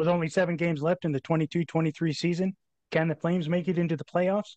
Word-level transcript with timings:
With 0.00 0.08
only 0.08 0.30
seven 0.30 0.56
games 0.56 0.82
left 0.82 1.04
in 1.04 1.12
the 1.12 1.20
22 1.20 1.66
23 1.66 2.14
season, 2.14 2.56
can 2.90 3.08
the 3.08 3.14
Flames 3.14 3.50
make 3.50 3.68
it 3.68 3.76
into 3.76 3.98
the 3.98 4.04
playoffs? 4.04 4.56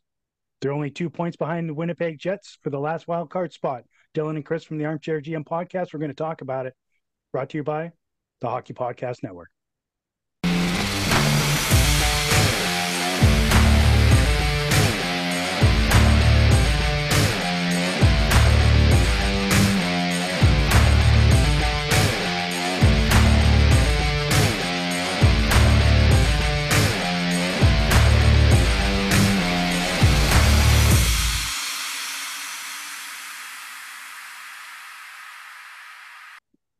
They're 0.61 0.71
only 0.71 0.89
two 0.89 1.09
points 1.09 1.35
behind 1.35 1.67
the 1.67 1.73
Winnipeg 1.73 2.17
Jets 2.17 2.57
for 2.61 2.69
the 2.69 2.79
last 2.79 3.09
wild 3.09 3.29
card 3.29 3.51
spot. 3.51 3.83
Dylan 4.15 4.37
and 4.37 4.45
Chris 4.45 4.63
from 4.63 4.77
the 4.77 4.85
Armchair 4.85 5.19
GM 5.19 5.43
podcast, 5.43 5.91
we're 5.91 5.99
going 5.99 6.11
to 6.11 6.15
talk 6.15 6.39
about 6.39 6.65
it. 6.65 6.73
Brought 7.33 7.49
to 7.49 7.57
you 7.57 7.63
by 7.65 7.91
the 8.39 8.47
Hockey 8.47 8.73
Podcast 8.73 9.21
Network. 9.21 9.49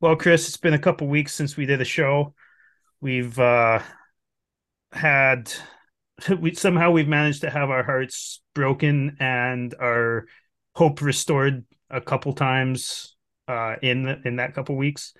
Well, 0.04 0.18
Chris, 0.18 0.50
it's 0.50 0.58
been 0.58 0.74
a 0.74 0.80
couple 0.80 1.08
weeks 1.08 1.34
since 1.34 1.56
we 1.56 1.66
did 1.66 1.80
a 1.80 1.86
show. 1.86 2.34
We've 3.00 3.40
uh, 3.40 3.80
had 4.92 5.54
we 6.42 6.56
somehow 6.56 6.92
we've 6.92 7.08
managed 7.08 7.40
to 7.44 7.50
have 7.50 7.70
our 7.70 7.84
hearts 7.84 8.42
broken 8.54 9.16
and 9.22 9.74
our 9.80 10.26
hope 10.76 11.02
restored 11.02 11.64
a 11.90 12.02
couple 12.02 12.34
times 12.34 13.16
uh, 13.48 13.78
in 13.82 14.04
the, 14.04 14.20
in 14.26 14.36
that 14.36 14.54
couple 14.54 14.76
weeks. 14.76 15.14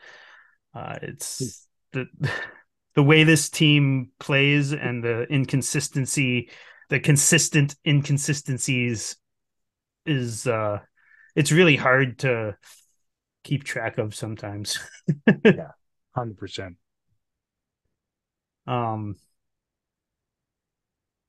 Uh, 0.76 1.00
it's 1.02 1.66
the 1.94 2.08
the 2.96 3.04
way 3.04 3.24
this 3.24 3.50
team 3.50 4.12
plays 4.20 4.74
and 4.74 5.02
the 5.02 5.22
inconsistency, 5.30 6.50
the 6.90 7.00
consistent 7.00 7.74
inconsistencies 7.88 9.16
is 10.06 10.46
uh, 10.46 10.80
it's 11.38 11.54
really 11.54 11.78
hard 11.78 12.20
to 12.20 12.58
keep 13.44 13.64
track 13.64 13.98
of 13.98 14.16
sometimes. 14.16 14.80
yeah, 15.46 15.72
hundred 16.16 16.38
percent. 16.38 16.78
Um. 18.68 19.16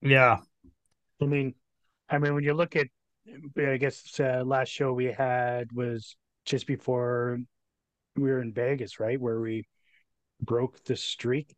Yeah, 0.00 0.38
I 1.20 1.24
mean, 1.24 1.54
I 2.08 2.18
mean, 2.18 2.34
when 2.34 2.44
you 2.44 2.54
look 2.54 2.76
at, 2.76 2.88
I 3.58 3.76
guess 3.78 4.20
uh, 4.20 4.42
last 4.44 4.68
show 4.68 4.92
we 4.92 5.06
had 5.06 5.72
was 5.72 6.16
just 6.44 6.66
before 6.66 7.38
we 8.16 8.22
were 8.22 8.42
in 8.42 8.52
Vegas, 8.52 9.00
right, 9.00 9.20
where 9.20 9.40
we 9.40 9.66
broke 10.40 10.84
the 10.84 10.96
streak. 10.96 11.54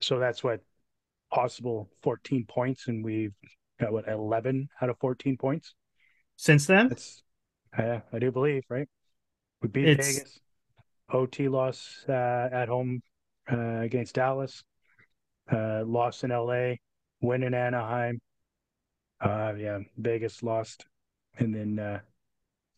So 0.00 0.18
that's 0.18 0.42
what 0.42 0.60
possible 1.30 1.90
14 2.02 2.46
points, 2.46 2.88
and 2.88 3.04
we've 3.04 3.34
got 3.80 3.92
what 3.92 4.08
11 4.08 4.68
out 4.80 4.90
of 4.90 4.98
14 4.98 5.36
points 5.36 5.74
since 6.36 6.66
then. 6.66 6.88
That's, 6.88 7.22
uh, 7.76 8.00
I 8.12 8.18
do 8.18 8.32
believe, 8.32 8.64
right? 8.68 8.88
We 9.64 9.68
beat 9.70 9.88
it's... 9.88 10.06
Vegas. 10.06 10.40
OT 11.10 11.48
loss 11.48 12.04
uh, 12.08 12.48
at 12.52 12.68
home 12.68 13.02
uh, 13.50 13.80
against 13.80 14.14
Dallas. 14.14 14.62
Uh, 15.50 15.82
lost 15.86 16.22
in 16.22 16.30
LA. 16.30 16.74
Win 17.22 17.42
in 17.42 17.54
Anaheim. 17.54 18.20
Uh, 19.20 19.54
yeah, 19.56 19.78
Vegas 19.96 20.42
lost, 20.42 20.84
and 21.38 21.54
then 21.54 21.78
uh, 21.78 22.00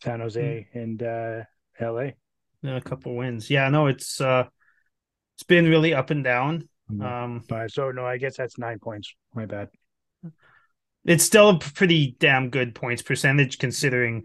San 0.01 0.21
Jose 0.21 0.67
mm. 0.73 0.81
and 0.81 1.03
uh, 1.03 1.43
LA. 1.81 2.11
A 2.63 2.81
couple 2.81 3.15
wins. 3.15 3.49
Yeah, 3.49 3.67
no, 3.69 3.87
it's 3.87 4.21
uh, 4.21 4.45
it's 5.35 5.43
been 5.43 5.67
really 5.67 5.93
up 5.93 6.09
and 6.09 6.23
down. 6.23 6.69
Mm-hmm. 6.89 7.51
Um, 7.51 7.67
so 7.67 7.91
no, 7.91 8.05
I 8.05 8.17
guess 8.17 8.37
that's 8.37 8.57
nine 8.57 8.79
points. 8.79 9.13
My 9.33 9.45
bad. 9.45 9.69
It's 11.03 11.23
still 11.23 11.49
a 11.49 11.59
pretty 11.59 12.15
damn 12.19 12.49
good 12.49 12.75
points 12.75 13.01
percentage 13.01 13.57
considering 13.57 14.23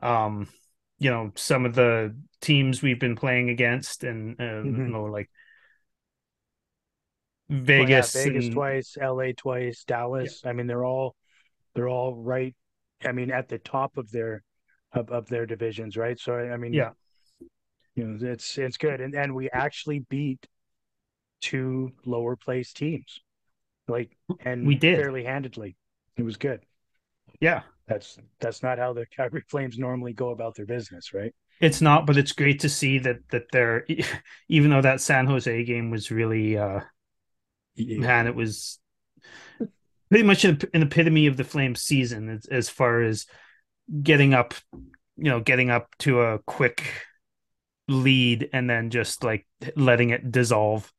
um 0.00 0.48
you 0.98 1.10
know 1.10 1.32
some 1.34 1.64
of 1.64 1.74
the 1.74 2.14
teams 2.40 2.82
we've 2.82 3.00
been 3.00 3.16
playing 3.16 3.50
against 3.50 4.04
and 4.04 4.40
uh, 4.40 4.44
mm-hmm. 4.44 4.82
you 4.82 4.88
know 4.88 5.04
like 5.04 5.30
Vegas, 7.48 8.14
well, 8.14 8.24
yeah, 8.24 8.30
Vegas 8.30 8.44
and, 8.46 8.54
twice, 8.54 8.96
LA 9.00 9.32
twice, 9.36 9.84
Dallas. 9.84 10.42
Yeah. 10.44 10.50
I 10.50 10.52
mean, 10.52 10.66
they're 10.66 10.84
all 10.84 11.16
they're 11.74 11.88
all 11.88 12.14
right. 12.14 12.54
I 13.04 13.12
mean, 13.12 13.30
at 13.30 13.48
the 13.48 13.58
top 13.58 13.96
of 13.96 14.10
their 14.10 14.42
of, 14.92 15.10
of 15.10 15.28
their 15.28 15.46
divisions, 15.46 15.96
right? 15.96 16.18
So 16.18 16.34
I 16.34 16.56
mean, 16.56 16.74
yeah, 16.74 16.90
you 17.94 18.04
know, 18.04 18.32
it's 18.32 18.58
it's 18.58 18.76
good, 18.76 19.00
and 19.00 19.14
and 19.14 19.34
we 19.34 19.48
actually 19.50 20.00
beat 20.00 20.46
two 21.40 21.92
lower 22.04 22.36
place 22.36 22.72
teams, 22.72 23.20
like 23.86 24.16
and 24.40 24.66
we 24.66 24.74
did 24.74 24.98
fairly 24.98 25.24
handedly. 25.24 25.76
It 26.16 26.24
was 26.24 26.36
good. 26.36 26.60
Yeah, 27.40 27.62
that's 27.88 28.18
that's 28.40 28.62
not 28.62 28.78
how 28.78 28.92
the 28.92 29.06
Calgary 29.06 29.42
Flames 29.48 29.78
normally 29.78 30.12
go 30.12 30.30
about 30.30 30.54
their 30.54 30.66
business, 30.66 31.12
right? 31.14 31.34
It's 31.60 31.80
not, 31.80 32.06
but 32.06 32.16
it's 32.16 32.32
great 32.32 32.60
to 32.60 32.68
see 32.68 32.98
that 33.00 33.28
that 33.30 33.44
they're 33.50 33.86
even 34.48 34.70
though 34.70 34.82
that 34.82 35.00
San 35.00 35.26
Jose 35.26 35.64
game 35.64 35.90
was 35.90 36.10
really 36.10 36.56
uh 36.56 36.80
yeah. 37.74 37.98
man, 37.98 38.26
it 38.26 38.34
was 38.34 38.78
pretty 40.10 40.24
much 40.24 40.44
an, 40.44 40.58
an 40.74 40.82
epitome 40.82 41.26
of 41.26 41.36
the 41.36 41.44
Flames 41.44 41.80
season 41.80 42.28
as, 42.28 42.46
as 42.46 42.68
far 42.68 43.02
as 43.02 43.26
getting 44.02 44.34
up, 44.34 44.54
you 44.72 45.30
know, 45.30 45.40
getting 45.40 45.70
up 45.70 45.88
to 45.98 46.20
a 46.20 46.38
quick 46.40 46.84
lead 47.88 48.50
and 48.52 48.68
then 48.68 48.90
just 48.90 49.24
like 49.24 49.46
letting 49.74 50.10
it 50.10 50.30
dissolve. 50.30 50.92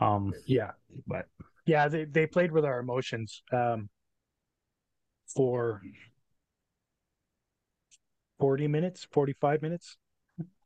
Um 0.00 0.34
yeah, 0.46 0.72
but 1.06 1.26
yeah, 1.64 1.88
they 1.88 2.04
they 2.04 2.26
played 2.26 2.52
with 2.52 2.64
our 2.64 2.80
emotions. 2.80 3.42
Um 3.52 3.88
for 5.34 5.82
40 8.38 8.68
minutes, 8.68 9.06
45 9.10 9.62
minutes 9.62 9.96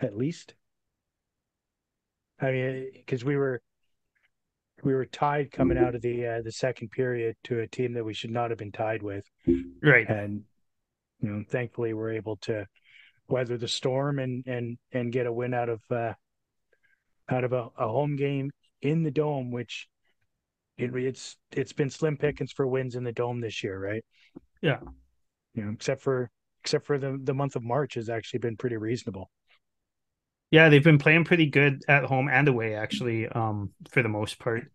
at 0.00 0.16
least. 0.16 0.54
I 2.40 2.50
mean, 2.52 2.90
because 2.94 3.24
we 3.24 3.36
were 3.36 3.60
we 4.82 4.94
were 4.94 5.04
tied 5.04 5.50
coming 5.52 5.76
out 5.76 5.94
of 5.94 6.02
the 6.02 6.26
uh, 6.26 6.42
the 6.42 6.52
second 6.52 6.90
period 6.90 7.36
to 7.44 7.60
a 7.60 7.66
team 7.66 7.92
that 7.94 8.04
we 8.04 8.14
should 8.14 8.30
not 8.30 8.50
have 8.50 8.58
been 8.58 8.72
tied 8.72 9.02
with, 9.02 9.24
right? 9.82 10.08
And 10.08 10.42
you 11.20 11.28
know, 11.30 11.44
thankfully, 11.46 11.92
we're 11.92 12.12
able 12.12 12.36
to 12.42 12.66
weather 13.28 13.58
the 13.58 13.68
storm 13.68 14.18
and 14.18 14.42
and 14.46 14.78
and 14.92 15.12
get 15.12 15.26
a 15.26 15.32
win 15.32 15.52
out 15.52 15.68
of 15.68 15.80
uh, 15.90 16.14
out 17.28 17.44
of 17.44 17.52
a, 17.52 17.68
a 17.78 17.88
home 17.88 18.16
game 18.16 18.50
in 18.80 19.02
the 19.02 19.10
dome, 19.10 19.50
which 19.50 19.86
it, 20.78 20.94
it's 20.94 21.36
it's 21.52 21.74
been 21.74 21.90
slim 21.90 22.16
pickings 22.16 22.52
for 22.52 22.66
wins 22.66 22.96
in 22.96 23.04
the 23.04 23.12
dome 23.12 23.40
this 23.40 23.62
year, 23.62 23.78
right? 23.78 24.04
Yeah. 24.62 24.80
You 25.54 25.64
know, 25.64 25.72
except 25.72 26.02
for 26.02 26.30
except 26.62 26.86
for 26.86 26.98
the 26.98 27.18
the 27.22 27.34
month 27.34 27.56
of 27.56 27.62
March 27.62 27.94
has 27.94 28.08
actually 28.08 28.40
been 28.40 28.56
pretty 28.56 28.76
reasonable. 28.76 29.30
Yeah, 30.50 30.68
they've 30.68 30.84
been 30.84 30.98
playing 30.98 31.24
pretty 31.24 31.46
good 31.46 31.82
at 31.88 32.04
home 32.04 32.28
and 32.28 32.48
away 32.48 32.74
actually, 32.74 33.28
um, 33.28 33.70
for 33.90 34.02
the 34.02 34.08
most 34.08 34.38
part. 34.38 34.70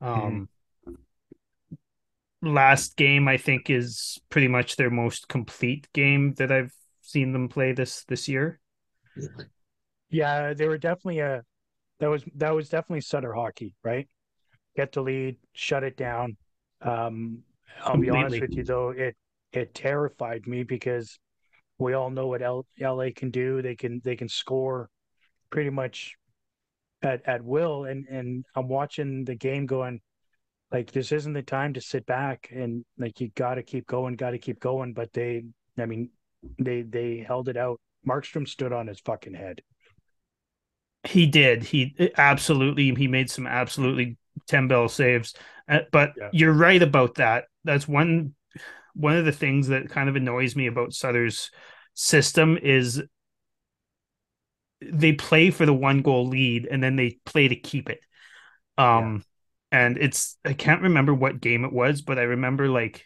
Um 0.00 0.48
mm-hmm. 0.86 2.54
last 2.54 2.96
game 2.96 3.28
I 3.28 3.36
think 3.36 3.68
is 3.68 4.18
pretty 4.30 4.48
much 4.48 4.76
their 4.76 4.90
most 4.90 5.28
complete 5.28 5.88
game 5.92 6.34
that 6.34 6.50
I've 6.50 6.72
seen 7.02 7.32
them 7.32 7.48
play 7.48 7.72
this 7.72 8.04
this 8.04 8.28
year. 8.28 8.60
Yeah, 10.08 10.54
they 10.54 10.68
were 10.68 10.78
definitely 10.78 11.20
a 11.20 11.42
that 12.00 12.08
was 12.08 12.24
that 12.36 12.54
was 12.54 12.68
definitely 12.68 13.02
Sutter 13.02 13.34
hockey, 13.34 13.74
right? 13.84 14.08
Get 14.76 14.92
the 14.92 15.02
lead, 15.02 15.36
shut 15.52 15.84
it 15.84 15.96
down. 15.96 16.36
Um, 16.80 17.42
I'll 17.78 17.96
Completely. 17.96 17.98
be 17.98 18.10
honest 18.10 18.40
with 18.40 18.56
you 18.56 18.64
though, 18.64 18.90
it 18.90 19.16
it 19.52 19.74
terrified 19.74 20.46
me 20.46 20.62
because 20.62 21.18
we 21.78 21.94
all 21.94 22.10
know 22.10 22.28
what 22.28 22.42
L- 22.42 22.66
LA 22.78 23.12
can 23.12 23.30
do. 23.30 23.62
They 23.62 23.76
can 23.76 24.00
they 24.04 24.16
can 24.16 24.28
score 24.28 24.90
pretty 25.50 25.70
much 25.70 26.16
at 27.02 27.22
at 27.28 27.44
will, 27.44 27.84
and 27.84 28.06
and 28.08 28.44
I'm 28.56 28.68
watching 28.68 29.24
the 29.24 29.34
game 29.36 29.66
going 29.66 30.00
like 30.72 30.92
this 30.92 31.12
isn't 31.12 31.32
the 31.34 31.42
time 31.42 31.74
to 31.74 31.80
sit 31.80 32.06
back 32.06 32.48
and 32.52 32.84
like 32.98 33.20
you 33.20 33.30
got 33.34 33.56
to 33.56 33.62
keep 33.62 33.86
going, 33.86 34.16
got 34.16 34.32
to 34.32 34.38
keep 34.38 34.60
going. 34.60 34.92
But 34.94 35.12
they, 35.12 35.44
I 35.78 35.86
mean, 35.86 36.10
they 36.58 36.82
they 36.82 37.18
held 37.18 37.48
it 37.48 37.56
out. 37.56 37.80
Markstrom 38.08 38.48
stood 38.48 38.72
on 38.72 38.86
his 38.88 39.00
fucking 39.00 39.34
head. 39.34 39.62
He 41.04 41.26
did. 41.26 41.62
He 41.64 41.94
absolutely. 42.18 42.94
He 42.94 43.08
made 43.08 43.30
some 43.30 43.46
absolutely 43.46 44.18
ten 44.46 44.68
bell 44.68 44.88
saves. 44.88 45.34
Uh, 45.70 45.80
but 45.92 46.12
yeah. 46.18 46.28
you're 46.32 46.52
right 46.52 46.82
about 46.82 47.14
that. 47.16 47.44
That's 47.64 47.86
one 47.86 48.34
one 48.94 49.16
of 49.16 49.24
the 49.24 49.32
things 49.32 49.68
that 49.68 49.88
kind 49.88 50.08
of 50.08 50.16
annoys 50.16 50.56
me 50.56 50.66
about 50.66 50.92
Sutter's 50.92 51.50
system 51.94 52.58
is 52.60 53.00
they 54.82 55.12
play 55.12 55.50
for 55.50 55.64
the 55.66 55.74
one 55.74 56.02
goal 56.02 56.26
lead 56.26 56.66
and 56.66 56.82
then 56.82 56.96
they 56.96 57.18
play 57.24 57.48
to 57.48 57.56
keep 57.56 57.88
it. 57.88 58.00
Um 58.76 59.24
yeah. 59.72 59.78
and 59.78 59.98
it's 59.98 60.36
I 60.44 60.54
can't 60.54 60.82
remember 60.82 61.14
what 61.14 61.40
game 61.40 61.64
it 61.64 61.72
was, 61.72 62.02
but 62.02 62.18
I 62.18 62.22
remember 62.22 62.68
like 62.68 63.04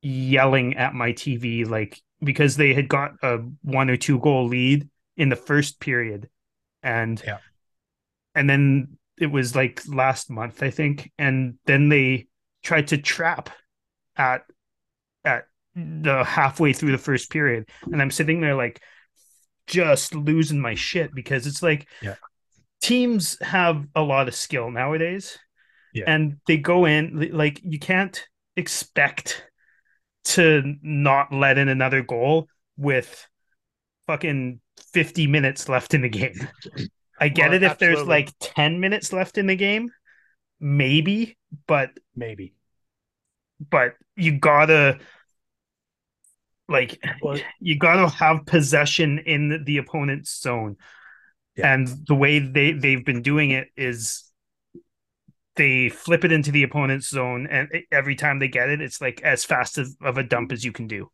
yelling 0.00 0.76
at 0.76 0.94
my 0.94 1.12
TV 1.12 1.68
like 1.68 2.00
because 2.22 2.56
they 2.56 2.72
had 2.72 2.88
got 2.88 3.12
a 3.22 3.38
one 3.62 3.90
or 3.90 3.96
two 3.96 4.18
goal 4.18 4.46
lead 4.46 4.88
in 5.16 5.28
the 5.28 5.36
first 5.36 5.80
period 5.80 6.28
and 6.82 7.22
yeah. 7.24 7.38
and 8.34 8.48
then 8.48 8.96
it 9.22 9.30
was 9.30 9.54
like 9.54 9.80
last 9.86 10.30
month, 10.30 10.64
I 10.64 10.70
think, 10.70 11.12
and 11.16 11.54
then 11.64 11.88
they 11.88 12.26
tried 12.64 12.88
to 12.88 12.98
trap 12.98 13.50
at 14.16 14.42
at 15.24 15.44
mm. 15.78 16.02
the 16.02 16.24
halfway 16.24 16.72
through 16.72 16.90
the 16.90 16.98
first 16.98 17.30
period, 17.30 17.68
and 17.84 18.02
I'm 18.02 18.10
sitting 18.10 18.40
there 18.40 18.56
like 18.56 18.82
just 19.68 20.12
losing 20.12 20.60
my 20.60 20.74
shit 20.74 21.14
because 21.14 21.46
it's 21.46 21.62
like 21.62 21.88
yeah. 22.02 22.16
teams 22.80 23.40
have 23.40 23.86
a 23.94 24.02
lot 24.02 24.26
of 24.26 24.34
skill 24.34 24.72
nowadays, 24.72 25.38
yeah. 25.94 26.04
and 26.08 26.38
they 26.48 26.56
go 26.56 26.84
in 26.84 27.30
like 27.32 27.60
you 27.62 27.78
can't 27.78 28.26
expect 28.56 29.44
to 30.24 30.74
not 30.82 31.32
let 31.32 31.58
in 31.58 31.68
another 31.68 32.02
goal 32.02 32.48
with 32.76 33.28
fucking 34.08 34.60
50 34.92 35.28
minutes 35.28 35.68
left 35.68 35.94
in 35.94 36.02
the 36.02 36.08
game. 36.08 36.48
I 37.22 37.28
get 37.28 37.50
well, 37.50 37.54
it 37.54 37.62
if 37.62 37.70
absolutely. 37.70 37.96
there's 37.96 38.08
like 38.08 38.32
10 38.40 38.80
minutes 38.80 39.12
left 39.12 39.38
in 39.38 39.46
the 39.46 39.54
game, 39.54 39.92
maybe, 40.58 41.38
but 41.68 41.90
maybe. 42.16 42.54
But 43.60 43.94
you 44.16 44.40
gotta 44.40 44.98
like 46.68 47.00
well, 47.22 47.38
you 47.60 47.78
gotta 47.78 48.08
have 48.08 48.44
possession 48.44 49.20
in 49.20 49.62
the 49.64 49.76
opponent's 49.76 50.36
zone. 50.40 50.78
Yeah. 51.56 51.72
And 51.72 51.88
the 52.08 52.16
way 52.16 52.40
they, 52.40 52.72
they've 52.72 53.04
been 53.04 53.22
doing 53.22 53.52
it 53.52 53.68
is 53.76 54.24
they 55.54 55.90
flip 55.90 56.24
it 56.24 56.32
into 56.32 56.50
the 56.50 56.64
opponent's 56.64 57.08
zone 57.08 57.46
and 57.48 57.68
every 57.92 58.16
time 58.16 58.40
they 58.40 58.48
get 58.48 58.68
it 58.68 58.80
it's 58.80 59.00
like 59.00 59.20
as 59.22 59.44
fast 59.44 59.78
of, 59.78 59.86
of 60.00 60.16
a 60.16 60.22
dump 60.24 60.50
as 60.50 60.64
you 60.64 60.72
can 60.72 60.86
do 60.86 61.10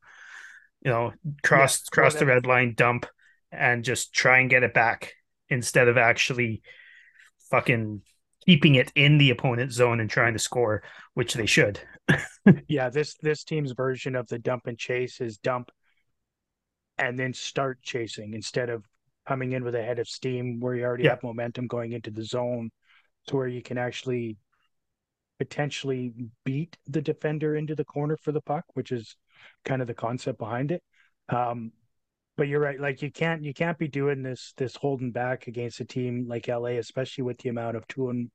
you 0.84 0.92
know 0.92 1.12
cross 1.42 1.82
yeah, 1.82 1.92
cross 1.92 2.14
the 2.14 2.24
red 2.24 2.46
line 2.46 2.72
dump 2.76 3.04
and 3.50 3.82
just 3.82 4.12
try 4.12 4.38
and 4.38 4.48
get 4.48 4.62
it 4.62 4.72
back 4.72 5.12
instead 5.48 5.88
of 5.88 5.96
actually 5.96 6.62
fucking 7.50 8.02
keeping 8.44 8.76
it 8.76 8.92
in 8.94 9.18
the 9.18 9.30
opponent's 9.30 9.74
zone 9.74 10.00
and 10.00 10.10
trying 10.10 10.32
to 10.32 10.38
score 10.38 10.82
which 11.14 11.34
they 11.34 11.46
should 11.46 11.80
yeah 12.68 12.88
this 12.88 13.16
this 13.22 13.44
team's 13.44 13.72
version 13.72 14.14
of 14.14 14.26
the 14.28 14.38
dump 14.38 14.66
and 14.66 14.78
chase 14.78 15.20
is 15.20 15.38
dump 15.38 15.70
and 16.98 17.18
then 17.18 17.32
start 17.32 17.80
chasing 17.82 18.34
instead 18.34 18.70
of 18.70 18.84
coming 19.26 19.52
in 19.52 19.62
with 19.62 19.74
a 19.74 19.82
head 19.82 19.98
of 19.98 20.08
steam 20.08 20.58
where 20.60 20.74
you 20.74 20.84
already 20.84 21.04
yeah. 21.04 21.10
have 21.10 21.22
momentum 21.22 21.66
going 21.66 21.92
into 21.92 22.10
the 22.10 22.24
zone 22.24 22.70
to 23.26 23.36
where 23.36 23.46
you 23.46 23.62
can 23.62 23.76
actually 23.76 24.38
potentially 25.38 26.12
beat 26.44 26.76
the 26.86 27.00
defender 27.00 27.54
into 27.54 27.74
the 27.74 27.84
corner 27.84 28.16
for 28.16 28.32
the 28.32 28.40
puck, 28.40 28.64
which 28.74 28.90
is 28.90 29.16
kind 29.64 29.80
of 29.80 29.86
the 29.86 29.94
concept 29.94 30.38
behind 30.38 30.72
it. 30.72 30.82
Um, 31.28 31.72
but 32.38 32.46
you're 32.46 32.60
right, 32.60 32.80
like 32.80 33.02
you 33.02 33.10
can't 33.10 33.42
you 33.42 33.52
can't 33.52 33.76
be 33.76 33.88
doing 33.88 34.22
this 34.22 34.54
this 34.56 34.76
holding 34.76 35.10
back 35.10 35.48
against 35.48 35.80
a 35.80 35.84
team 35.84 36.24
like 36.28 36.46
LA, 36.46 36.78
especially 36.78 37.24
with 37.24 37.36
the 37.38 37.48
amount 37.48 37.76
of 37.76 37.86
two 37.88 38.08
on 38.08 38.30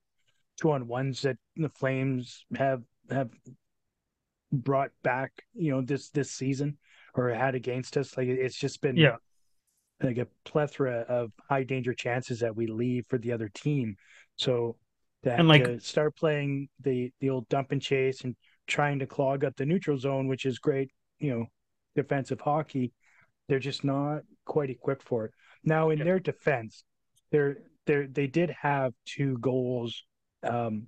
two 0.59 0.71
on 0.71 0.87
ones 0.87 1.21
that 1.21 1.37
the 1.55 1.69
Flames 1.69 2.45
have 2.57 2.83
have 3.09 3.29
brought 4.51 4.91
back, 5.03 5.31
you 5.53 5.71
know, 5.71 5.81
this 5.81 6.09
this 6.09 6.31
season 6.31 6.77
or 7.15 7.29
had 7.29 7.55
against 7.55 7.95
us. 7.95 8.17
Like 8.17 8.27
it's 8.27 8.57
just 8.57 8.81
been 8.81 8.97
yeah 8.97 9.15
like 10.01 10.17
a 10.17 10.27
plethora 10.43 11.05
of 11.07 11.31
high 11.47 11.63
danger 11.63 11.93
chances 11.93 12.41
that 12.41 12.57
we 12.57 12.67
leave 12.67 13.05
for 13.07 13.17
the 13.17 13.31
other 13.31 13.49
team. 13.53 13.95
So 14.35 14.75
that 15.23 15.39
and 15.39 15.47
like 15.47 15.79
start 15.79 16.17
playing 16.17 16.67
the 16.81 17.13
the 17.21 17.29
old 17.29 17.47
dump 17.47 17.71
and 17.71 17.81
chase 17.81 18.25
and 18.25 18.35
trying 18.67 18.99
to 18.99 19.07
clog 19.07 19.45
up 19.45 19.55
the 19.55 19.65
neutral 19.65 19.97
zone, 19.97 20.27
which 20.27 20.45
is 20.45 20.59
great, 20.59 20.91
you 21.19 21.33
know, 21.33 21.45
defensive 21.95 22.41
hockey. 22.41 22.91
They're 23.47 23.59
just 23.59 23.83
not 23.83 24.21
quite 24.45 24.69
equipped 24.69 25.03
for 25.03 25.25
it. 25.25 25.31
Now, 25.63 25.89
in 25.89 25.99
their 25.99 26.19
defense, 26.19 26.83
they're 27.31 27.57
they're, 27.85 28.07
they 28.07 28.27
did 28.27 28.49
have 28.61 28.93
two 29.05 29.37
goals 29.39 30.03
um, 30.43 30.87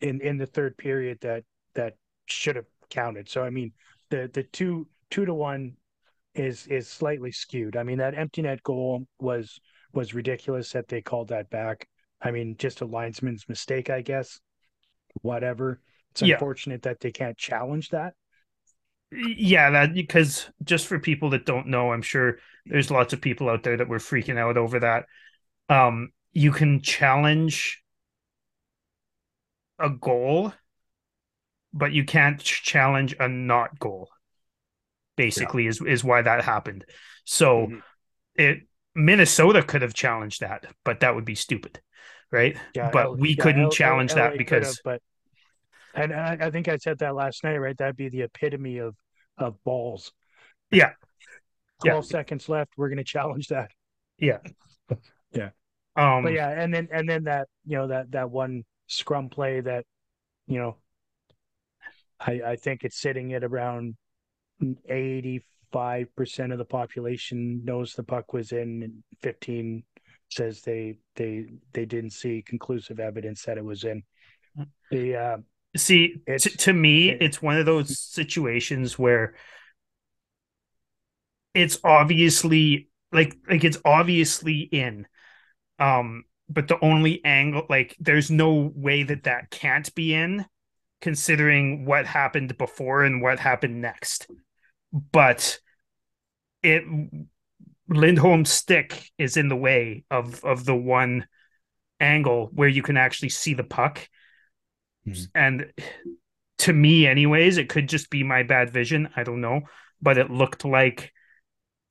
in 0.00 0.20
in 0.20 0.38
the 0.38 0.46
third 0.46 0.76
period 0.76 1.18
that 1.22 1.44
that 1.74 1.94
should 2.26 2.56
have 2.56 2.66
counted. 2.90 3.28
So 3.28 3.42
I 3.42 3.50
mean, 3.50 3.72
the 4.10 4.30
the 4.32 4.42
two 4.42 4.88
two 5.10 5.24
to 5.24 5.34
one 5.34 5.74
is 6.34 6.66
is 6.66 6.88
slightly 6.88 7.32
skewed. 7.32 7.76
I 7.76 7.82
mean, 7.82 7.98
that 7.98 8.16
empty 8.16 8.42
net 8.42 8.62
goal 8.62 9.06
was 9.18 9.60
was 9.92 10.14
ridiculous 10.14 10.72
that 10.72 10.88
they 10.88 11.00
called 11.00 11.28
that 11.28 11.50
back. 11.50 11.88
I 12.20 12.30
mean, 12.30 12.56
just 12.58 12.80
a 12.80 12.86
linesman's 12.86 13.48
mistake, 13.48 13.90
I 13.90 14.02
guess. 14.02 14.40
Whatever. 15.22 15.80
It's 16.10 16.22
yeah. 16.22 16.34
unfortunate 16.34 16.82
that 16.82 17.00
they 17.00 17.10
can't 17.10 17.36
challenge 17.36 17.90
that. 17.90 18.14
Yeah, 19.12 19.70
that 19.70 19.94
because 19.94 20.48
just 20.64 20.86
for 20.86 20.98
people 20.98 21.30
that 21.30 21.46
don't 21.46 21.68
know, 21.68 21.92
I'm 21.92 22.02
sure 22.02 22.38
there's 22.64 22.90
lots 22.90 23.12
of 23.12 23.20
people 23.20 23.48
out 23.48 23.62
there 23.62 23.76
that 23.76 23.88
were 23.88 23.98
freaking 23.98 24.38
out 24.38 24.56
over 24.56 24.80
that. 24.80 25.04
Um, 25.68 26.10
you 26.32 26.52
can 26.52 26.80
challenge 26.80 27.82
a 29.78 29.90
goal, 29.90 30.52
but 31.72 31.92
you 31.92 32.04
can't 32.04 32.40
challenge 32.40 33.14
a 33.18 33.28
not 33.28 33.78
goal. 33.78 34.10
Basically, 35.16 35.64
yeah. 35.64 35.70
is 35.70 35.80
is 35.80 36.04
why 36.04 36.22
that 36.22 36.44
happened. 36.44 36.84
So 37.24 37.66
mm-hmm. 37.66 37.78
it 38.34 38.58
Minnesota 38.94 39.62
could 39.62 39.82
have 39.82 39.94
challenged 39.94 40.40
that, 40.40 40.66
but 40.84 41.00
that 41.00 41.14
would 41.14 41.24
be 41.24 41.36
stupid 41.36 41.80
right? 42.30 42.56
Yeah, 42.74 42.90
but 42.92 43.06
L- 43.06 43.16
we 43.16 43.30
yeah, 43.30 43.42
couldn't 43.42 43.62
L- 43.64 43.70
challenge 43.70 44.10
L- 44.12 44.16
that 44.16 44.38
because. 44.38 44.80
But 44.84 45.02
and 45.96 46.12
I, 46.12 46.36
I, 46.40 46.50
think 46.50 46.68
I 46.68 46.76
said 46.76 46.98
that 46.98 47.14
last 47.14 47.42
night, 47.42 47.56
right? 47.56 47.76
That'd 47.76 47.96
be 47.96 48.08
the 48.08 48.22
epitome 48.22 48.78
of 48.78 48.94
of 49.38 49.62
balls. 49.64 50.12
Yeah. 50.70 50.92
Twelve 51.82 52.04
yeah. 52.04 52.10
seconds 52.10 52.48
left. 52.48 52.72
We're 52.76 52.88
going 52.88 52.98
to 52.98 53.04
challenge 53.04 53.48
that. 53.48 53.70
Yeah. 54.18 54.38
yeah. 55.32 55.50
Um. 55.96 56.22
But 56.22 56.32
yeah, 56.32 56.50
and 56.50 56.72
then 56.72 56.88
and 56.92 57.08
then 57.08 57.24
that 57.24 57.48
you 57.64 57.76
know 57.78 57.88
that 57.88 58.12
that 58.12 58.30
one 58.30 58.64
scrum 58.86 59.28
play 59.28 59.60
that 59.60 59.84
you 60.46 60.58
know 60.58 60.76
I 62.20 62.40
I 62.46 62.56
think 62.56 62.84
it's 62.84 63.00
sitting 63.00 63.32
at 63.32 63.44
around 63.44 63.96
eighty 64.88 65.42
five 65.72 66.14
percent 66.14 66.52
of 66.52 66.58
the 66.58 66.64
population 66.64 67.62
knows 67.64 67.94
the 67.94 68.02
puck 68.02 68.32
was 68.32 68.52
in, 68.52 68.82
and 68.82 69.02
fifteen 69.20 69.84
says 70.30 70.62
they 70.62 70.98
they 71.14 71.46
they 71.72 71.86
didn't 71.86 72.10
see 72.10 72.42
conclusive 72.42 73.00
evidence 73.00 73.44
that 73.44 73.58
it 73.58 73.64
was 73.64 73.84
in 73.84 74.02
the 74.90 75.16
uh, 75.16 75.36
see 75.76 76.16
t- 76.38 76.50
to 76.50 76.72
me 76.72 77.10
it, 77.10 77.22
it's 77.22 77.42
one 77.42 77.56
of 77.56 77.66
those 77.66 77.98
situations 77.98 78.98
where 78.98 79.34
it's 81.54 81.78
obviously 81.84 82.88
like 83.12 83.36
like 83.48 83.64
it's 83.64 83.78
obviously 83.84 84.60
in 84.60 85.06
um 85.78 86.24
but 86.48 86.68
the 86.68 86.82
only 86.84 87.24
angle 87.24 87.66
like 87.68 87.96
there's 87.98 88.30
no 88.30 88.72
way 88.74 89.02
that 89.02 89.24
that 89.24 89.50
can't 89.50 89.94
be 89.94 90.14
in 90.14 90.44
considering 91.00 91.84
what 91.84 92.06
happened 92.06 92.56
before 92.56 93.04
and 93.04 93.22
what 93.22 93.38
happened 93.38 93.80
next 93.80 94.28
but 95.12 95.58
it 96.62 96.84
Lindholm's 97.88 98.50
stick 98.50 99.10
is 99.18 99.36
in 99.36 99.48
the 99.48 99.56
way 99.56 100.04
of 100.10 100.44
of 100.44 100.64
the 100.64 100.74
one 100.74 101.26
angle 102.00 102.50
where 102.52 102.68
you 102.68 102.82
can 102.82 102.96
actually 102.96 103.28
see 103.28 103.54
the 103.54 103.64
puck. 103.64 104.08
Mm-hmm. 105.06 105.24
And 105.34 105.72
to 106.58 106.72
me, 106.72 107.06
anyways, 107.06 107.58
it 107.58 107.68
could 107.68 107.88
just 107.88 108.10
be 108.10 108.22
my 108.22 108.42
bad 108.42 108.70
vision. 108.70 109.08
I 109.16 109.22
don't 109.22 109.40
know, 109.40 109.62
but 110.00 110.18
it 110.18 110.30
looked 110.30 110.64
like 110.64 111.12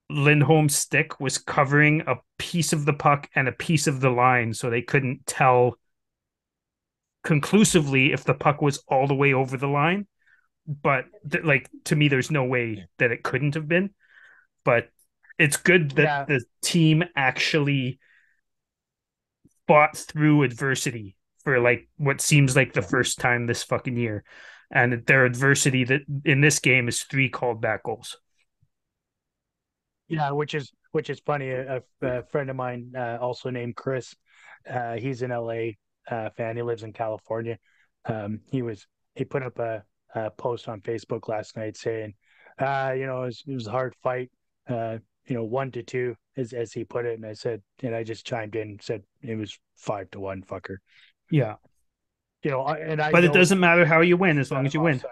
Lindholm's 0.10 0.76
stick 0.76 1.20
was 1.20 1.38
covering 1.38 2.04
a 2.08 2.16
piece 2.38 2.74
of 2.74 2.86
the 2.86 2.94
puck 2.94 3.30
and 3.36 3.48
a 3.48 3.54
piece 3.54 3.88
of 3.88 4.02
the 4.02 4.10
line, 4.10 4.54
so 4.54 4.70
they 4.70 4.82
couldn't 4.82 5.26
tell 5.26 5.78
conclusively 7.24 8.14
if 8.14 8.24
the 8.24 8.34
puck 8.34 8.62
was 8.62 8.84
all 8.88 9.08
the 9.08 9.16
way 9.16 9.34
over 9.34 9.58
the 9.58 9.68
line. 9.68 10.08
But 10.68 11.06
th- 11.30 11.44
like 11.44 11.70
to 11.86 11.96
me, 11.96 12.08
there's 12.08 12.32
no 12.32 12.44
way 12.44 12.88
that 12.98 13.12
it 13.12 13.24
couldn't 13.24 13.56
have 13.56 13.68
been. 13.68 13.92
But 14.64 14.90
it's 15.38 15.58
good 15.58 15.92
that 15.92 16.04
yeah. 16.04 16.26
the 16.26 16.44
team 16.62 17.04
actually 17.16 18.00
fought 19.68 19.98
through 19.98 20.44
adversity 20.44 21.16
for 21.46 21.60
like 21.60 21.88
what 21.98 22.20
seems 22.20 22.56
like 22.56 22.74
the 22.74 22.82
first 22.82 23.20
time 23.20 23.48
this 23.48 23.64
fucking 23.64 23.96
year. 23.96 24.26
And 24.72 25.06
their 25.06 25.26
adversity 25.26 25.86
that 25.86 26.02
in 26.26 26.42
this 26.42 26.60
game 26.60 26.90
is 26.90 27.04
three 27.04 27.30
called 27.30 27.62
back 27.62 27.84
goals. 27.84 28.18
Yeah, 30.08 30.32
which 30.32 30.54
is 30.54 30.72
which 30.92 31.10
is 31.10 31.20
funny. 31.20 31.52
A, 31.52 31.82
a 32.02 32.24
friend 32.24 32.50
of 32.50 32.56
mine, 32.56 32.92
uh, 32.98 33.18
also 33.22 33.50
named 33.50 33.76
Chris, 33.76 34.16
uh, 34.70 34.96
he's 34.96 35.22
an 35.22 35.32
LA 35.32 35.72
uh, 36.10 36.30
fan. 36.32 36.56
He 36.56 36.62
lives 36.64 36.84
in 36.84 36.94
California. 36.94 37.58
Um, 38.06 38.42
he 38.52 38.62
was 38.62 38.86
he 39.16 39.24
put 39.24 39.44
up 39.44 39.60
a, 39.60 39.84
a, 40.14 40.32
post 40.32 40.68
on 40.68 40.82
Facebook 40.82 41.28
last 41.28 41.56
night 41.56 41.78
saying, 41.78 42.14
uh, 42.60 42.94
you 42.98 43.06
know, 43.06 43.24
it 43.24 43.28
was, 43.28 43.44
it 43.48 43.54
was 43.54 43.68
a 43.68 43.72
hard 43.72 43.96
fight. 44.04 44.32
Uh, 44.68 44.98
you 45.28 45.36
know, 45.36 45.44
one 45.44 45.72
to 45.72 45.84
two, 45.84 46.16
as 46.38 46.54
as 46.54 46.72
he 46.72 46.84
put 46.84 47.06
it. 47.06 47.16
And 47.16 47.26
I 47.26 47.34
said, 47.34 47.62
and 47.82 47.96
I 47.96 48.04
just 48.04 48.26
chimed 48.26 48.56
in, 48.56 48.70
and 48.70 48.82
said 48.82 49.04
it 49.22 49.36
was 49.36 49.58
five 49.76 50.10
to 50.12 50.20
one, 50.20 50.44
fucker. 50.44 50.78
Yeah. 51.30 51.56
You 52.44 52.52
know, 52.52 52.68
and 52.68 53.02
I. 53.02 53.12
But 53.12 53.24
it 53.24 53.34
doesn't 53.34 53.60
matter 53.60 53.86
how 53.86 54.02
you 54.02 54.18
win 54.18 54.38
as 54.38 54.52
long 54.52 54.66
as 54.68 54.74
you 54.74 54.80
offside. 54.82 55.02
win. 55.04 55.12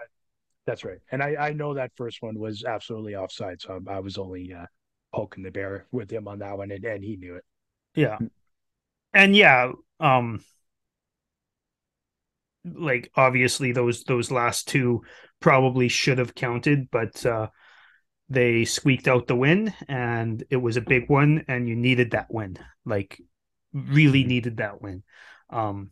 That's 0.66 0.84
right, 0.84 1.00
and 1.10 1.22
I 1.22 1.34
I 1.36 1.52
know 1.52 1.74
that 1.74 1.92
first 1.94 2.22
one 2.22 2.38
was 2.38 2.64
absolutely 2.64 3.16
offside, 3.16 3.60
so 3.60 3.82
I, 3.86 3.96
I 3.96 3.98
was 3.98 4.16
only 4.16 4.54
uh, 4.54 4.64
poking 5.12 5.42
the 5.42 5.50
bear 5.50 5.86
with 5.92 6.10
him 6.10 6.26
on 6.26 6.38
that 6.38 6.56
one, 6.56 6.70
and, 6.70 6.82
and 6.84 7.04
he 7.04 7.16
knew 7.16 7.34
it. 7.34 7.44
Yeah, 7.94 8.18
and 9.12 9.36
yeah, 9.36 9.72
um, 10.00 10.42
like 12.64 13.10
obviously 13.14 13.72
those 13.72 14.04
those 14.04 14.30
last 14.30 14.68
two 14.68 15.02
probably 15.40 15.88
should 15.88 16.18
have 16.18 16.34
counted, 16.34 16.88
but 16.90 17.26
uh, 17.26 17.48
they 18.30 18.64
squeaked 18.64 19.06
out 19.06 19.26
the 19.26 19.36
win, 19.36 19.74
and 19.86 20.44
it 20.48 20.56
was 20.56 20.78
a 20.78 20.80
big 20.80 21.10
one, 21.10 21.44
and 21.46 21.68
you 21.68 21.76
needed 21.76 22.12
that 22.12 22.32
win, 22.32 22.56
like 22.86 23.20
really 23.72 24.24
needed 24.24 24.58
that 24.58 24.80
win. 24.80 25.02
Um, 25.50 25.90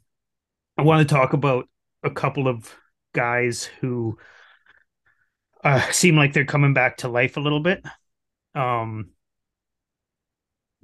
I 0.76 0.82
want 0.82 1.06
to 1.06 1.14
talk 1.14 1.32
about 1.32 1.68
a 2.02 2.10
couple 2.10 2.48
of 2.48 2.74
guys 3.12 3.64
who 3.64 4.18
uh, 5.62 5.80
seem 5.90 6.16
like 6.16 6.32
they're 6.32 6.44
coming 6.44 6.74
back 6.74 6.98
to 6.98 7.08
life 7.08 7.36
a 7.36 7.40
little 7.40 7.60
bit. 7.60 7.84
Um, 8.54 9.10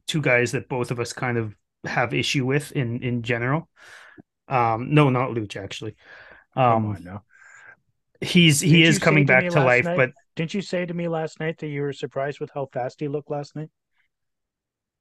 two 0.06 0.22
guys 0.22 0.52
that 0.52 0.68
both 0.68 0.90
of 0.90 1.00
us 1.00 1.12
kind 1.12 1.38
of 1.38 1.54
have 1.84 2.14
issue 2.14 2.44
with 2.44 2.72
in 2.72 3.02
in 3.02 3.22
general. 3.22 3.68
Um, 4.48 4.94
no, 4.94 5.10
not 5.10 5.30
Luch 5.30 5.56
actually. 5.56 5.94
Um, 6.56 6.96
no. 7.02 7.22
He's 8.20 8.60
he 8.60 8.82
Did 8.82 8.88
is 8.88 8.98
coming 8.98 9.26
to 9.26 9.32
back 9.32 9.48
to 9.50 9.62
life, 9.62 9.84
night? 9.84 9.96
but 9.96 10.10
didn't 10.34 10.54
you 10.54 10.62
say 10.62 10.84
to 10.84 10.94
me 10.94 11.06
last 11.06 11.38
night 11.38 11.58
that 11.58 11.68
you 11.68 11.82
were 11.82 11.92
surprised 11.92 12.40
with 12.40 12.50
how 12.52 12.66
fast 12.72 13.00
he 13.00 13.06
looked 13.08 13.30
last 13.30 13.54
night? 13.54 13.70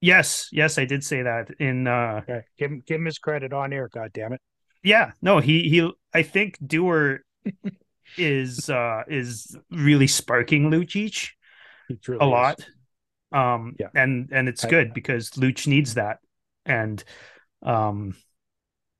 Yes, 0.00 0.48
yes, 0.52 0.78
I 0.78 0.84
did 0.84 1.02
say 1.02 1.22
that. 1.22 1.50
In 1.58 1.88
uh, 1.88 2.20
okay. 2.22 2.42
give 2.58 2.70
him 2.70 2.82
give 2.86 3.00
him 3.00 3.06
his 3.06 3.18
credit 3.18 3.52
on 3.52 3.72
air. 3.72 3.88
God 3.88 4.12
damn 4.12 4.34
it! 4.34 4.40
Yeah, 4.88 5.12
no, 5.20 5.38
he 5.38 5.68
he. 5.68 5.92
I 6.14 6.22
think 6.22 6.58
Duehr 6.60 7.18
is 8.16 8.70
uh 8.70 9.02
is 9.06 9.54
really 9.70 10.06
sparking 10.06 10.70
Lucic 10.70 11.32
really 12.06 12.18
a 12.18 12.24
lot. 12.24 12.58
Is. 12.58 12.66
Um, 13.30 13.76
yeah, 13.78 13.88
and 13.94 14.30
and 14.32 14.48
it's 14.48 14.64
good 14.64 14.94
because 14.94 15.28
Luch 15.32 15.66
needs 15.66 15.94
that, 15.94 16.20
and 16.64 17.04
um, 17.62 18.16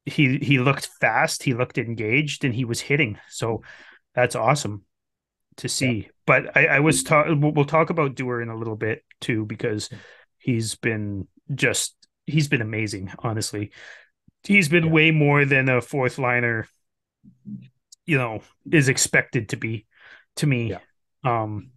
he 0.05 0.37
he 0.37 0.59
looked 0.59 0.91
fast, 1.01 1.43
he 1.43 1.55
looked 1.55 1.79
engaged, 1.79 2.45
and 2.45 2.55
he 2.55 2.67
was 2.67 2.83
hitting. 2.83 3.19
So 3.31 3.63
that's 4.15 4.37
awesome 4.37 4.85
to 5.57 5.71
see. 5.71 5.97
Yeah. 5.97 6.09
But 6.27 6.55
I, 6.55 6.67
I 6.67 6.81
was 6.81 7.03
talking. 7.03 7.41
We'll 7.41 7.65
talk 7.65 7.89
about 7.89 8.15
Duehr 8.15 8.43
in 8.43 8.51
a 8.51 8.57
little 8.59 8.77
bit 8.77 9.05
too 9.23 9.47
because 9.47 9.89
he's 10.37 10.75
been 10.75 11.29
just 11.55 11.97
he's 12.27 12.49
been 12.49 12.61
amazing. 12.61 13.11
Honestly, 13.21 13.71
he's 14.45 14.69
been 14.69 14.87
yeah. 14.87 14.93
way 14.93 15.11
more 15.11 15.45
than 15.45 15.69
a 15.69 15.81
fourth 15.81 16.19
liner. 16.19 16.67
You 18.07 18.17
know, 18.17 18.41
is 18.71 18.89
expected 18.89 19.51
to 19.51 19.57
be 19.57 19.87
to 20.37 20.47
me. 20.47 20.71
Yeah. 20.71 20.79
Um, 21.25 21.73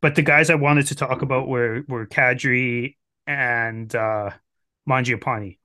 but 0.00 0.14
the 0.14 0.22
guys 0.22 0.48
I 0.48 0.54
wanted 0.54 0.86
to 0.88 0.94
talk 0.94 1.22
about 1.22 1.48
were 1.48 1.82
were 1.88 2.06
Kadri 2.06 2.96
and 3.26 3.94
uh, 3.94 4.30
Mangiapane. 4.88 5.58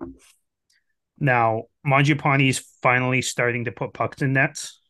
Now, 1.20 1.64
Mangiapane 1.86 2.50
is 2.50 2.60
finally 2.82 3.22
starting 3.22 3.66
to 3.66 3.72
put 3.72 3.94
pucks 3.94 4.22
in 4.22 4.34
nets. 4.34 4.82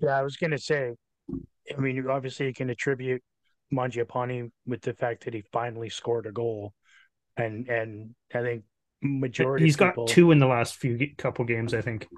Yeah, 0.00 0.18
I 0.18 0.22
was 0.22 0.36
going 0.36 0.52
to 0.52 0.58
say. 0.58 0.94
I 1.76 1.80
mean, 1.80 2.06
obviously, 2.08 2.46
you 2.46 2.54
can 2.54 2.70
attribute 2.70 3.22
Mangiapane 3.72 4.50
with 4.66 4.80
the 4.82 4.94
fact 4.94 5.24
that 5.24 5.34
he 5.34 5.42
finally 5.52 5.90
scored 5.90 6.26
a 6.26 6.32
goal, 6.32 6.72
and 7.36 7.68
and 7.68 8.14
I 8.34 8.40
think 8.40 8.64
majority 9.02 9.64
he's 9.64 9.76
people, 9.76 10.06
got 10.06 10.12
two 10.14 10.30
in 10.30 10.38
the 10.38 10.46
last 10.46 10.76
few 10.76 10.98
couple 11.16 11.44
games. 11.44 11.74
I 11.74 11.80
think 11.80 12.08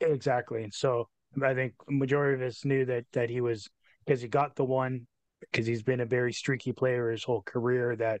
exactly. 0.00 0.68
So 0.72 1.08
I 1.42 1.54
think 1.54 1.74
majority 1.88 2.42
of 2.42 2.48
us 2.48 2.64
knew 2.64 2.84
that 2.86 3.04
that 3.12 3.30
he 3.30 3.40
was 3.40 3.68
because 4.04 4.20
he 4.20 4.28
got 4.28 4.56
the 4.56 4.64
one 4.64 5.06
because 5.40 5.66
he's 5.66 5.82
been 5.82 6.00
a 6.00 6.06
very 6.06 6.32
streaky 6.32 6.72
player 6.72 7.10
his 7.10 7.24
whole 7.24 7.42
career. 7.42 7.96
That 7.96 8.20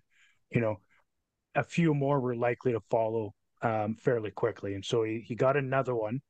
you 0.50 0.60
know, 0.60 0.80
a 1.54 1.64
few 1.64 1.94
more 1.94 2.20
were 2.20 2.36
likely 2.36 2.72
to 2.72 2.80
follow 2.90 3.34
um, 3.62 3.96
fairly 3.96 4.30
quickly, 4.30 4.74
and 4.74 4.84
so 4.84 5.02
he, 5.02 5.24
he 5.26 5.34
got 5.34 5.56
another 5.56 5.94
one. 5.94 6.20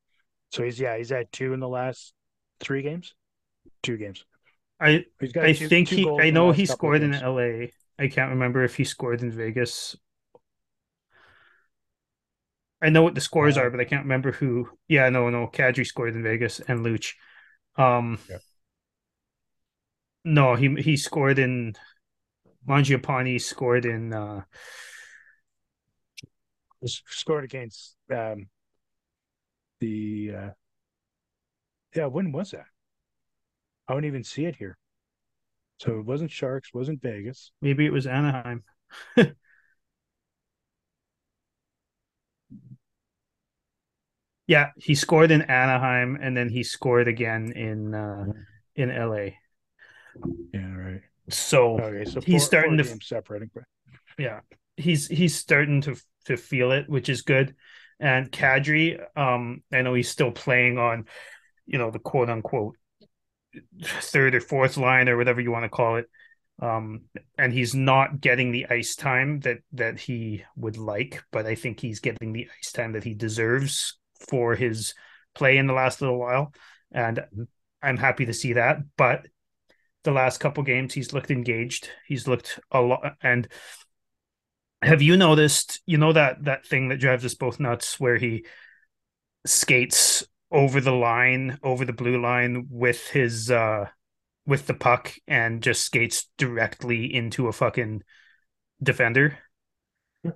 So 0.51 0.63
he's 0.63 0.79
yeah 0.79 0.97
he's 0.97 1.11
had 1.11 1.33
two 1.33 1.53
in 1.53 1.61
the 1.61 1.69
last 1.69 2.15
three 2.61 2.83
games, 2.83 3.15
two 3.83 3.97
games. 3.97 4.25
I 4.81 5.05
I 5.41 5.53
two, 5.53 5.69
think 5.69 5.89
two 5.89 5.97
he 5.97 6.21
I 6.21 6.31
know 6.31 6.53
he 6.53 6.67
scored 6.67 7.03
in 7.03 7.13
LA. 7.13 7.69
I 7.99 8.09
can't 8.09 8.31
remember 8.31 8.65
if 8.65 8.77
he 8.77 8.85
scored 8.85 9.23
in 9.23 9.31
Vegas. 9.31 9.97
I 12.83 12.91
know 12.91 13.03
what 13.03 13.15
the 13.15 13.21
scores 13.21 13.57
are, 13.57 13.71
but 13.71 13.81
I 13.81 13.85
can't 13.85 14.05
remember 14.05 14.33
who. 14.33 14.69
Yeah, 14.89 15.09
no, 15.09 15.31
no. 15.31 15.47
Kadri 15.47 15.87
scored 15.87 16.15
in 16.15 16.23
Vegas 16.23 16.61
and 16.61 16.85
Luch. 16.85 17.15
Um, 17.77 18.19
yeah. 18.29 18.39
No, 20.25 20.55
he 20.55 20.75
he 20.81 20.97
scored 20.97 21.39
in 21.39 21.75
Mangiapane 22.67 23.41
scored 23.41 23.85
in 23.85 24.13
uh 24.13 24.43
scored 26.87 27.45
against 27.45 27.97
um 28.11 28.49
the 29.81 30.33
uh 30.37 30.51
yeah, 31.95 32.07
when 32.07 32.33
was 32.33 32.51
that? 32.51 32.67
I 33.89 33.93
don't 33.95 34.05
even 34.05 34.25
see 34.25 34.47
it 34.47 34.57
here. 34.57 34.77
So 35.79 35.99
it 35.99 36.05
wasn't 36.07 36.31
Sharks, 36.31 36.73
wasn't 36.73 37.03
Vegas. 37.03 37.53
Maybe 37.61 37.85
it 37.87 37.93
was 37.93 38.07
Anaheim. 38.07 38.65
yeah, 44.47 44.71
he 44.77 44.95
scored 44.95 45.31
in 45.31 45.43
Anaheim 45.43 46.19
and 46.21 46.37
then 46.37 46.49
he 46.49 46.63
scored 46.63 47.09
again 47.09 47.53
in 47.53 47.95
uh 47.95 48.27
in 48.77 48.89
LA. 48.89 49.37
Yeah, 50.53 50.75
right. 50.75 51.01
So, 51.31 51.81
okay, 51.81 52.05
so 52.05 52.21
he's 52.21 52.43
four, 52.43 52.47
starting 52.47 52.83
four 52.83 52.97
to 52.97 53.05
separating. 53.05 53.51
Yeah, 54.19 54.41
he's 54.77 55.09
he's 55.09 55.35
starting 55.35 55.81
to 55.83 55.97
to 56.27 56.37
feel 56.37 56.73
it, 56.73 56.89
which 56.89 57.09
is 57.09 57.23
good. 57.23 57.55
And 58.01 58.31
Kadri, 58.31 59.01
um, 59.17 59.63
I 59.73 59.83
know 59.83 59.95
he's 59.95 60.11
still 60.11 60.33
playing 60.33 60.79
on, 60.79 61.07
you 61.67 61.79
know, 61.79 61.91
the 61.91 61.99
quote 61.99 62.29
unquote 62.29 62.77
third 63.83 64.35
or 64.35 64.41
fourth 64.41 64.77
line 64.77 65.09
or 65.09 65.17
whatever 65.17 65.41
you 65.41 65.51
want 65.51 65.65
to 65.65 65.69
call 65.69 65.97
it. 65.97 66.07
Um, 66.61 67.03
and 67.39 67.53
he's 67.53 67.75
not 67.75 68.21
getting 68.21 68.53
the 68.53 68.67
ice 68.69 68.95
time 68.95 69.41
that 69.41 69.59
that 69.73 69.99
he 69.99 70.45
would 70.57 70.77
like, 70.77 71.23
but 71.33 71.47
I 71.47 71.55
think 71.55 71.81
he's 71.81 72.01
getting 72.01 72.33
the 72.33 72.49
ice 72.61 72.73
time 72.73 72.93
that 72.93 73.05
he 73.05 73.15
deserves 73.15 73.97
for 74.29 74.55
his 74.55 74.95
play 75.35 75.57
in 75.57 75.67
the 75.67 75.73
last 75.73 76.01
little 76.01 76.19
while. 76.19 76.53
And 76.93 77.21
I'm 77.83 77.97
happy 77.97 78.27
to 78.27 78.35
see 78.35 78.55
that. 78.55 78.79
But 78.97 79.27
the 80.05 80.13
last 80.13 80.39
couple 80.39 80.63
games 80.63 80.95
he's 80.95 81.13
looked 81.13 81.31
engaged. 81.31 81.89
He's 82.07 82.29
looked 82.29 82.61
a 82.71 82.81
lot 82.81 83.17
and 83.23 83.49
have 84.85 85.01
you 85.01 85.17
noticed, 85.17 85.81
you 85.87 85.99
know 85.99 86.13
that 86.13 86.45
that 86.45 86.67
thing 86.67 86.89
that 86.89 87.01
drives 87.01 87.25
us 87.25 87.35
both 87.35 87.59
nuts 87.59 87.99
where 87.99 88.19
he 88.19 88.45
skates 89.47 90.27
over 90.51 90.81
the 90.81 90.93
line, 90.93 91.59
over 91.63 91.85
the 91.85 91.93
blue 91.93 92.21
line 92.21 92.67
with 92.71 93.09
his 93.09 93.51
uh 93.51 93.87
with 94.47 94.67
the 94.67 94.75
puck 94.75 95.13
and 95.27 95.63
just 95.63 95.85
skates 95.85 96.29
directly 96.37 97.13
into 97.13 97.49
a 97.49 97.53
fucking 97.53 98.03
defender. 98.83 99.39
Yeah. 100.23 100.33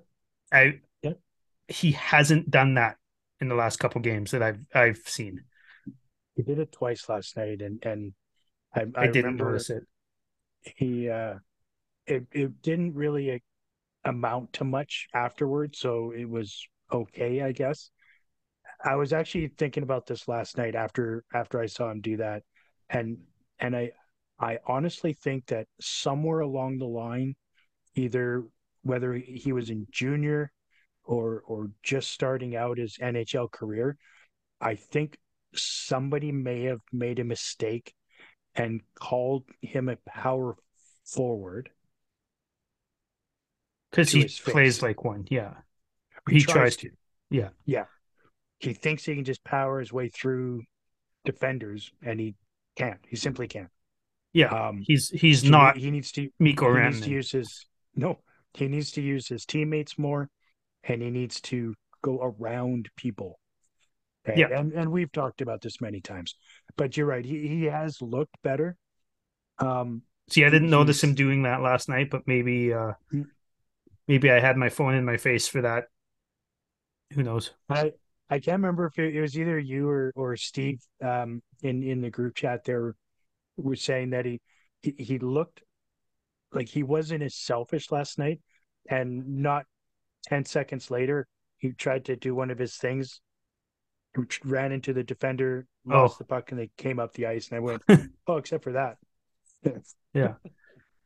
I 0.51 0.81
yeah. 1.03 1.13
he 1.69 1.93
hasn't 1.93 2.51
done 2.51 2.75
that 2.75 2.97
in 3.41 3.49
the 3.49 3.55
last 3.55 3.79
couple 3.79 4.01
games 4.01 4.31
that 4.33 4.43
I've 4.43 4.61
I've 4.75 4.99
seen. 4.99 5.45
He 6.35 6.43
did 6.43 6.59
it 6.59 6.73
twice 6.73 7.09
last 7.09 7.37
night 7.37 7.63
and 7.63 7.85
and 7.85 8.13
I, 8.75 8.83
I, 8.95 9.05
I 9.05 9.07
didn't 9.09 9.37
notice 9.37 9.71
it. 9.71 9.85
He 10.63 11.09
uh, 11.09 11.35
it 12.07 12.27
it 12.33 12.63
didn't 12.63 12.95
really 12.95 13.43
amount 14.05 14.53
to 14.55 14.65
much 14.65 15.09
afterwards, 15.15 15.79
so 15.79 16.13
it 16.17 16.29
was 16.29 16.67
okay, 16.93 17.43
I 17.43 17.53
guess. 17.53 17.91
I 18.85 18.95
was 18.97 19.13
actually 19.13 19.49
thinking 19.49 19.83
about 19.83 20.07
this 20.07 20.29
last 20.29 20.57
night 20.57 20.75
after 20.75 21.25
after 21.35 21.61
I 21.61 21.67
saw 21.67 21.91
him 21.91 22.01
do 22.01 22.19
that, 22.19 22.43
and 22.89 23.19
and 23.59 23.77
I 23.77 23.93
I 24.39 24.59
honestly 24.67 25.15
think 25.15 25.47
that 25.47 25.67
somewhere 25.81 26.41
along 26.41 26.79
the 26.79 26.87
line, 26.87 27.35
either 27.95 28.45
whether 28.83 29.15
he 29.15 29.53
was 29.53 29.71
in 29.71 29.87
junior 29.91 30.53
or 31.09 31.43
or 31.47 31.71
just 31.83 32.13
starting 32.13 32.55
out 32.55 32.79
his 32.79 32.99
NHL 32.99 33.51
career, 33.51 33.97
I 34.61 34.75
think 34.77 35.17
somebody 35.55 36.31
may 36.31 36.65
have 36.65 36.81
made 36.93 37.19
a 37.19 37.25
mistake 37.25 37.95
and 38.55 38.83
called 38.95 39.45
him 39.63 39.89
a 39.89 39.97
power 40.07 40.55
forward 41.05 41.71
because 43.91 44.11
he 44.11 44.29
plays 44.45 44.83
like 44.83 45.03
one. 45.03 45.27
Yeah, 45.31 45.55
he, 46.29 46.37
he 46.37 46.43
tries, 46.43 46.55
tries 46.55 46.77
to. 46.77 46.91
Yeah, 47.31 47.49
yeah. 47.65 47.85
He 48.59 48.75
thinks 48.75 49.05
he 49.05 49.15
can 49.15 49.25
just 49.25 49.43
power 49.45 49.81
his 49.81 49.93
way 49.93 50.09
through 50.09 50.63
defenders, 51.25 51.91
and 52.03 52.21
he 52.21 52.35
can't. 52.77 53.01
He 53.09 53.17
simply 53.17 53.49
can't. 53.49 53.71
Yeah, 54.35 54.49
um, 54.49 54.83
he's 54.83 55.09
he's 55.09 55.43
so 55.43 55.49
not. 55.49 55.79
He 55.79 55.91
needs 55.91 56.13
to. 56.13 56.29
Mikko 56.39 56.75
he 56.75 56.83
needs 56.83 57.01
to 57.01 57.11
use 57.11 57.33
his 57.33 57.67
no. 57.95 58.19
He 58.53 58.69
needs 58.69 58.91
to 58.93 59.01
use 59.01 59.29
his 59.29 59.47
teammates 59.47 59.99
more, 59.99 60.29
and 60.89 61.03
he 61.03 61.11
needs 61.11 61.41
to 61.43 61.75
go 62.03 62.21
around 62.21 62.89
people 62.97 63.39
and, 64.29 64.39
yeah, 64.39 64.47
and 64.53 64.73
and 64.73 64.93
we've 64.93 65.13
talked 65.13 65.41
about 65.41 65.63
this 65.63 65.81
many 65.81 66.01
times, 66.01 66.35
but 66.77 66.97
you're 66.97 67.07
right. 67.07 67.25
He 67.25 67.49
he 67.49 67.65
has 67.65 68.01
looked 68.03 68.37
better. 68.43 68.77
Um, 69.59 70.03
see, 70.29 70.45
I 70.45 70.51
didn't 70.51 70.71
notice 70.71 71.03
him 71.03 71.15
doing 71.15 71.43
that 71.43 71.63
last 71.63 71.89
night, 71.89 72.11
but 72.11 72.23
maybe 72.27 72.73
uh, 72.73 72.93
hmm. 73.11 73.23
maybe 74.07 74.31
I 74.31 74.41
had 74.41 74.57
my 74.57 74.69
phone 74.69 74.95
in 74.95 75.05
my 75.05 75.17
face 75.17 75.49
for 75.49 75.63
that. 75.63 75.85
Who 77.15 77.23
knows? 77.23 77.53
I 77.71 77.93
I 78.29 78.39
can't 78.39 78.61
remember 78.61 78.87
if 78.87 78.99
it, 78.99 79.15
it 79.15 79.21
was 79.21 79.39
either 79.39 79.59
you 79.59 79.89
or 79.89 80.13
or 80.15 80.37
Steve 80.37 80.81
um, 81.03 81.43
in 81.63 81.83
in 81.83 82.01
the 82.01 82.11
group 82.11 82.35
chat 82.35 82.65
there 82.65 82.95
was 83.57 83.83
saying 83.83 84.11
that 84.11 84.27
he, 84.27 84.41
he 84.83 84.95
he 84.99 85.19
looked 85.19 85.63
like 86.53 86.69
he 86.69 86.83
wasn't 86.83 87.23
as 87.23 87.35
selfish 87.35 87.91
last 87.91 88.19
night, 88.19 88.41
and 88.91 89.27
not 89.43 89.65
ten 90.25 90.45
seconds 90.45 90.91
later 90.91 91.27
he 91.59 91.73
tried 91.73 92.07
to 92.07 92.17
do 92.17 92.35
one 92.35 92.51
of 92.51 92.59
his 92.59 92.77
things, 92.77 93.21
ran 94.45 94.73
into 94.73 94.93
the 94.93 95.03
defender, 95.03 95.67
lost 95.85 96.15
oh. 96.15 96.19
the 96.19 96.25
puck, 96.25 96.51
and 96.51 96.59
they 96.59 96.71
came 96.79 96.99
up 96.99 97.13
the 97.13 97.27
ice, 97.27 97.49
and 97.49 97.57
I 97.57 97.61
went, 97.61 97.83
oh, 98.27 98.37
except 98.37 98.65
for 98.65 98.73
that. 98.73 98.97
yeah. 100.15 100.35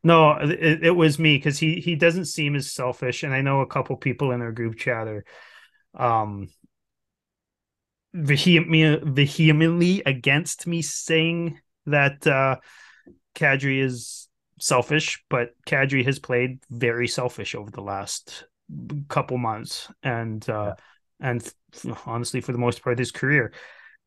No, 0.03 0.33
it, 0.33 0.83
it 0.83 0.95
was 0.95 1.17
me 1.17 1.37
because 1.37 1.57
he 1.57 1.79
he 1.79 1.95
doesn't 1.95 2.25
seem 2.25 2.55
as 2.55 2.71
selfish, 2.71 3.23
and 3.23 3.33
I 3.33 3.41
know 3.41 3.61
a 3.61 3.67
couple 3.67 3.95
people 3.97 4.31
in 4.31 4.41
our 4.41 4.51
group 4.51 4.77
chat 4.77 5.07
are 5.07 5.25
um 5.95 6.49
vehemently 8.13 8.99
vehemently 9.03 10.03
against 10.05 10.67
me 10.67 10.81
saying 10.81 11.59
that 11.85 12.27
uh 12.27 12.57
Kadri 13.33 13.81
is 13.81 14.27
selfish, 14.59 15.23
but 15.29 15.51
Kadri 15.65 16.05
has 16.05 16.19
played 16.19 16.59
very 16.69 17.07
selfish 17.07 17.55
over 17.55 17.71
the 17.71 17.81
last 17.81 18.45
couple 19.07 19.37
months 19.37 19.91
and 20.01 20.47
uh 20.49 20.75
yeah. 21.19 21.29
and 21.29 21.53
honestly 22.05 22.41
for 22.41 22.51
the 22.51 22.57
most 22.57 22.83
part 22.83 22.99
his 22.99 23.11
career. 23.11 23.53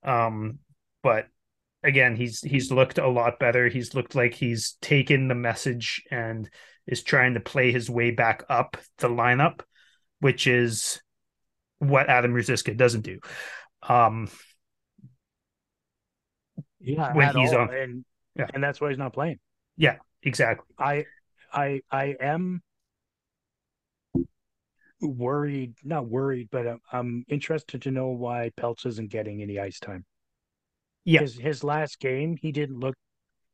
Um 0.02 0.58
but 1.02 1.26
again 1.82 2.16
he's 2.16 2.40
he's 2.40 2.72
looked 2.72 2.98
a 2.98 3.08
lot 3.08 3.38
better. 3.38 3.68
He's 3.68 3.94
looked 3.94 4.14
like 4.14 4.34
he's 4.34 4.76
taken 4.80 5.28
the 5.28 5.34
message 5.34 6.02
and 6.10 6.48
is 6.86 7.02
trying 7.02 7.34
to 7.34 7.40
play 7.40 7.72
his 7.72 7.90
way 7.90 8.10
back 8.10 8.44
up 8.48 8.76
the 8.98 9.08
lineup, 9.08 9.60
which 10.20 10.46
is 10.46 11.00
what 11.78 12.08
Adam 12.08 12.32
Ruzicka 12.32 12.76
doesn't 12.76 13.02
do. 13.02 13.18
Um, 13.82 14.28
yeah, 16.80 17.12
when 17.12 17.34
he's 17.36 17.52
all. 17.52 17.62
on, 17.62 17.74
and 17.74 18.04
yeah, 18.34 18.46
and 18.54 18.62
that's 18.62 18.80
why 18.80 18.90
he's 18.90 18.98
not 18.98 19.12
playing. 19.12 19.38
Yeah, 19.76 19.96
exactly. 20.22 20.74
I, 20.78 21.04
I, 21.52 21.82
I 21.90 22.16
am 22.20 22.62
worried, 25.00 25.74
not 25.84 26.08
worried, 26.08 26.48
but 26.50 26.66
I'm, 26.66 26.80
I'm 26.92 27.24
interested 27.28 27.82
to 27.82 27.90
know 27.90 28.08
why 28.08 28.50
Pelts 28.56 28.86
isn't 28.86 29.10
getting 29.10 29.42
any 29.42 29.58
ice 29.58 29.78
time. 29.78 30.04
Yeah, 31.04 31.20
his, 31.20 31.36
his 31.36 31.64
last 31.64 32.00
game 32.00 32.36
he 32.36 32.52
didn't 32.52 32.80
look 32.80 32.96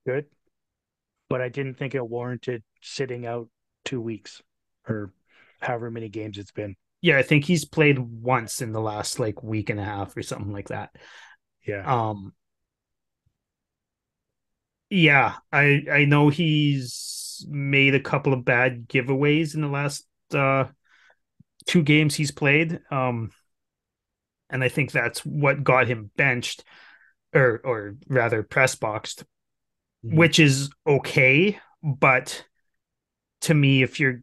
good, 0.06 0.26
but 1.28 1.40
I 1.40 1.48
didn't 1.48 1.74
think 1.74 1.94
it 1.94 2.06
warranted 2.06 2.62
sitting 2.80 3.26
out 3.26 3.48
two 3.84 4.00
weeks 4.00 4.42
or 4.88 5.12
however 5.60 5.90
many 5.90 6.08
games 6.08 6.38
it's 6.38 6.52
been. 6.52 6.76
Yeah, 7.00 7.18
I 7.18 7.22
think 7.22 7.44
he's 7.44 7.64
played 7.64 7.98
once 7.98 8.62
in 8.62 8.72
the 8.72 8.80
last 8.80 9.18
like 9.18 9.42
week 9.42 9.70
and 9.70 9.80
a 9.80 9.84
half 9.84 10.16
or 10.16 10.22
something 10.22 10.52
like 10.52 10.68
that. 10.68 10.90
Yeah. 11.66 11.82
Um 11.84 12.32
Yeah, 14.90 15.36
I 15.50 15.84
I 15.90 16.04
know 16.04 16.28
he's 16.28 17.44
made 17.48 17.94
a 17.94 18.00
couple 18.00 18.32
of 18.32 18.44
bad 18.44 18.88
giveaways 18.88 19.54
in 19.54 19.62
the 19.62 19.68
last 19.68 20.06
uh 20.32 20.66
two 21.66 21.82
games 21.82 22.14
he's 22.14 22.30
played. 22.30 22.80
Um 22.90 23.30
and 24.50 24.62
I 24.62 24.68
think 24.68 24.92
that's 24.92 25.24
what 25.24 25.64
got 25.64 25.88
him 25.88 26.10
benched 26.16 26.64
or 27.34 27.60
or 27.64 27.96
rather 28.08 28.42
press 28.42 28.74
boxed, 28.74 29.24
mm-hmm. 30.04 30.16
which 30.16 30.38
is 30.38 30.70
okay, 30.86 31.58
but 31.82 32.44
to 33.42 33.54
me 33.54 33.82
if 33.82 33.98
you're 33.98 34.22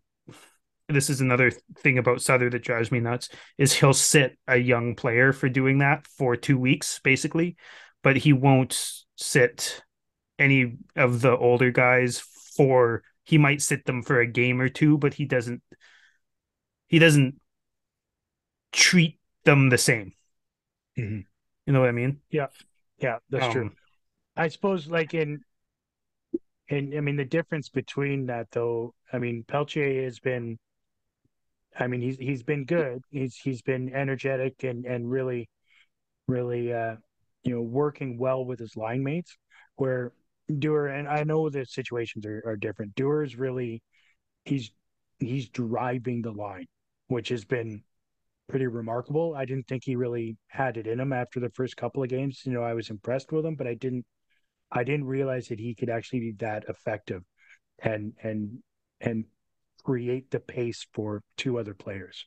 this 0.87 1.09
is 1.09 1.21
another 1.21 1.51
thing 1.77 1.99
about 1.99 2.21
Sutter 2.21 2.49
that 2.49 2.63
drives 2.63 2.91
me 2.91 2.99
nuts 2.99 3.29
is 3.57 3.73
he'll 3.73 3.93
sit 3.93 4.37
a 4.47 4.57
young 4.57 4.95
player 4.95 5.31
for 5.31 5.47
doing 5.47 5.79
that 5.79 6.07
for 6.07 6.35
two 6.35 6.57
weeks 6.57 6.99
basically, 7.03 7.57
but 8.01 8.17
he 8.17 8.33
won't 8.33 9.03
sit 9.15 9.83
any 10.39 10.77
of 10.95 11.21
the 11.21 11.37
older 11.37 11.69
guys 11.69 12.19
for 12.55 13.03
he 13.23 13.37
might 13.37 13.61
sit 13.61 13.85
them 13.85 14.01
for 14.01 14.19
a 14.19 14.25
game 14.25 14.59
or 14.59 14.69
two, 14.69 14.97
but 14.97 15.13
he 15.13 15.25
doesn't 15.25 15.61
he 16.89 16.99
doesn't 16.99 17.39
treat 18.73 19.17
them 19.45 19.69
the 19.69 19.77
same. 19.77 20.13
Mm-hmm. 20.97 21.21
You 21.65 21.73
know 21.73 21.79
what 21.79 21.89
I 21.89 21.93
mean? 21.93 22.19
Yeah, 22.29 22.47
yeah, 22.97 23.19
that's 23.29 23.45
um, 23.45 23.51
true. 23.51 23.71
I 24.35 24.49
suppose 24.49 24.87
like 24.87 25.13
in 25.13 25.39
and 26.69 26.93
I 26.93 26.99
mean 26.99 27.15
the 27.15 27.25
difference 27.25 27.69
between 27.69 28.25
that 28.25 28.51
though, 28.51 28.93
I 29.13 29.19
mean 29.19 29.45
Pelletier 29.47 30.03
has 30.03 30.19
been 30.19 30.59
I 31.77 31.87
mean, 31.87 32.01
he's 32.01 32.17
he's 32.17 32.43
been 32.43 32.65
good. 32.65 33.01
He's 33.09 33.35
he's 33.35 33.61
been 33.61 33.93
energetic 33.93 34.63
and 34.63 34.85
and 34.85 35.09
really, 35.09 35.49
really, 36.27 36.73
uh, 36.73 36.95
you 37.43 37.55
know, 37.55 37.61
working 37.61 38.17
well 38.17 38.45
with 38.45 38.59
his 38.59 38.75
line 38.75 39.03
mates. 39.03 39.37
Where 39.75 40.11
Duehr 40.51 40.97
and 40.97 41.07
I 41.07 41.23
know 41.23 41.49
the 41.49 41.65
situations 41.65 42.25
are, 42.25 42.43
are 42.45 42.57
different. 42.57 42.95
Duehr's 42.95 43.35
really, 43.37 43.81
he's 44.45 44.71
he's 45.19 45.49
driving 45.49 46.21
the 46.21 46.31
line, 46.31 46.67
which 47.09 47.29
has 47.29 47.43
been 47.43 47.83
pretty 48.47 48.67
remarkable. 48.67 49.35
I 49.35 49.45
didn't 49.45 49.67
think 49.67 49.83
he 49.83 49.95
really 49.95 50.37
had 50.47 50.77
it 50.77 50.87
in 50.87 50.99
him 50.99 51.13
after 51.13 51.39
the 51.39 51.51
first 51.51 51.77
couple 51.77 52.01
of 52.01 52.09
games. 52.09 52.41
You 52.45 52.53
know, 52.53 52.63
I 52.63 52.73
was 52.73 52.89
impressed 52.89 53.31
with 53.31 53.45
him, 53.45 53.55
but 53.55 53.67
I 53.67 53.73
didn't 53.73 54.05
I 54.71 54.83
didn't 54.83 55.05
realize 55.05 55.47
that 55.47 55.59
he 55.59 55.75
could 55.75 55.89
actually 55.89 56.19
be 56.19 56.31
that 56.39 56.65
effective 56.69 57.23
and 57.79 58.13
and 58.23 58.59
and 59.01 59.25
create 59.83 60.31
the 60.31 60.39
pace 60.39 60.85
for 60.93 61.23
two 61.37 61.57
other 61.57 61.73
players. 61.73 62.25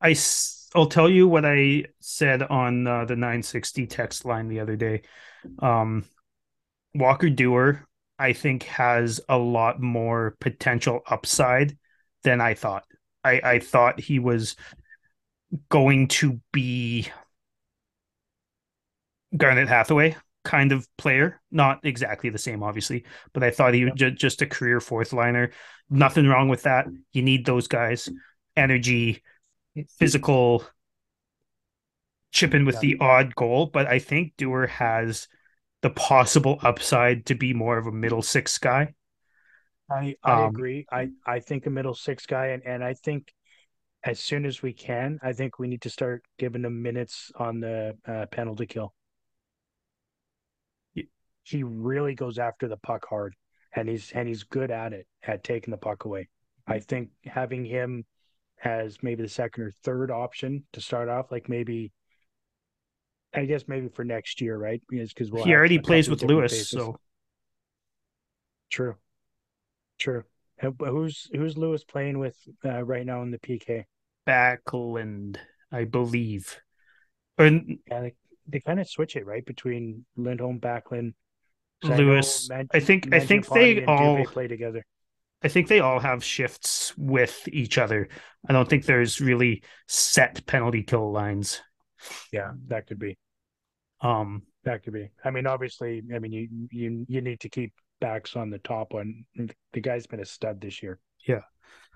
I 0.00 0.14
I'll 0.74 0.86
tell 0.86 1.08
you 1.08 1.28
what 1.28 1.44
I 1.44 1.84
said 2.00 2.42
on 2.42 2.86
uh, 2.86 3.04
the 3.04 3.16
960 3.16 3.86
text 3.86 4.24
line 4.24 4.48
the 4.48 4.60
other 4.60 4.76
day. 4.76 5.02
Um, 5.60 6.04
Walker 6.94 7.28
Duehr, 7.28 7.84
I 8.18 8.32
think, 8.32 8.64
has 8.64 9.20
a 9.28 9.38
lot 9.38 9.80
more 9.80 10.36
potential 10.40 11.00
upside 11.06 11.78
than 12.24 12.40
I 12.40 12.54
thought. 12.54 12.84
I, 13.24 13.40
I 13.42 13.58
thought 13.58 14.00
he 14.00 14.18
was 14.18 14.56
going 15.68 16.08
to 16.08 16.40
be 16.52 17.08
Garnet 19.36 19.68
Hathaway 19.68 20.16
kind 20.44 20.72
of 20.72 20.86
player. 20.98 21.40
Not 21.50 21.80
exactly 21.84 22.30
the 22.30 22.38
same, 22.38 22.62
obviously, 22.62 23.04
but 23.32 23.42
I 23.42 23.50
thought 23.50 23.74
he 23.74 23.84
was 23.84 23.94
just, 23.96 24.16
just 24.16 24.42
a 24.42 24.46
career 24.46 24.80
fourth 24.80 25.12
liner. 25.12 25.50
Nothing 25.90 26.28
wrong 26.28 26.48
with 26.48 26.62
that. 26.64 26.86
You 27.12 27.22
need 27.22 27.46
those 27.46 27.66
guys, 27.66 28.08
energy, 28.56 29.22
physical, 29.98 30.64
chipping 32.30 32.64
with 32.64 32.76
yeah. 32.76 32.80
the 32.80 32.96
odd 33.00 33.34
goal. 33.34 33.66
But 33.66 33.86
I 33.86 33.98
think 33.98 34.34
Duehr 34.36 34.68
has 34.68 35.28
the 35.82 35.90
possible 35.90 36.58
upside 36.62 37.26
to 37.26 37.34
be 37.34 37.52
more 37.52 37.78
of 37.78 37.86
a 37.86 37.92
middle 37.92 38.22
six 38.22 38.58
guy. 38.58 38.94
I, 39.90 40.16
I 40.24 40.44
um, 40.44 40.48
agree. 40.48 40.86
I, 40.90 41.10
I 41.26 41.40
think 41.40 41.66
a 41.66 41.70
middle 41.70 41.94
six 41.94 42.26
guy, 42.26 42.48
and, 42.48 42.62
and 42.64 42.82
I 42.82 42.94
think 42.94 43.32
as 44.02 44.18
soon 44.18 44.46
as 44.46 44.62
we 44.62 44.72
can, 44.72 45.18
I 45.22 45.32
think 45.32 45.58
we 45.58 45.68
need 45.68 45.82
to 45.82 45.90
start 45.90 46.22
giving 46.38 46.64
him 46.64 46.82
minutes 46.82 47.30
on 47.36 47.60
the 47.60 47.96
uh, 48.06 48.26
penalty 48.26 48.66
kill 48.66 48.94
he 51.44 51.62
really 51.62 52.14
goes 52.14 52.38
after 52.38 52.68
the 52.68 52.76
puck 52.78 53.06
hard 53.08 53.34
and 53.76 53.88
he's 53.88 54.10
and 54.12 54.26
he's 54.26 54.44
good 54.44 54.70
at 54.70 54.92
it 54.92 55.06
at 55.22 55.44
taking 55.44 55.70
the 55.70 55.78
puck 55.78 56.04
away. 56.04 56.28
I 56.66 56.78
think 56.78 57.10
having 57.24 57.64
him 57.64 58.04
as 58.64 59.02
maybe 59.02 59.22
the 59.22 59.28
second 59.28 59.64
or 59.64 59.70
third 59.82 60.10
option 60.10 60.64
to 60.72 60.80
start 60.80 61.08
off, 61.08 61.30
like 61.30 61.48
maybe 61.48 61.92
I 63.34 63.44
guess 63.44 63.64
maybe 63.68 63.88
for 63.88 64.04
next 64.04 64.40
year, 64.40 64.56
right? 64.56 64.80
Because 64.88 65.30
we'll 65.30 65.44
he 65.44 65.54
already 65.54 65.78
plays 65.78 66.08
with 66.08 66.22
Lewis, 66.22 66.70
so 66.70 66.98
true, 68.70 68.96
true. 69.98 70.24
Who's 70.60 71.28
who's 71.32 71.56
Lewis 71.56 71.84
playing 71.84 72.18
with 72.18 72.36
uh, 72.64 72.82
right 72.84 73.04
now 73.04 73.22
in 73.22 73.30
the 73.30 73.38
PK? 73.38 73.84
Backlund, 74.26 75.36
I 75.70 75.84
believe. 75.84 76.60
Or, 77.38 77.46
yeah, 77.46 78.00
they, 78.00 78.14
they 78.46 78.60
kind 78.60 78.80
of 78.80 78.88
switch 78.88 79.16
it 79.16 79.26
right 79.26 79.44
between 79.44 80.06
Lindholm, 80.16 80.60
Backlund, 80.60 81.14
Lewis. 81.82 82.50
I, 82.50 82.64
I 82.72 82.80
think 82.80 83.12
I 83.12 83.20
think 83.20 83.46
they 83.48 83.84
all 83.84 84.24
play 84.24 84.48
together. 84.48 84.84
I 85.42 85.48
think 85.48 85.68
they 85.68 85.80
all 85.80 85.98
have 85.98 86.24
shifts 86.24 86.96
with 86.96 87.46
each 87.48 87.76
other. 87.76 88.08
I 88.48 88.52
don't 88.52 88.68
think 88.68 88.86
there's 88.86 89.20
really 89.20 89.62
set 89.88 90.46
penalty 90.46 90.82
kill 90.82 91.12
lines. 91.12 91.60
Yeah, 92.32 92.52
that 92.68 92.86
could 92.86 92.98
be. 92.98 93.18
Um, 94.00 94.42
that 94.64 94.82
could 94.82 94.94
be. 94.94 95.10
I 95.22 95.30
mean, 95.30 95.46
obviously, 95.46 96.02
I 96.14 96.18
mean, 96.18 96.32
you 96.32 96.48
you 96.70 97.04
you 97.08 97.20
need 97.20 97.40
to 97.40 97.48
keep 97.48 97.72
backs 98.00 98.36
on 98.36 98.50
the 98.50 98.58
top 98.58 98.92
one. 98.92 99.24
The 99.72 99.80
guy's 99.80 100.06
been 100.06 100.20
a 100.20 100.24
stud 100.24 100.60
this 100.60 100.82
year. 100.82 100.98
Yeah, 101.26 101.42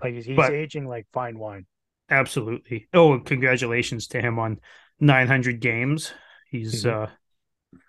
like 0.03 0.13
he's, 0.13 0.25
he's 0.25 0.35
but, 0.35 0.53
aging 0.53 0.87
like 0.87 1.07
fine 1.13 1.37
wine. 1.37 1.65
Absolutely. 2.09 2.87
Oh, 2.93 3.19
congratulations 3.19 4.07
to 4.07 4.21
him 4.21 4.39
on 4.39 4.59
900 4.99 5.59
games. 5.59 6.11
He's 6.49 6.83
mm-hmm. 6.83 7.03
uh 7.03 7.79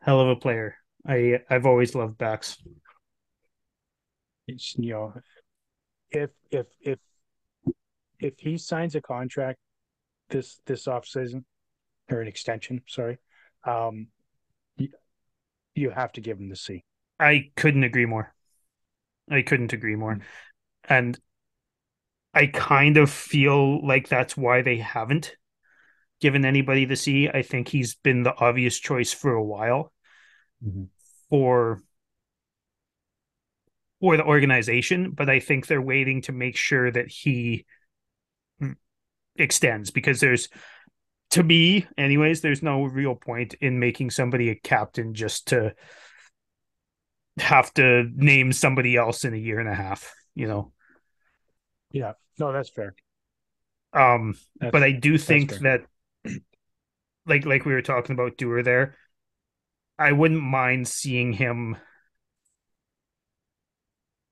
hell 0.00 0.20
of 0.20 0.28
a 0.28 0.36
player. 0.36 0.76
I 1.06 1.40
I've 1.50 1.66
always 1.66 1.94
loved 1.94 2.18
backs. 2.18 2.58
It's 4.46 4.76
you 4.78 4.92
know, 4.92 5.14
if 6.10 6.30
if 6.50 6.66
if 6.80 6.98
if 8.20 8.38
he 8.38 8.56
signs 8.58 8.94
a 8.94 9.00
contract 9.00 9.58
this 10.30 10.60
this 10.66 10.86
off 10.86 11.06
season 11.06 11.44
or 12.10 12.20
an 12.20 12.28
extension. 12.28 12.82
Sorry, 12.86 13.18
um, 13.64 14.08
you 15.74 15.90
have 15.90 16.12
to 16.12 16.20
give 16.20 16.38
him 16.38 16.48
the 16.48 16.56
C. 16.56 16.84
I 17.18 17.50
couldn't 17.56 17.84
agree 17.84 18.06
more. 18.06 18.34
I 19.30 19.42
couldn't 19.42 19.72
agree 19.72 19.96
more, 19.96 20.18
and 20.88 21.18
I 22.34 22.46
kind 22.46 22.96
of 22.96 23.10
feel 23.10 23.86
like 23.86 24.08
that's 24.08 24.36
why 24.36 24.62
they 24.62 24.78
haven't 24.78 25.36
given 26.20 26.44
anybody 26.44 26.84
the 26.84 26.96
C. 26.96 27.28
I 27.28 27.42
think 27.42 27.68
he's 27.68 27.94
been 27.94 28.22
the 28.22 28.34
obvious 28.36 28.78
choice 28.78 29.12
for 29.12 29.32
a 29.32 29.44
while 29.44 29.92
mm-hmm. 30.64 30.84
for 31.28 31.82
or 34.00 34.16
the 34.16 34.24
organization, 34.24 35.12
but 35.12 35.30
I 35.30 35.38
think 35.38 35.66
they're 35.66 35.80
waiting 35.80 36.22
to 36.22 36.32
make 36.32 36.56
sure 36.56 36.90
that 36.90 37.08
he 37.08 37.64
extends 39.36 39.90
because 39.90 40.20
there's 40.20 40.48
to 41.32 41.42
me 41.42 41.86
anyways 41.96 42.40
there's 42.40 42.62
no 42.62 42.84
real 42.84 43.14
point 43.14 43.54
in 43.60 43.78
making 43.78 44.10
somebody 44.10 44.50
a 44.50 44.54
captain 44.54 45.14
just 45.14 45.48
to 45.48 45.74
have 47.38 47.72
to 47.72 48.04
name 48.14 48.52
somebody 48.52 48.96
else 48.96 49.24
in 49.24 49.32
a 49.32 49.38
year 49.38 49.58
and 49.58 49.68
a 49.68 49.74
half 49.74 50.14
you 50.34 50.46
know? 50.46 50.72
Yeah. 51.90 52.12
No 52.38 52.52
that's 52.52 52.70
fair. 52.70 52.94
Um 53.92 54.34
that's, 54.58 54.72
but 54.72 54.82
i 54.82 54.92
do 54.92 55.18
think 55.18 55.52
that 55.58 55.82
like 57.26 57.44
like 57.44 57.66
we 57.66 57.74
were 57.74 57.82
talking 57.82 58.14
about 58.14 58.38
Duehr 58.38 58.64
there 58.64 58.96
i 59.98 60.12
wouldn't 60.12 60.42
mind 60.42 60.88
seeing 60.88 61.34
him 61.34 61.76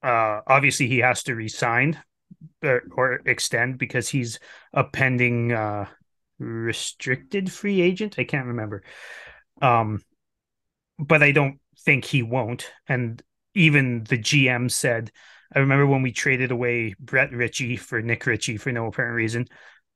uh 0.02 0.40
obviously 0.46 0.86
he 0.86 1.00
has 1.00 1.22
to 1.24 1.34
resign 1.34 1.98
or, 2.62 2.82
or 2.92 3.20
extend 3.26 3.76
because 3.76 4.08
he's 4.08 4.38
a 4.72 4.82
pending 4.82 5.52
uh 5.52 5.86
restricted 6.40 7.50
free 7.50 7.80
agent 7.80 8.16
i 8.18 8.24
can't 8.24 8.46
remember 8.46 8.82
um 9.62 10.02
but 10.98 11.22
i 11.22 11.30
don't 11.32 11.60
think 11.80 12.04
he 12.04 12.22
won't 12.22 12.70
and 12.88 13.22
even 13.54 14.04
the 14.04 14.18
gm 14.18 14.70
said 14.70 15.10
i 15.54 15.58
remember 15.58 15.86
when 15.86 16.02
we 16.02 16.12
traded 16.12 16.50
away 16.50 16.94
brett 16.98 17.32
ritchie 17.32 17.76
for 17.76 18.00
nick 18.02 18.26
ritchie 18.26 18.56
for 18.56 18.72
no 18.72 18.86
apparent 18.86 19.14
reason 19.14 19.46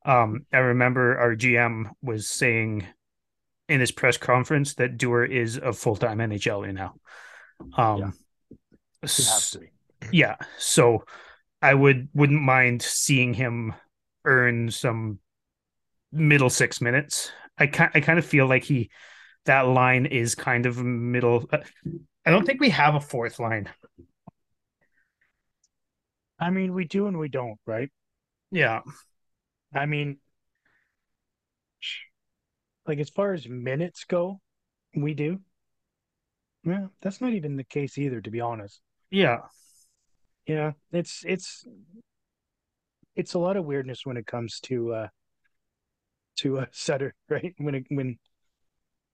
um 0.04 0.44
i 0.52 0.58
remember 0.58 1.18
our 1.18 1.34
gm 1.34 1.90
was 2.02 2.28
saying 2.28 2.86
in 3.68 3.80
his 3.80 3.90
press 3.90 4.16
conference 4.16 4.74
that 4.74 4.98
Duehr 4.98 5.28
is 5.28 5.56
a 5.56 5.72
full-time 5.72 6.18
NHLer 6.18 6.72
now. 6.74 6.94
Um 7.76 7.98
yeah. 7.98 8.10
yeah. 10.12 10.36
So 10.58 11.04
I 11.62 11.72
would 11.72 12.08
wouldn't 12.14 12.42
mind 12.42 12.82
seeing 12.82 13.34
him 13.34 13.74
earn 14.24 14.70
some 14.70 15.18
middle 16.14 16.50
six 16.50 16.80
minutes. 16.80 17.30
I 17.58 17.66
kind 17.66 17.90
I 17.94 18.00
kind 18.00 18.18
of 18.18 18.24
feel 18.24 18.46
like 18.46 18.64
he 18.64 18.90
that 19.46 19.62
line 19.62 20.06
is 20.06 20.34
kind 20.34 20.66
of 20.66 20.78
middle. 20.78 21.46
Uh, 21.52 21.58
I 22.24 22.30
don't 22.30 22.46
think 22.46 22.60
we 22.60 22.70
have 22.70 22.94
a 22.94 23.00
fourth 23.00 23.38
line. 23.38 23.68
I 26.38 26.50
mean, 26.50 26.74
we 26.74 26.84
do 26.84 27.06
and 27.06 27.18
we 27.18 27.28
don't, 27.28 27.58
right? 27.66 27.90
Yeah. 28.50 28.80
I 29.74 29.86
mean, 29.86 30.18
like 32.86 32.98
as 32.98 33.10
far 33.10 33.32
as 33.32 33.48
minutes 33.48 34.04
go, 34.04 34.40
we 34.94 35.14
do. 35.14 35.40
Yeah, 36.64 36.86
that's 37.02 37.20
not 37.20 37.34
even 37.34 37.56
the 37.56 37.64
case 37.64 37.98
either, 37.98 38.20
to 38.20 38.30
be 38.30 38.40
honest. 38.40 38.80
Yeah. 39.10 39.40
Yeah, 40.46 40.72
it's 40.92 41.24
it's 41.26 41.66
it's 43.16 43.34
a 43.34 43.38
lot 43.38 43.56
of 43.56 43.64
weirdness 43.64 44.04
when 44.04 44.16
it 44.16 44.26
comes 44.26 44.60
to 44.60 44.92
uh 44.92 45.08
to 46.36 46.58
a 46.58 46.68
setter, 46.72 47.14
right? 47.28 47.54
When 47.58 47.74
it 47.74 47.86
when 47.88 48.18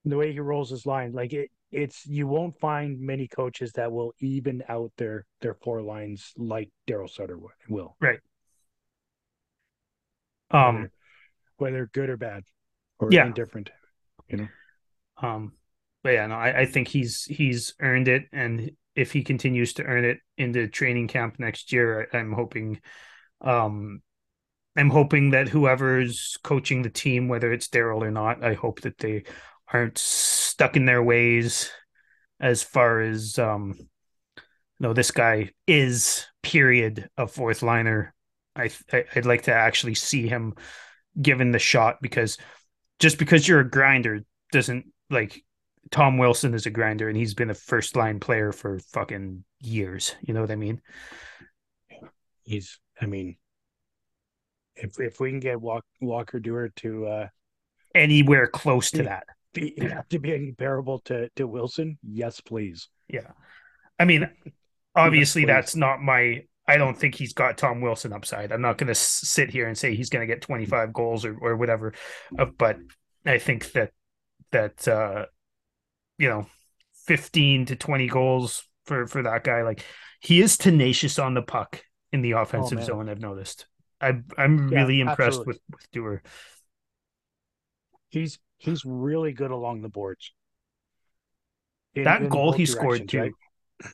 the 0.05 0.17
way 0.17 0.33
he 0.33 0.41
rolls 0.41 0.71
his 0.71 0.87
line, 0.87 1.13
like 1.13 1.33
it 1.33 1.51
it's 1.73 2.07
you 2.07 2.27
won't 2.27 2.59
find 2.59 3.01
many 3.01 3.29
coaches 3.29 3.73
that 3.73 3.93
will 3.93 4.13
even 4.21 4.63
out 4.69 4.93
their 4.97 5.25
their 5.41 5.55
four 5.55 5.83
lines 5.83 6.33
like 6.37 6.71
Daryl 6.89 7.09
Sutter 7.09 7.39
will. 7.69 7.97
Right. 8.01 8.19
Um 10.51 10.75
whether, 10.77 10.93
whether 11.59 11.91
good 11.93 12.11
or 12.11 12.17
bad 12.17 12.45
or 12.99 13.09
yeah. 13.13 13.27
indifferent, 13.27 13.71
you 14.29 14.39
know. 14.39 14.49
Um 15.23 15.53
but 16.03 16.15
yeah, 16.15 16.27
no, 16.27 16.35
I, 16.35 16.61
I 16.61 16.67
think 16.67 16.89
he's 16.89 17.25
he's 17.25 17.75
earned 17.81 18.09
it 18.09 18.25
and 18.33 18.73
if 18.97 19.13
he 19.13 19.23
continues 19.23 19.75
to 19.75 19.85
earn 19.85 20.05
it 20.05 20.19
into 20.37 20.67
training 20.67 21.07
camp 21.07 21.37
next 21.39 21.73
year, 21.73 22.09
I'm 22.13 22.33
hoping 22.33 22.81
um 23.41 24.03
I'm 24.77 24.91
hoping 24.91 25.31
that 25.31 25.49
whoever's 25.49 26.37
coaching 26.43 26.83
the 26.83 26.91
team, 26.91 27.29
whether 27.29 27.53
it's 27.53 27.69
Daryl 27.69 28.03
or 28.03 28.11
not, 28.11 28.45
I 28.45 28.55
hope 28.55 28.83
that 28.83 28.99
they 28.99 29.25
aren't 29.73 29.99
stuck 29.99 30.77
in 30.77 30.85
their 30.85 31.03
ways 31.03 31.71
as 32.41 32.63
far 32.63 33.01
as 33.01 33.39
um 33.39 33.75
no, 34.79 34.95
this 34.95 35.11
guy 35.11 35.51
is 35.67 36.27
period 36.43 37.09
a 37.19 37.27
fourth 37.27 37.63
liner. 37.63 38.15
I, 38.57 38.71
I 38.93 39.05
I'd 39.15 39.27
like 39.27 39.43
to 39.43 39.55
actually 39.55 39.95
see 39.95 40.27
him 40.27 40.55
given 41.21 41.51
the 41.51 41.59
shot 41.59 41.99
because 42.01 42.39
just 42.99 43.19
because 43.19 43.47
you're 43.47 43.61
a 43.61 43.69
grinder 43.69 44.21
doesn't 44.53 44.87
like 45.11 45.43
Tom 45.91 46.19
Wilson 46.19 46.55
is 46.55 46.67
a 46.67 46.71
grinder 46.71 47.09
and 47.09 47.17
he's 47.17 47.35
been 47.35 47.51
a 47.51 47.55
first 47.55 47.97
line 47.97 48.21
player 48.21 48.53
for 48.53 48.79
fucking 48.79 49.45
years. 49.61 50.15
You 50.21 50.35
know 50.35 50.41
what 50.41 50.51
I 50.51 50.57
mean? 50.57 50.81
He's, 52.45 52.79
I 53.01 53.07
mean, 53.07 53.37
if 54.83 54.99
if 55.01 55.21
we 55.21 55.31
can 55.31 55.41
get 55.41 55.61
Walk, 55.61 55.85
Walker 56.01 56.41
Duehr 56.41 56.75
to 56.77 57.07
uh, 57.07 57.29
anywhere 57.95 58.47
close 58.47 58.91
to 58.93 59.05
that, 59.05 59.25
be, 59.53 59.73
to 60.11 60.19
be 60.19 60.31
comparable 60.31 61.01
to 61.01 61.29
to 61.37 61.47
Wilson, 61.47 61.99
yes, 62.03 62.41
please. 62.41 62.89
Yeah, 63.09 63.33
I 63.99 64.05
mean, 64.05 64.31
obviously 64.95 65.43
yes, 65.43 65.49
that's 65.49 65.77
not 65.77 66.01
my. 66.01 66.45
I 66.67 66.77
don't 66.77 66.97
think 66.97 67.17
he's 67.17 67.33
got 67.33 67.59
Tom 67.59 67.81
Wilson 67.81 68.13
upside. 68.13 68.53
I'm 68.53 68.63
not 68.63 68.79
going 68.79 68.89
to 68.89 68.95
sit 68.95 69.51
here 69.51 69.67
and 69.67 69.77
say 69.77 69.97
he's 69.97 70.09
going 70.09 70.27
to 70.27 70.33
get 70.33 70.43
25 70.43 70.93
goals 70.93 71.25
or 71.25 71.37
or 71.41 71.57
whatever, 71.57 71.95
uh, 72.39 72.45
but 72.45 72.79
I 73.27 73.39
think 73.39 73.73
that 73.73 73.91
that 74.53 74.87
uh, 74.87 75.27
you 76.19 76.29
know, 76.29 76.47
15 77.07 77.67
to 77.67 77.77
20 77.77 78.07
goals 78.09 78.65
for 78.85 79.07
for 79.07 79.23
that 79.23 79.43
guy. 79.43 79.63
Like 79.63 79.85
he 80.21 80.41
is 80.41 80.57
tenacious 80.57 81.19
on 81.19 81.35
the 81.35 81.43
puck 81.43 81.83
in 82.13 82.21
the 82.23 82.33
offensive 82.33 82.81
oh, 82.81 82.85
zone. 82.85 83.09
I've 83.09 83.21
noticed. 83.21 83.67
I 84.01 84.15
I'm 84.37 84.69
really 84.69 84.97
yeah, 84.97 85.11
impressed 85.11 85.41
absolutely. 85.41 85.61
with 85.69 85.81
with 85.81 85.91
Duehr. 85.93 86.21
He's 88.09 88.39
he's 88.57 88.85
really 88.85 89.33
good 89.33 89.51
along 89.51 89.83
the 89.83 89.89
boards. 89.89 90.33
In, 91.95 92.05
that 92.05 92.23
in 92.23 92.29
goal 92.29 92.53
he 92.53 92.67
scored 92.67 93.09
too. 93.09 93.21
Right? 93.21 93.33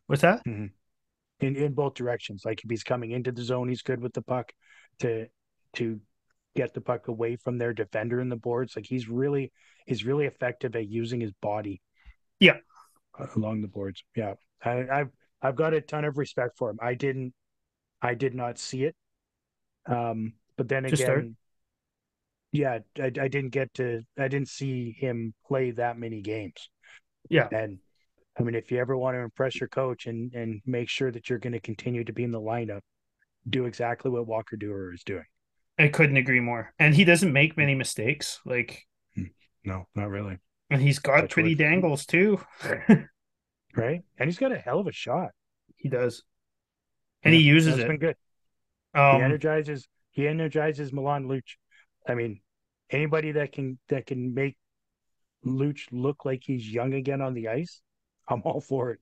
What's 0.06 0.22
that? 0.22 0.44
Mm-hmm. 0.46 0.66
In 1.40 1.56
in 1.56 1.72
both 1.72 1.94
directions. 1.94 2.42
Like 2.44 2.62
if 2.64 2.70
he's 2.70 2.84
coming 2.84 3.10
into 3.10 3.32
the 3.32 3.42
zone, 3.42 3.68
he's 3.68 3.82
good 3.82 4.00
with 4.00 4.12
the 4.12 4.22
puck. 4.22 4.52
To 5.00 5.26
to 5.74 6.00
get 6.54 6.72
the 6.72 6.80
puck 6.80 7.08
away 7.08 7.36
from 7.36 7.58
their 7.58 7.74
defender 7.74 8.20
in 8.20 8.30
the 8.30 8.36
boards, 8.36 8.76
like 8.76 8.86
he's 8.86 9.08
really 9.08 9.52
he's 9.86 10.04
really 10.04 10.26
effective 10.26 10.74
at 10.74 10.88
using 10.88 11.20
his 11.20 11.32
body 11.42 11.82
yeah. 12.40 12.56
Along 13.34 13.62
the 13.62 13.68
boards. 13.68 14.04
Yeah. 14.14 14.34
I, 14.64 14.86
I've 14.92 15.10
I've 15.40 15.56
got 15.56 15.74
a 15.74 15.80
ton 15.80 16.04
of 16.04 16.18
respect 16.18 16.56
for 16.58 16.70
him. 16.70 16.78
I 16.80 16.94
didn't 16.94 17.32
I 18.02 18.14
did 18.14 18.34
not 18.34 18.58
see 18.58 18.84
it. 18.84 18.94
Um, 19.88 20.34
but 20.56 20.68
then 20.68 20.84
again, 20.84 21.36
yeah, 22.52 22.78
I, 22.98 23.06
I 23.06 23.28
didn't 23.28 23.50
get 23.50 23.72
to 23.74 24.02
I 24.18 24.28
didn't 24.28 24.48
see 24.48 24.96
him 24.98 25.34
play 25.46 25.72
that 25.72 25.98
many 25.98 26.22
games. 26.22 26.70
Yeah. 27.28 27.48
And 27.50 27.78
I 28.38 28.42
mean, 28.42 28.54
if 28.54 28.70
you 28.70 28.78
ever 28.78 28.96
want 28.96 29.16
to 29.16 29.20
impress 29.20 29.60
your 29.60 29.68
coach 29.68 30.06
and 30.06 30.32
and 30.34 30.60
make 30.66 30.88
sure 30.88 31.10
that 31.10 31.28
you're 31.28 31.38
going 31.38 31.52
to 31.52 31.60
continue 31.60 32.04
to 32.04 32.12
be 32.12 32.24
in 32.24 32.30
the 32.30 32.40
lineup, 32.40 32.80
do 33.48 33.66
exactly 33.66 34.10
what 34.10 34.26
Walker 34.26 34.56
Duehr 34.56 34.94
is 34.94 35.04
doing. 35.04 35.24
I 35.78 35.88
couldn't 35.88 36.16
agree 36.16 36.40
more. 36.40 36.72
And 36.78 36.94
he 36.94 37.04
doesn't 37.04 37.32
make 37.32 37.56
many 37.56 37.74
mistakes. 37.74 38.40
Like, 38.46 38.86
hmm. 39.14 39.24
no, 39.64 39.86
not 39.94 40.08
really. 40.08 40.38
And 40.70 40.80
he's 40.80 40.98
got 40.98 41.22
Touch 41.22 41.30
pretty 41.32 41.50
wood. 41.50 41.58
dangles 41.58 42.06
too. 42.06 42.40
right? 43.76 44.02
And 44.18 44.28
he's 44.28 44.38
got 44.38 44.52
a 44.52 44.58
hell 44.58 44.80
of 44.80 44.86
a 44.86 44.92
shot. 44.92 45.30
He 45.76 45.88
does. 45.88 46.22
And 47.22 47.34
yeah, 47.34 47.40
he 47.40 47.46
uses 47.46 47.78
it. 47.78 47.86
been 47.86 47.98
good. 47.98 48.16
Um, 48.96 49.16
he 49.16 49.22
energizes 49.22 49.88
he 50.10 50.26
energizes 50.26 50.92
Milan 50.92 51.26
Luch. 51.26 51.56
I 52.08 52.14
mean, 52.14 52.40
anybody 52.90 53.32
that 53.32 53.52
can 53.52 53.78
that 53.88 54.06
can 54.06 54.34
make 54.34 54.56
Luch 55.44 55.82
look 55.92 56.24
like 56.24 56.42
he's 56.44 56.68
young 56.68 56.94
again 56.94 57.20
on 57.20 57.34
the 57.34 57.48
ice, 57.48 57.82
I'm 58.28 58.42
all 58.44 58.60
for 58.60 58.92
it. 58.92 59.00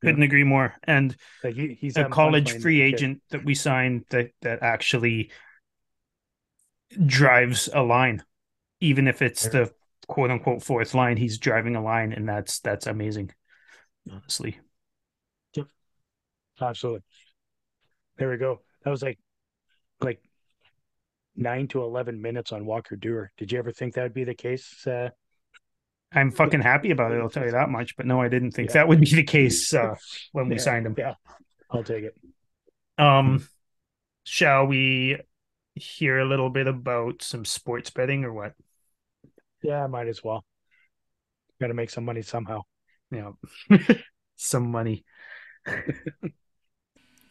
Couldn't 0.00 0.20
yeah. 0.20 0.26
agree 0.26 0.44
more. 0.44 0.74
And 0.84 1.16
like 1.42 1.54
he, 1.54 1.76
he's 1.80 1.96
a 1.96 2.04
college 2.04 2.60
free 2.60 2.80
agent 2.80 3.20
that 3.30 3.44
we 3.44 3.54
signed 3.54 4.04
that 4.10 4.30
that 4.42 4.62
actually 4.62 5.30
drives 7.04 7.68
a 7.72 7.82
line, 7.82 8.22
even 8.80 9.08
if 9.08 9.22
it's 9.22 9.48
the 9.48 9.72
quote 10.06 10.30
unquote 10.30 10.62
fourth 10.62 10.94
line, 10.94 11.16
he's 11.16 11.38
driving 11.38 11.74
a 11.74 11.82
line, 11.82 12.12
and 12.12 12.28
that's 12.28 12.60
that's 12.60 12.86
amazing. 12.86 13.32
Honestly. 14.10 14.58
Yep. 15.54 15.66
Absolutely. 16.60 17.02
There 18.16 18.30
we 18.30 18.36
go. 18.36 18.60
That 18.84 18.90
was 18.90 19.02
like 19.02 19.18
like 20.00 20.20
nine 21.36 21.68
to 21.68 21.82
eleven 21.82 22.20
minutes 22.20 22.52
on 22.52 22.66
Walker 22.66 22.96
Duehr. 22.96 23.28
Did 23.36 23.52
you 23.52 23.58
ever 23.58 23.72
think 23.72 23.94
that 23.94 24.02
would 24.02 24.14
be 24.14 24.24
the 24.24 24.34
case? 24.34 24.86
Uh, 24.86 25.10
I'm 26.12 26.30
fucking 26.30 26.60
happy 26.60 26.90
about 26.90 27.12
it. 27.12 27.20
I'll 27.20 27.28
tell 27.28 27.44
you 27.44 27.52
that 27.52 27.68
much. 27.68 27.96
But 27.96 28.06
no, 28.06 28.20
I 28.20 28.28
didn't 28.28 28.52
think 28.52 28.70
yeah. 28.70 28.74
that 28.74 28.88
would 28.88 29.00
be 29.00 29.14
the 29.14 29.22
case 29.22 29.74
uh, 29.74 29.94
when 30.32 30.48
we 30.48 30.56
yeah, 30.56 30.60
signed 30.60 30.86
him. 30.86 30.94
Yeah, 30.96 31.14
I'll 31.70 31.84
take 31.84 32.04
it. 32.04 32.16
Um, 32.96 33.46
shall 34.24 34.66
we 34.66 35.18
hear 35.74 36.18
a 36.18 36.24
little 36.24 36.50
bit 36.50 36.66
about 36.66 37.22
some 37.22 37.44
sports 37.44 37.90
betting 37.90 38.24
or 38.24 38.32
what? 38.32 38.54
Yeah, 39.62 39.84
I 39.84 39.86
might 39.86 40.08
as 40.08 40.22
well. 40.24 40.44
Got 41.60 41.68
to 41.68 41.74
make 41.74 41.90
some 41.90 42.04
money 42.04 42.22
somehow. 42.22 42.62
Yeah, 43.10 43.32
some 44.36 44.70
money. 44.70 45.04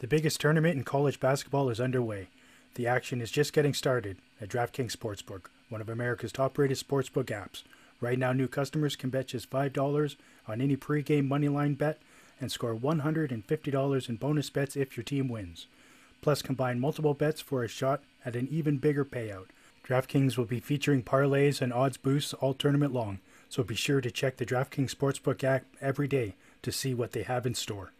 the 0.00 0.06
biggest 0.06 0.40
tournament 0.40 0.76
in 0.76 0.84
college 0.84 1.18
basketball 1.18 1.70
is 1.70 1.80
underway. 1.80 2.28
The 2.74 2.86
action 2.86 3.20
is 3.20 3.32
just 3.32 3.52
getting 3.52 3.74
started 3.74 4.18
at 4.40 4.48
DraftKings 4.48 4.96
Sportsbook, 4.96 5.46
one 5.68 5.80
of 5.80 5.88
America's 5.88 6.30
top-rated 6.30 6.78
sportsbook 6.78 7.26
apps. 7.26 7.64
Right 8.00 8.18
now, 8.18 8.32
new 8.32 8.46
customers 8.46 8.94
can 8.94 9.10
bet 9.10 9.28
just 9.28 9.50
$5 9.50 10.16
on 10.46 10.60
any 10.60 10.76
pregame 10.76 11.28
moneyline 11.28 11.76
bet 11.76 11.98
and 12.40 12.52
score 12.52 12.76
$150 12.76 14.08
in 14.08 14.16
bonus 14.16 14.50
bets 14.50 14.76
if 14.76 14.96
your 14.96 15.02
team 15.02 15.28
wins. 15.28 15.66
Plus, 16.22 16.42
combine 16.42 16.78
multiple 16.78 17.14
bets 17.14 17.40
for 17.40 17.64
a 17.64 17.68
shot 17.68 18.02
at 18.24 18.36
an 18.36 18.46
even 18.52 18.76
bigger 18.76 19.04
payout. 19.04 19.46
DraftKings 19.84 20.36
will 20.36 20.44
be 20.44 20.60
featuring 20.60 21.02
parlays 21.02 21.60
and 21.60 21.72
odds 21.72 21.96
boosts 21.96 22.34
all 22.34 22.54
tournament 22.54 22.92
long, 22.92 23.18
so 23.48 23.64
be 23.64 23.74
sure 23.74 24.00
to 24.00 24.12
check 24.12 24.36
the 24.36 24.46
DraftKings 24.46 24.94
Sportsbook 24.94 25.42
app 25.42 25.64
every 25.80 26.06
day 26.06 26.36
to 26.62 26.70
see 26.70 26.94
what 26.94 27.10
they 27.10 27.22
have 27.22 27.46
in 27.46 27.54
store. 27.54 27.90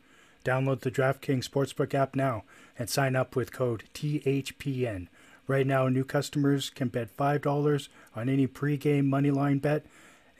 Download 0.44 0.80
the 0.80 0.90
DraftKings 0.90 1.48
Sportsbook 1.48 1.94
app 1.94 2.14
now 2.14 2.44
and 2.78 2.88
sign 2.88 3.16
up 3.16 3.36
with 3.36 3.52
code 3.52 3.84
THPN. 3.94 5.08
Right 5.46 5.66
now, 5.66 5.88
new 5.88 6.04
customers 6.04 6.70
can 6.70 6.88
bet 6.88 7.16
$5 7.16 7.88
on 8.14 8.28
any 8.28 8.46
pregame 8.46 9.08
moneyline 9.08 9.60
bet 9.60 9.86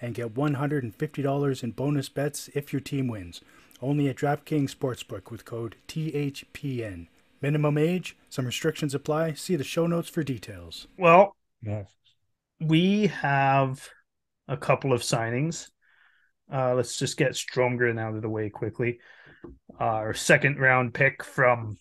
and 0.01 0.15
get 0.15 0.35
$150 0.35 1.63
in 1.63 1.71
bonus 1.73 2.09
bets 2.09 2.49
if 2.55 2.73
your 2.73 2.81
team 2.81 3.09
wins. 3.09 3.41
Only 3.81 4.09
at 4.09 4.17
DraftKings 4.17 4.75
Sportsbook 4.75 5.31
with 5.31 5.45
code 5.45 5.77
THPN. 5.87 7.07
Minimum 7.41 7.79
age, 7.79 8.17
some 8.29 8.47
restrictions 8.47 8.95
apply. 8.95 9.35
See 9.35 9.57
the 9.57 9.65
show 9.65 9.87
notes 9.87 10.09
for 10.09 10.25
details. 10.25 10.89
Well, 10.99 11.37
yes. 11.63 11.87
we 12.61 13.07
have 13.07 13.89
a 14.49 14.57
couple 14.57 14.93
of 14.93 15.03
signings. 15.03 15.71
Uh, 16.53 16.75
let's 16.75 16.99
just 16.99 17.17
get 17.17 17.33
Stromgren 17.33 18.01
out 18.01 18.15
of 18.15 18.23
the 18.23 18.29
way 18.29 18.51
quickly. 18.51 18.99
Uh, 19.81 19.85
our 19.85 20.15
second 20.15 20.59
round 20.59 20.93
pick 20.93 21.23
from 21.23 21.79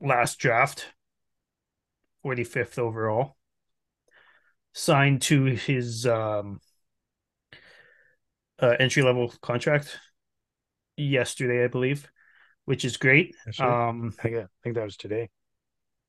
last 0.00 0.38
draft, 0.38 0.86
45th 2.22 2.78
overall, 2.78 3.36
signed 4.72 5.22
to 5.22 5.44
his 5.44 6.06
um, 6.06 6.60
uh, 8.60 8.76
entry 8.78 9.02
level 9.02 9.32
contract 9.40 9.98
yesterday, 10.96 11.64
I 11.64 11.68
believe, 11.68 12.10
which 12.66 12.84
is 12.84 12.96
great. 12.96 13.34
Um, 13.58 14.14
I 14.18 14.22
think, 14.22 14.36
I 14.36 14.46
think 14.62 14.74
that 14.76 14.84
was 14.84 14.96
today, 14.96 15.30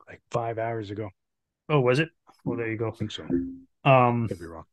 like 0.07 0.21
five 0.31 0.57
hours 0.57 0.89
ago. 0.89 1.09
Oh, 1.69 1.79
was 1.79 1.99
it? 1.99 2.09
Well, 2.43 2.57
there 2.57 2.69
you 2.69 2.77
go. 2.77 2.89
I 2.89 2.91
think 2.91 3.11
so. 3.11 3.23
Um, 3.83 4.27
Could 4.27 4.39
be 4.39 4.45
wrong. 4.45 4.65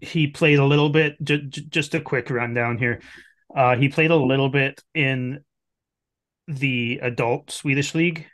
He 0.00 0.26
played 0.28 0.58
a 0.58 0.64
little 0.64 0.90
bit. 0.90 1.22
J- 1.22 1.42
j- 1.48 1.64
just 1.68 1.94
a 1.94 2.00
quick 2.00 2.30
rundown 2.30 2.78
here. 2.78 3.00
Uh, 3.54 3.76
he 3.76 3.88
played 3.88 4.10
a 4.10 4.16
little 4.16 4.48
bit 4.48 4.82
in 4.94 5.44
the 6.46 6.98
adult 7.02 7.50
Swedish 7.50 7.94
league, 7.94 8.26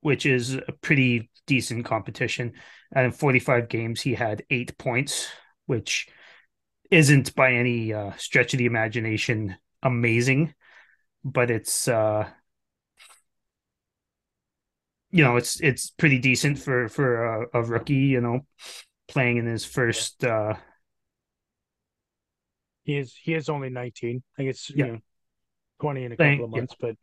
which 0.00 0.26
is 0.26 0.54
a 0.54 0.72
pretty 0.82 1.30
decent 1.46 1.84
competition. 1.84 2.52
And 2.92 3.06
in 3.06 3.12
45 3.12 3.68
games, 3.68 4.00
he 4.00 4.14
had 4.14 4.44
eight 4.50 4.76
points, 4.78 5.28
which 5.66 6.08
isn't 6.90 7.34
by 7.34 7.54
any 7.54 7.92
uh, 7.92 8.12
stretch 8.16 8.54
of 8.54 8.58
the 8.58 8.66
imagination 8.66 9.56
amazing, 9.82 10.54
but 11.24 11.50
it's 11.50 11.88
uh, 11.88 12.28
you 15.10 15.24
know 15.24 15.36
it's 15.36 15.60
it's 15.60 15.90
pretty 15.90 16.18
decent 16.18 16.58
for 16.58 16.88
for 16.88 17.24
a, 17.24 17.46
a 17.54 17.62
rookie. 17.62 17.94
You 17.94 18.20
know, 18.20 18.40
playing 19.08 19.38
in 19.38 19.46
his 19.46 19.64
first. 19.64 20.24
Uh, 20.24 20.54
he 22.88 22.96
is 22.96 23.14
he 23.22 23.34
is 23.34 23.50
only 23.50 23.68
nineteen. 23.68 24.22
I 24.38 24.44
guess 24.44 24.70
yeah. 24.74 24.86
you 24.86 24.92
know 24.92 24.98
twenty 25.78 26.04
in 26.04 26.12
a 26.12 26.16
couple 26.16 26.46
of 26.46 26.50
months, 26.50 26.74
yeah. 26.80 26.88
but 26.88 26.96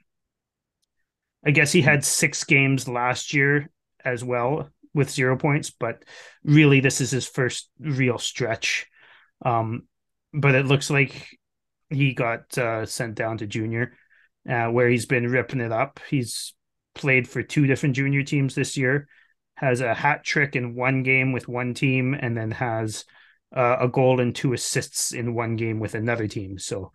I 1.45 1.51
guess 1.51 1.71
he 1.71 1.83
had 1.83 2.03
six 2.03 2.43
games 2.43 2.87
last 2.87 3.35
year 3.35 3.69
as 4.03 4.23
well 4.23 4.67
with 4.95 5.11
zero 5.11 5.37
points, 5.37 5.69
but 5.69 6.03
really 6.43 6.79
this 6.79 7.01
is 7.01 7.11
his 7.11 7.27
first 7.27 7.69
real 7.79 8.17
stretch. 8.17 8.87
Um, 9.45 9.83
but 10.33 10.55
it 10.55 10.65
looks 10.65 10.89
like 10.89 11.37
he 11.91 12.13
got 12.15 12.57
uh, 12.57 12.87
sent 12.87 13.13
down 13.13 13.37
to 13.37 13.45
junior, 13.45 13.95
uh, 14.49 14.69
where 14.69 14.89
he's 14.89 15.05
been 15.05 15.29
ripping 15.29 15.61
it 15.61 15.71
up. 15.71 15.99
He's 16.09 16.55
played 16.95 17.27
for 17.27 17.43
two 17.43 17.67
different 17.67 17.95
junior 17.95 18.23
teams 18.23 18.55
this 18.55 18.75
year, 18.75 19.07
has 19.53 19.81
a 19.81 19.93
hat 19.93 20.23
trick 20.23 20.55
in 20.55 20.73
one 20.73 21.03
game 21.03 21.31
with 21.31 21.47
one 21.47 21.75
team, 21.75 22.15
and 22.19 22.35
then 22.35 22.49
has 22.49 23.05
uh, 23.53 23.77
a 23.79 23.87
goal 23.87 24.19
and 24.19 24.35
two 24.35 24.53
assists 24.53 25.11
in 25.11 25.33
one 25.33 25.55
game 25.55 25.79
with 25.79 25.95
another 25.95 26.27
team. 26.27 26.57
So 26.57 26.91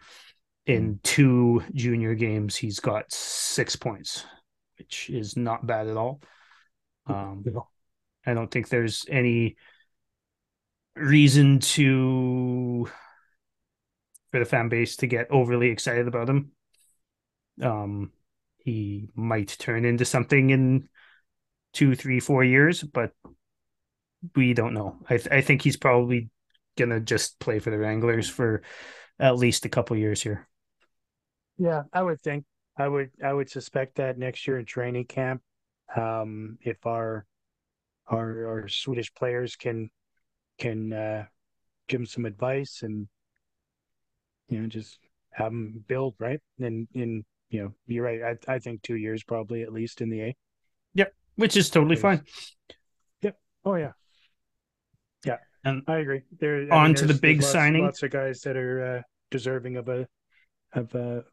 in 0.66 0.86
hmm. 0.86 0.94
two 1.02 1.64
junior 1.74 2.14
games, 2.14 2.56
he's 2.56 2.80
got 2.80 3.12
six 3.12 3.76
points, 3.76 4.24
which 4.78 5.10
is 5.10 5.36
not 5.36 5.66
bad 5.66 5.88
at 5.88 5.96
all. 5.96 6.20
Um, 7.06 7.44
I 8.26 8.34
don't 8.34 8.50
think 8.50 8.68
there's 8.68 9.04
any 9.08 9.56
reason 10.94 11.60
to 11.60 12.88
for 14.30 14.38
the 14.38 14.44
fan 14.44 14.68
base 14.68 14.96
to 14.96 15.06
get 15.06 15.30
overly 15.30 15.70
excited 15.70 16.06
about 16.06 16.28
him. 16.28 16.52
Um, 17.60 18.12
he 18.58 19.08
might 19.14 19.56
turn 19.58 19.84
into 19.84 20.04
something 20.04 20.50
in 20.50 20.88
two, 21.72 21.94
three, 21.94 22.20
four 22.20 22.44
years, 22.44 22.82
but 22.82 23.12
we 24.36 24.54
don't 24.54 24.74
know. 24.74 24.98
I 25.08 25.16
th- 25.16 25.30
I 25.30 25.40
think 25.40 25.62
he's 25.62 25.76
probably 25.76 26.30
gonna 26.76 27.00
just 27.00 27.38
play 27.38 27.58
for 27.58 27.70
the 27.70 27.78
Wranglers 27.78 28.28
for 28.28 28.62
at 29.18 29.36
least 29.36 29.64
a 29.64 29.68
couple 29.68 29.96
years 29.96 30.22
here. 30.22 30.48
Yeah, 31.58 31.82
I 31.92 32.02
would 32.02 32.20
think. 32.20 32.44
I 32.76 32.88
would 32.88 33.10
I 33.22 33.32
would 33.32 33.50
suspect 33.50 33.96
that 33.96 34.18
next 34.18 34.46
year 34.46 34.58
in 34.58 34.64
training 34.64 35.04
camp, 35.04 35.42
um, 35.94 36.58
if 36.62 36.86
our 36.86 37.26
our 38.06 38.46
our 38.46 38.68
Swedish 38.68 39.12
players 39.14 39.56
can 39.56 39.90
can 40.58 40.92
uh, 40.92 41.24
give 41.88 42.00
him 42.00 42.06
some 42.06 42.24
advice 42.24 42.80
and 42.82 43.08
you 44.48 44.60
know 44.60 44.66
just 44.68 44.98
have 45.32 45.52
him 45.52 45.84
build 45.86 46.14
right 46.18 46.40
and 46.58 46.88
in 46.94 47.24
you 47.50 47.62
know 47.62 47.74
you're 47.86 48.04
right 48.04 48.38
I, 48.48 48.54
I 48.54 48.58
think 48.58 48.82
two 48.82 48.96
years 48.96 49.22
probably 49.22 49.62
at 49.62 49.72
least 49.72 50.00
in 50.00 50.10
the 50.10 50.20
A. 50.22 50.36
Yep, 50.94 51.12
which 51.36 51.56
is 51.56 51.70
totally 51.70 51.96
fine. 51.96 52.22
Yep. 53.22 53.38
Oh 53.64 53.74
yeah. 53.74 53.92
And 55.64 55.82
I 55.86 55.98
agree. 55.98 56.22
There 56.38 56.62
on 56.72 56.72
I 56.72 56.86
mean, 56.86 56.94
to 56.96 57.06
the 57.06 57.14
big 57.14 57.40
lots, 57.40 57.52
signing. 57.52 57.84
Lots 57.84 58.02
of 58.02 58.10
guys 58.10 58.40
that 58.42 58.56
are 58.56 58.96
uh, 58.98 59.02
deserving 59.30 59.76
of 59.76 59.88
a 59.88 60.06
of 60.72 60.94
a, 60.94 61.24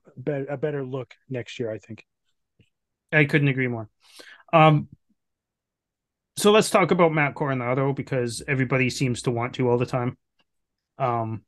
a 0.49 0.57
better 0.57 0.83
look 0.83 1.13
next 1.29 1.59
year. 1.59 1.71
I 1.71 1.77
think. 1.77 2.05
I 3.11 3.25
couldn't 3.25 3.47
agree 3.47 3.67
more. 3.67 3.89
Um, 4.51 4.89
so 6.35 6.51
let's 6.51 6.69
talk 6.69 6.91
about 6.91 7.13
Matt 7.13 7.35
Coronato 7.35 7.95
because 7.95 8.43
everybody 8.47 8.89
seems 8.89 9.23
to 9.23 9.31
want 9.31 9.55
to 9.55 9.69
all 9.69 9.77
the 9.77 9.85
time. 9.85 10.17
Um, 10.99 11.43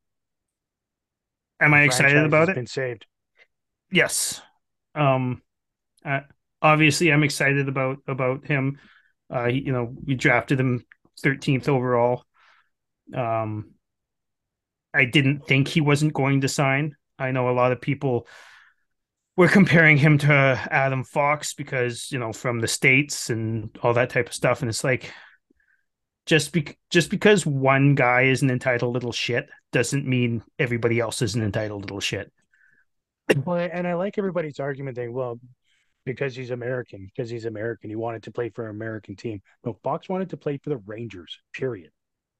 am 1.59 1.73
I 1.73 1.83
excited 1.83 2.23
about 2.23 2.49
it? 2.49 2.55
Been 2.55 2.65
saved. 2.65 3.05
Yes. 3.91 4.41
Um, 4.95 5.41
obviously, 6.61 7.11
I'm 7.11 7.23
excited 7.23 7.67
about 7.67 7.97
about 8.07 8.45
him. 8.45 8.79
Uh, 9.33 9.45
you 9.45 9.71
know, 9.71 9.93
we 10.05 10.15
drafted 10.15 10.59
him 10.59 10.85
13th 11.23 11.67
overall. 11.67 12.23
Um, 13.15 13.71
I 14.93 15.05
didn't 15.05 15.45
think 15.47 15.67
he 15.67 15.81
wasn't 15.81 16.13
going 16.13 16.41
to 16.41 16.47
sign. 16.47 16.95
I 17.17 17.31
know 17.31 17.49
a 17.49 17.51
lot 17.51 17.71
of 17.71 17.81
people 17.81 18.27
we're 19.39 19.47
comparing 19.47 19.95
him 19.95 20.17
to 20.17 20.33
Adam 20.69 21.05
Fox 21.05 21.53
because 21.53 22.11
you 22.11 22.19
know 22.19 22.33
from 22.33 22.59
the 22.59 22.67
states 22.67 23.29
and 23.29 23.69
all 23.81 23.93
that 23.93 24.09
type 24.09 24.27
of 24.27 24.33
stuff, 24.33 24.61
and 24.61 24.69
it's 24.69 24.83
like 24.83 25.13
just 26.25 26.51
be 26.51 26.77
just 26.89 27.09
because 27.09 27.45
one 27.45 27.95
guy 27.95 28.23
is 28.23 28.41
an 28.41 28.51
entitled 28.51 28.93
little 28.93 29.11
shit 29.11 29.49
doesn't 29.71 30.05
mean 30.05 30.43
everybody 30.59 30.99
else 30.99 31.21
is 31.21 31.35
an 31.35 31.43
entitled 31.43 31.83
little 31.83 31.99
shit. 32.01 32.31
Well, 33.45 33.69
and 33.71 33.87
I 33.87 33.93
like 33.93 34.17
everybody's 34.17 34.59
argument 34.59 34.95
that 34.97 35.11
well, 35.11 35.39
because 36.05 36.35
he's 36.35 36.51
American, 36.51 37.05
because 37.05 37.29
he's 37.29 37.45
American, 37.45 37.89
he 37.89 37.95
wanted 37.95 38.23
to 38.23 38.31
play 38.31 38.49
for 38.49 38.65
an 38.65 38.75
American 38.75 39.15
team. 39.15 39.41
No, 39.63 39.77
Fox 39.83 40.09
wanted 40.09 40.31
to 40.31 40.37
play 40.37 40.57
for 40.57 40.69
the 40.69 40.77
Rangers. 40.77 41.39
Period. 41.53 41.91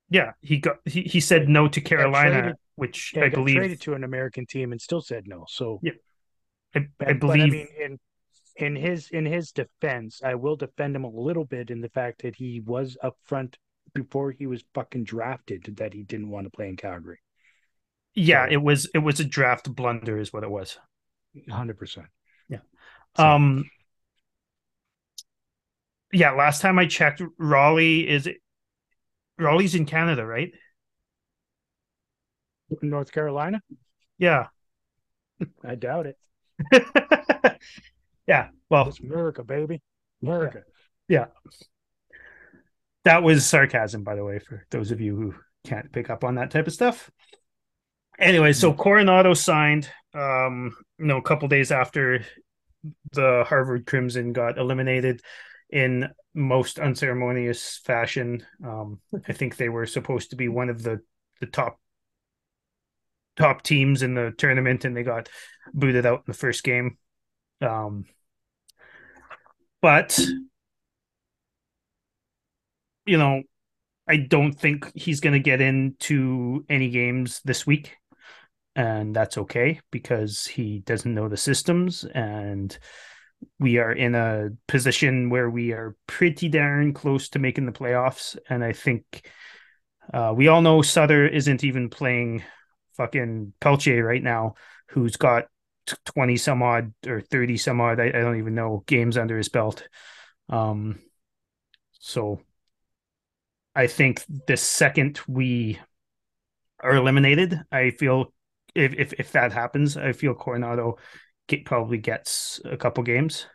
Yeah, 0.10 0.32
he 0.42 0.58
got 0.58 0.78
he, 0.86 1.04
he 1.04 1.20
said 1.20 1.48
no 1.48 1.68
to 1.68 1.82
Carolina, 1.82 2.42
traded, 2.42 2.56
which 2.76 3.14
yeah, 3.16 3.26
I 3.26 3.30
believe 3.30 3.58
traded 3.58 3.82
to 3.82 3.94
an 3.94 4.04
American 4.04 4.46
team 4.46 4.72
and 4.72 4.82
still 4.82 5.02
said 5.02 5.28
no. 5.28 5.46
So 5.48 5.80
yeah, 5.84 5.92
I, 6.76 6.88
I 7.00 7.14
believe. 7.14 7.20
But, 7.22 7.30
I 7.32 7.46
mean, 7.46 7.68
in 7.80 8.00
in 8.56 8.76
his 8.76 9.10
in 9.10 9.26
his 9.26 9.52
defense, 9.52 10.22
I 10.24 10.36
will 10.36 10.56
defend 10.56 10.96
him 10.96 11.04
a 11.04 11.10
little 11.10 11.46
bit 11.46 11.70
in 11.70 11.82
the 11.82 11.90
fact 11.90 12.24
that 12.24 12.36
he 12.36 12.60
was 12.60 12.98
up 13.04 13.18
front 13.24 13.58
before 13.94 14.32
he 14.32 14.48
was 14.48 14.64
fucking 14.74 15.04
drafted 15.04 15.76
that 15.78 15.94
he 15.94 16.04
didn't 16.04 16.30
want 16.30 16.46
to 16.46 16.50
play 16.50 16.70
in 16.70 16.76
Calgary. 16.76 17.20
Yeah, 18.16 18.48
so, 18.48 18.54
it 18.54 18.62
was 18.64 18.90
it 18.94 19.00
was 19.00 19.20
a 19.20 19.26
draft 19.26 19.74
blunder, 19.74 20.18
is 20.18 20.34
what 20.34 20.44
it 20.44 20.50
was. 20.50 20.78
Hundred 21.50 21.78
percent. 21.78 22.08
Yeah. 22.48 22.60
So, 23.16 23.24
um. 23.24 23.70
Yeah, 26.12 26.32
last 26.32 26.62
time 26.62 26.80
I 26.80 26.88
checked, 26.88 27.22
Raleigh 27.38 28.10
is 28.10 28.28
Rolly's 29.40 29.76
in 29.76 29.86
Canada, 29.86 30.26
right? 30.26 30.52
North 32.82 33.12
Carolina. 33.12 33.62
Yeah. 34.18 34.48
I 35.64 35.76
doubt 35.76 36.08
it. 36.08 36.18
yeah. 38.28 38.50
Well, 38.70 38.90
it's 38.90 39.00
America, 39.00 39.44
baby. 39.44 39.82
America. 40.22 40.64
Yeah. 41.08 41.28
That 43.06 43.24
was 43.24 43.46
sarcasm, 43.46 44.04
by 44.04 44.16
the 44.16 44.26
way, 44.26 44.40
for 44.40 44.66
those 44.70 44.92
of 44.92 45.00
you 45.02 45.16
who 45.16 45.34
can't 45.66 45.92
pick 45.92 46.10
up 46.10 46.24
on 46.24 46.36
that 46.36 46.52
type 46.52 46.68
of 46.68 46.74
stuff. 46.74 47.10
Anyway, 48.20 48.52
so 48.52 48.74
mm-hmm. 48.74 49.34
Signed, 49.34 49.90
um, 50.14 50.76
you 50.98 51.06
know, 51.06 51.18
a 51.18 51.22
couple 51.22 51.48
days 51.48 51.72
after 51.72 52.26
the 53.14 53.46
Harvard 53.48 53.86
Crimson 53.86 54.34
got 54.34 54.58
eliminated 54.58 55.22
in 55.70 56.10
most 56.34 56.80
unceremonious 56.80 57.78
fashion. 57.84 58.46
Um, 58.64 59.00
I 59.28 59.34
think 59.34 59.56
they 59.56 59.70
were 59.70 59.86
supposed 59.86 60.32
to 60.32 60.36
be 60.36 60.48
one 60.48 60.70
of 60.70 60.84
the 60.84 61.02
the 61.40 61.48
top 61.48 61.80
top 63.38 63.62
teams 63.62 64.04
in 64.04 64.14
the 64.14 64.34
tournament, 64.38 64.86
and 64.86 64.96
they 64.96 65.04
got 65.04 65.30
booted 65.74 66.06
out 66.06 66.20
in 66.20 66.24
the 66.28 66.34
first 66.34 66.64
game. 66.64 66.98
Um, 67.62 68.06
but 69.82 70.20
you 73.06 73.18
know, 73.18 73.44
I 74.08 74.18
don't 74.18 74.54
think 74.54 74.92
he's 74.96 75.20
going 75.20 75.34
to 75.34 75.40
get 75.40 75.62
into 75.62 76.66
any 76.70 76.90
games 76.90 77.42
this 77.46 77.66
week, 77.66 77.96
and 78.76 79.16
that's 79.16 79.38
okay 79.38 79.80
because 79.92 80.46
he 80.46 80.80
doesn't 80.80 81.14
know 81.14 81.30
the 81.30 81.38
systems, 81.38 82.04
and 82.04 82.78
we 83.60 83.78
are 83.78 83.92
in 83.92 84.16
a 84.16 84.50
position 84.68 85.30
where 85.30 85.50
we 85.50 85.72
are 85.72 85.96
pretty 86.08 86.50
darn 86.50 86.94
close 86.94 87.30
to 87.30 87.40
making 87.40 87.66
the 87.66 87.72
playoffs, 87.72 88.38
and 88.50 88.64
I 88.64 88.74
think. 88.74 89.30
Uh, 90.12 90.34
we 90.36 90.48
all 90.48 90.64
know 90.64 90.82
Sutter 90.82 91.28
isn't 91.28 91.64
even 91.64 91.88
playing 91.88 92.44
fucking 92.98 93.54
Pelletier 93.62 94.04
right 94.04 94.24
now, 94.24 94.56
who's 94.90 95.16
got 95.18 95.46
20 96.06 96.36
some 96.38 96.62
odd 96.62 96.94
or 97.08 97.22
30 97.22 97.58
some 97.58 97.80
odd, 97.80 98.00
I, 98.00 98.08
I 98.08 98.12
don't 98.12 98.38
even 98.40 98.56
know, 98.56 98.84
games 98.88 99.18
under 99.18 99.38
his 99.38 99.50
belt. 99.50 99.88
Um, 100.50 101.00
so 102.00 102.42
I 103.76 103.88
think 103.88 104.24
the 104.48 104.58
second 104.58 105.20
we 105.28 105.80
are 106.82 106.96
eliminated, 106.96 107.62
I 107.72 107.92
feel 107.92 108.34
if 108.76 108.94
if, 108.94 109.14
if 109.14 109.32
that 109.34 109.54
happens, 109.54 109.98
I 109.98 110.14
feel 110.14 110.36
Coronato 110.36 110.98
get, 111.50 111.66
probably 111.66 111.98
gets 111.98 112.62
a 112.64 112.78
couple 112.78 113.04
games, 113.04 113.46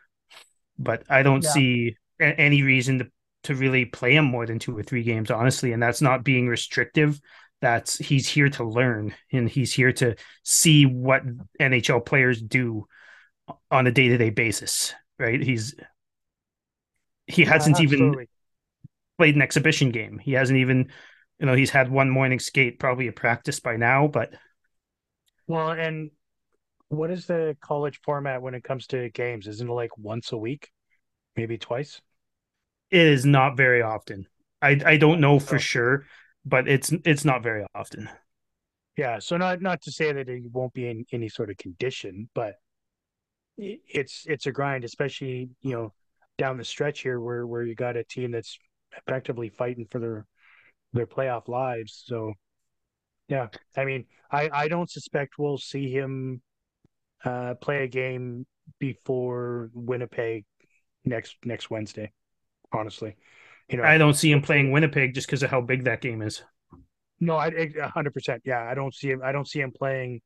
but 0.77 1.03
I 1.09 1.23
don't 1.23 1.43
yeah. 1.43 1.49
see 1.49 1.95
a- 2.21 2.39
any 2.39 2.61
reason 2.61 2.99
to 2.99 3.07
to 3.43 3.55
really 3.55 3.85
play 3.85 4.15
him 4.15 4.25
more 4.25 4.45
than 4.45 4.57
two 4.57 4.75
or 4.75 4.81
three 4.81 5.03
games, 5.03 5.29
honestly. 5.29 5.71
And 5.71 5.81
that's 5.81 6.01
not 6.01 6.23
being 6.23 6.47
restrictive 6.47 7.19
that's 7.61 7.97
he's 7.97 8.27
here 8.27 8.49
to 8.49 8.63
learn 8.63 9.15
and 9.31 9.49
he's 9.49 9.73
here 9.73 9.91
to 9.91 10.15
see 10.43 10.85
what 10.85 11.23
NHL 11.59 12.05
players 12.05 12.41
do 12.41 12.85
on 13.71 13.87
a 13.87 13.91
day-to-day 13.91 14.29
basis, 14.29 14.93
right? 15.17 15.41
He's 15.41 15.75
he 17.27 17.43
hasn't 17.43 17.79
even 17.79 18.27
played 19.17 19.35
an 19.35 19.41
exhibition 19.41 19.89
game. 19.89 20.19
He 20.19 20.33
hasn't 20.33 20.59
even 20.59 20.91
you 21.39 21.45
know, 21.45 21.55
he's 21.55 21.71
had 21.71 21.89
one 21.89 22.09
morning 22.09 22.39
skate, 22.39 22.79
probably 22.79 23.07
a 23.07 23.11
practice 23.11 23.59
by 23.59 23.77
now, 23.77 24.07
but 24.07 24.33
well, 25.47 25.71
and 25.71 26.11
what 26.89 27.11
is 27.11 27.25
the 27.25 27.57
college 27.61 27.99
format 28.03 28.41
when 28.41 28.53
it 28.53 28.63
comes 28.63 28.87
to 28.87 29.09
games? 29.09 29.47
Isn't 29.47 29.69
it 29.69 29.73
like 29.73 29.97
once 29.97 30.31
a 30.31 30.37
week? 30.37 30.69
Maybe 31.35 31.57
twice? 31.57 32.01
It 32.91 33.05
is 33.07 33.25
not 33.25 33.57
very 33.57 33.81
often. 33.81 34.27
I 34.61 34.79
I 34.85 34.97
don't 34.97 35.19
know 35.19 35.39
for 35.39 35.55
oh. 35.55 35.59
sure 35.59 36.05
but 36.45 36.67
it's 36.67 36.93
it's 37.03 37.25
not 37.25 37.43
very 37.43 37.65
often. 37.73 38.07
Yeah, 38.97 39.19
so 39.19 39.35
not 39.35 39.61
not 39.61 39.81
to 39.81 39.91
say 39.91 40.13
that 40.13 40.29
it 40.29 40.43
won't 40.51 40.73
be 40.73 40.87
in 40.87 41.05
any 41.11 41.27
sort 41.27 41.49
of 41.49 41.57
condition, 41.57 42.29
but 42.33 42.55
it's 43.57 44.23
it's 44.27 44.45
a 44.45 44.51
grind, 44.51 44.83
especially 44.83 45.49
you 45.61 45.71
know 45.71 45.93
down 46.37 46.57
the 46.57 46.63
stretch 46.63 47.01
here 47.01 47.19
where 47.19 47.47
where 47.47 47.63
you 47.63 47.75
got 47.75 47.97
a 47.97 48.03
team 48.03 48.31
that's 48.31 48.57
effectively 48.97 49.49
fighting 49.49 49.87
for 49.89 49.99
their 49.99 50.25
their 50.93 51.07
playoff 51.07 51.47
lives. 51.47 52.03
So 52.05 52.33
yeah, 53.27 53.47
I 53.75 53.85
mean, 53.85 54.05
I 54.31 54.49
I 54.53 54.67
don't 54.67 54.89
suspect 54.89 55.39
we'll 55.39 55.57
see 55.57 55.89
him 55.91 56.41
uh, 57.23 57.55
play 57.55 57.83
a 57.83 57.87
game 57.87 58.45
before 58.79 59.69
Winnipeg 59.73 60.45
next 61.03 61.35
next 61.43 61.69
Wednesday. 61.69 62.11
Honestly, 62.71 63.15
you 63.69 63.77
know, 63.77 63.83
I 63.83 63.97
don't 63.97 64.13
see 64.15 64.31
him 64.31 64.41
playing 64.41 64.71
Winnipeg 64.71 65.13
just 65.13 65.27
because 65.27 65.43
of 65.43 65.49
how 65.49 65.61
big 65.61 65.85
that 65.85 66.01
game 66.01 66.21
is. 66.21 66.43
No, 67.19 67.37
I 67.37 67.51
hundred 67.93 68.13
percent. 68.13 68.41
Yeah, 68.45 68.63
I 68.63 68.73
don't 68.73 68.93
see 68.93 69.09
him. 69.09 69.21
I 69.23 69.31
don't 69.31 69.47
see 69.47 69.61
him 69.61 69.71
playing 69.71 70.21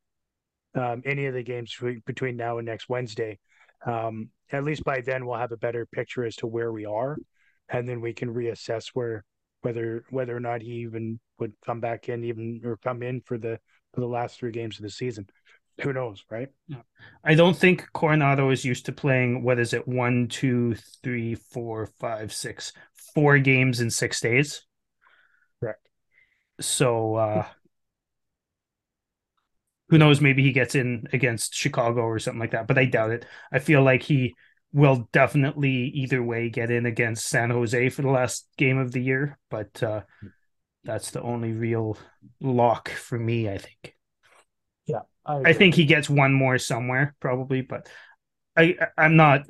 um, 0.74 1.02
any 1.04 1.26
of 1.26 1.34
the 1.34 1.42
games 1.42 1.76
between 2.06 2.36
now 2.36 2.58
and 2.58 2.66
next 2.66 2.88
Wednesday. 2.88 3.38
Um, 3.86 4.30
at 4.52 4.64
least 4.64 4.84
by 4.84 5.00
then, 5.00 5.24
we'll 5.26 5.38
have 5.38 5.52
a 5.52 5.56
better 5.56 5.86
picture 5.86 6.24
as 6.24 6.36
to 6.36 6.46
where 6.46 6.72
we 6.72 6.84
are, 6.84 7.16
and 7.68 7.88
then 7.88 8.00
we 8.00 8.12
can 8.12 8.34
reassess 8.34 8.88
where 8.94 9.24
whether 9.62 10.04
whether 10.10 10.36
or 10.36 10.40
not 10.40 10.62
he 10.62 10.72
even 10.80 11.20
would 11.38 11.52
come 11.64 11.80
back 11.80 12.08
in, 12.08 12.24
even 12.24 12.60
or 12.64 12.76
come 12.76 13.02
in 13.02 13.20
for 13.20 13.38
the 13.38 13.58
for 13.94 14.00
the 14.00 14.06
last 14.06 14.38
three 14.38 14.52
games 14.52 14.76
of 14.76 14.82
the 14.82 14.90
season 14.90 15.26
who 15.82 15.92
knows, 15.92 16.24
right? 16.30 16.48
I 17.24 17.34
don't 17.34 17.56
think 17.56 17.88
Coronato 17.94 18.52
is 18.52 18.64
used 18.64 18.86
to 18.86 18.92
playing 18.92 19.42
what 19.42 19.58
is 19.58 19.72
it, 19.72 19.86
one, 19.88 20.28
two, 20.28 20.74
three, 21.02 21.34
four, 21.34 21.86
five, 21.98 22.32
six, 22.32 22.72
four 23.14 23.38
games 23.38 23.80
in 23.80 23.90
six 23.90 24.20
days. 24.20 24.62
Correct. 25.60 25.88
So 26.60 27.14
uh 27.16 27.46
who 29.88 29.98
knows, 29.98 30.20
maybe 30.20 30.42
he 30.42 30.52
gets 30.52 30.74
in 30.74 31.08
against 31.12 31.54
Chicago 31.54 32.02
or 32.02 32.18
something 32.18 32.38
like 32.38 32.52
that, 32.52 32.68
but 32.68 32.78
I 32.78 32.84
doubt 32.84 33.10
it. 33.10 33.26
I 33.52 33.58
feel 33.58 33.82
like 33.82 34.02
he 34.02 34.34
will 34.72 35.08
definitely 35.12 35.86
either 35.94 36.22
way 36.22 36.48
get 36.48 36.70
in 36.70 36.86
against 36.86 37.26
San 37.26 37.50
Jose 37.50 37.88
for 37.88 38.02
the 38.02 38.10
last 38.10 38.46
game 38.56 38.78
of 38.78 38.92
the 38.92 39.02
year, 39.02 39.38
but 39.50 39.82
uh 39.82 40.02
that's 40.84 41.10
the 41.10 41.20
only 41.22 41.52
real 41.52 41.98
lock 42.40 42.88
for 42.88 43.18
me, 43.18 43.48
I 43.48 43.58
think. 43.58 43.94
I, 45.30 45.50
I 45.50 45.52
think 45.52 45.74
he 45.74 45.84
gets 45.84 46.10
one 46.10 46.32
more 46.32 46.58
somewhere 46.58 47.14
probably, 47.20 47.60
but 47.62 47.88
I 48.56 48.76
I'm 48.96 49.16
not. 49.16 49.46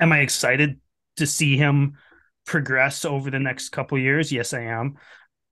Am 0.00 0.12
I 0.12 0.20
excited 0.20 0.80
to 1.16 1.26
see 1.26 1.56
him 1.56 1.98
progress 2.46 3.04
over 3.04 3.30
the 3.30 3.40
next 3.40 3.70
couple 3.70 3.98
years? 3.98 4.30
Yes, 4.30 4.52
I 4.54 4.62
am, 4.62 4.96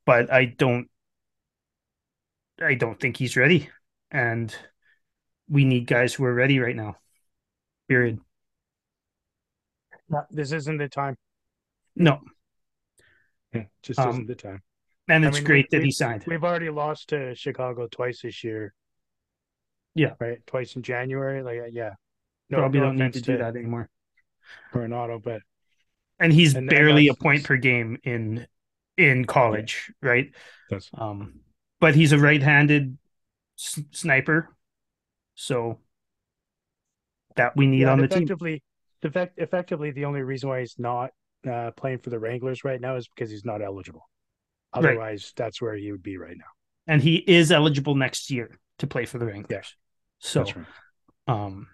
but 0.04 0.32
I 0.32 0.44
don't. 0.44 0.88
I 2.62 2.74
don't 2.74 2.98
think 2.98 3.16
he's 3.16 3.36
ready, 3.36 3.68
and 4.10 4.54
we 5.48 5.64
need 5.64 5.86
guys 5.86 6.14
who 6.14 6.24
are 6.24 6.34
ready 6.34 6.58
right 6.60 6.76
now. 6.76 6.96
Period. 7.88 8.20
No, 10.08 10.22
this 10.30 10.52
isn't 10.52 10.78
the 10.78 10.88
time. 10.88 11.16
No. 11.96 12.20
Yeah, 13.52 13.64
just 13.82 13.98
um, 13.98 14.10
isn't 14.10 14.26
the 14.28 14.34
time 14.36 14.62
and 15.08 15.24
it's 15.24 15.36
I 15.36 15.40
mean, 15.40 15.44
great 15.44 15.70
that 15.70 15.82
he 15.82 15.90
signed. 15.90 16.24
We've 16.26 16.44
already 16.44 16.70
lost 16.70 17.08
to 17.10 17.34
Chicago 17.34 17.86
twice 17.90 18.22
this 18.22 18.42
year. 18.44 18.74
Yeah, 19.94 20.14
right. 20.20 20.38
Twice 20.46 20.76
in 20.76 20.82
January. 20.82 21.42
Like, 21.42 21.72
yeah, 21.72 21.94
no, 22.50 22.58
probably 22.58 22.80
no 22.80 22.86
don't 22.86 22.96
need 22.96 23.12
to, 23.14 23.20
to 23.22 23.32
do 23.32 23.38
that 23.38 23.56
anymore. 23.56 23.88
Coronato, 24.72 25.22
but 25.22 25.42
and 26.18 26.32
he's 26.32 26.54
and 26.54 26.68
barely 26.68 27.08
a 27.08 27.14
point 27.14 27.44
per 27.44 27.56
game 27.56 27.98
in 28.04 28.46
in 28.96 29.24
college, 29.24 29.92
yeah. 30.02 30.08
right? 30.08 30.30
That's... 30.70 30.90
Um, 30.94 31.40
but 31.80 31.94
he's 31.94 32.12
a 32.12 32.18
right-handed 32.18 32.96
s- 33.58 33.82
sniper, 33.90 34.54
so 35.34 35.80
that 37.36 37.56
we 37.56 37.66
need 37.66 37.80
yeah, 37.80 37.92
on 37.92 37.98
the 37.98 38.04
effectively, 38.04 38.52
team. 39.02 39.10
Effect, 39.10 39.38
effectively, 39.38 39.90
the 39.90 40.04
only 40.04 40.22
reason 40.22 40.48
why 40.48 40.60
he's 40.60 40.76
not 40.78 41.10
uh, 41.50 41.70
playing 41.72 41.98
for 41.98 42.10
the 42.10 42.18
Wranglers 42.18 42.64
right 42.64 42.80
now 42.80 42.96
is 42.96 43.08
because 43.08 43.30
he's 43.30 43.44
not 43.44 43.62
eligible. 43.62 44.08
Otherwise, 44.76 45.24
right. 45.24 45.32
that's 45.36 45.60
where 45.60 45.74
he 45.74 45.90
would 45.90 46.02
be 46.02 46.16
right 46.16 46.36
now. 46.36 46.44
And 46.86 47.02
he 47.02 47.16
is 47.16 47.50
eligible 47.50 47.94
next 47.94 48.30
year 48.30 48.58
to 48.78 48.86
play 48.86 49.06
for 49.06 49.18
the 49.18 49.26
Wranglers. 49.26 49.50
Yeah, 49.50 49.62
so, 50.18 50.44
right. 50.44 50.66
um, 51.26 51.68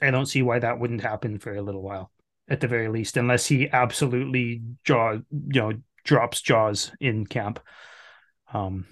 I 0.00 0.10
don't 0.10 0.26
see 0.26 0.42
why 0.42 0.58
that 0.58 0.78
wouldn't 0.78 1.00
happen 1.00 1.38
for 1.38 1.54
a 1.54 1.62
little 1.62 1.82
while, 1.82 2.10
at 2.48 2.60
the 2.60 2.68
very 2.68 2.88
least, 2.88 3.16
unless 3.16 3.46
he 3.46 3.68
absolutely 3.70 4.62
jaw, 4.84 5.12
you 5.12 5.60
know, 5.60 5.72
drops 6.04 6.40
jaws 6.40 6.92
in 7.00 7.26
camp. 7.26 7.60
Um, 8.52 8.86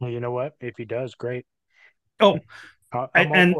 well, 0.00 0.10
you 0.10 0.20
know 0.20 0.32
what? 0.32 0.54
If 0.60 0.76
he 0.76 0.84
does, 0.84 1.14
great. 1.14 1.46
Oh, 2.20 2.38
I'm 2.92 3.32
and 3.32 3.54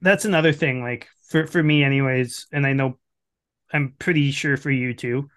that's 0.00 0.24
another 0.24 0.52
thing. 0.52 0.82
Like 0.82 1.08
for 1.28 1.46
for 1.46 1.62
me, 1.62 1.84
anyways, 1.84 2.46
and 2.52 2.66
I 2.66 2.72
know 2.72 2.98
I'm 3.72 3.94
pretty 3.98 4.30
sure 4.30 4.56
for 4.56 4.70
you 4.70 4.94
too. 4.94 5.28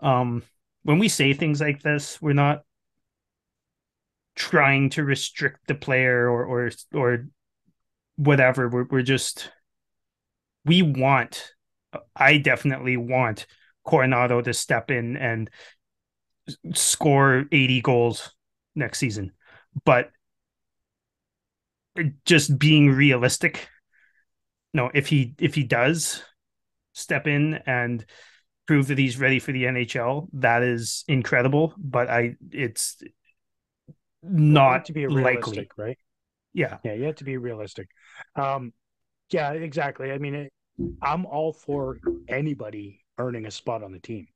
Um, 0.00 0.42
when 0.82 0.98
we 0.98 1.08
say 1.08 1.32
things 1.32 1.60
like 1.60 1.82
this, 1.82 2.20
we're 2.20 2.32
not 2.32 2.62
trying 4.34 4.90
to 4.90 5.04
restrict 5.04 5.66
the 5.66 5.74
player 5.74 6.28
or 6.28 6.44
or 6.44 6.70
or 6.94 7.26
whatever. 8.16 8.68
We're 8.68 8.86
we're 8.90 9.02
just 9.02 9.50
we 10.64 10.82
want. 10.82 11.52
I 12.16 12.38
definitely 12.38 12.96
want 12.96 13.46
Coronato 13.86 14.42
to 14.44 14.54
step 14.54 14.90
in 14.90 15.16
and 15.16 15.50
score 16.74 17.44
80 17.52 17.80
goals 17.82 18.34
next 18.74 18.98
season. 18.98 19.32
But 19.84 20.10
just 22.24 22.58
being 22.58 22.90
realistic, 22.90 23.68
no, 24.72 24.90
if 24.94 25.06
he 25.08 25.34
if 25.38 25.54
he 25.54 25.64
does 25.64 26.22
step 26.94 27.26
in 27.26 27.54
and 27.66 28.04
prove 28.72 28.86
that 28.86 28.96
he's 28.96 29.18
ready 29.18 29.38
for 29.38 29.52
the 29.52 29.64
NHL, 29.64 30.28
that 30.32 30.62
is 30.62 31.04
incredible. 31.06 31.74
But 31.76 32.08
I 32.08 32.36
it's 32.50 33.02
not 34.22 34.86
to 34.86 34.94
be 34.94 35.06
likely, 35.06 35.68
right? 35.76 35.98
Yeah, 36.54 36.78
yeah, 36.82 36.94
you 36.94 37.04
have 37.04 37.16
to 37.16 37.24
be 37.24 37.36
realistic. 37.36 37.88
Um, 38.34 38.72
yeah, 39.30 39.52
exactly. 39.52 40.10
I 40.10 40.16
mean, 40.16 40.34
it, 40.34 40.52
I'm 41.02 41.26
all 41.26 41.52
for 41.52 41.98
anybody 42.28 43.04
earning 43.18 43.44
a 43.44 43.50
spot 43.50 43.82
on 43.82 43.92
the 43.92 43.98
team, 43.98 44.26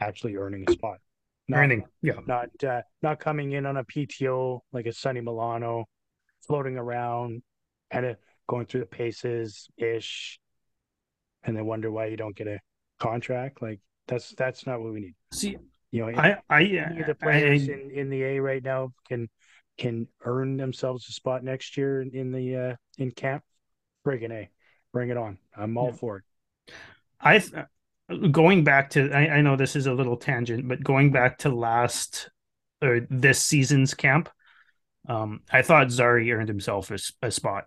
actually 0.00 0.34
earning 0.34 0.64
a 0.66 0.72
spot. 0.72 0.98
Not, 1.46 1.58
earning, 1.58 1.84
yeah, 2.02 2.14
not 2.26 2.48
uh, 2.66 2.82
not 3.00 3.20
coming 3.20 3.52
in 3.52 3.64
on 3.64 3.76
a 3.76 3.84
PTO 3.84 4.60
like 4.72 4.86
a 4.86 4.92
Sonny 4.92 5.20
Milano, 5.20 5.84
floating 6.48 6.76
around, 6.76 7.42
kind 7.92 8.06
of 8.06 8.16
going 8.48 8.66
through 8.66 8.80
the 8.80 8.86
paces 8.86 9.68
ish, 9.76 10.40
and 11.44 11.56
then 11.56 11.64
wonder 11.64 11.92
why 11.92 12.06
you 12.06 12.16
don't 12.16 12.34
get 12.34 12.48
a 12.48 12.58
contract. 12.98 13.62
Like 13.62 13.80
that's 14.08 14.30
that's 14.30 14.66
not 14.66 14.80
what 14.80 14.92
we 14.92 15.00
need. 15.00 15.14
See, 15.32 15.56
you 15.90 16.00
know, 16.00 16.18
I 16.18 16.38
I 16.48 16.64
the 17.06 17.16
players 17.20 17.68
I, 17.68 17.72
in, 17.72 17.90
in 17.92 18.10
the 18.10 18.22
A 18.22 18.40
right 18.40 18.62
now 18.62 18.92
can 19.08 19.28
can 19.78 20.08
earn 20.24 20.56
themselves 20.56 21.08
a 21.08 21.12
spot 21.12 21.42
next 21.42 21.76
year 21.76 22.02
in 22.02 22.32
the 22.32 22.56
uh 22.56 22.76
in 22.98 23.10
camp. 23.10 23.42
Friggin' 24.06 24.32
A. 24.32 24.50
Bring 24.92 25.10
it 25.10 25.16
on. 25.16 25.38
I'm 25.56 25.76
all 25.76 25.86
yeah. 25.86 25.96
for 25.96 26.16
it. 26.18 26.74
I 27.20 27.42
going 28.30 28.64
back 28.64 28.90
to 28.90 29.10
I, 29.12 29.36
I 29.36 29.40
know 29.40 29.56
this 29.56 29.76
is 29.76 29.86
a 29.86 29.94
little 29.94 30.16
tangent, 30.16 30.68
but 30.68 30.84
going 30.84 31.10
back 31.10 31.38
to 31.38 31.48
last 31.48 32.30
or 32.82 33.06
this 33.08 33.42
season's 33.42 33.94
camp, 33.94 34.28
um, 35.08 35.40
I 35.50 35.62
thought 35.62 35.90
Zary 35.90 36.30
earned 36.32 36.48
himself 36.48 36.90
a, 36.90 36.98
a 37.22 37.30
spot. 37.30 37.66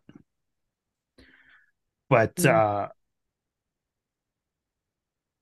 But 2.10 2.36
mm-hmm. 2.36 2.84
uh 2.84 2.88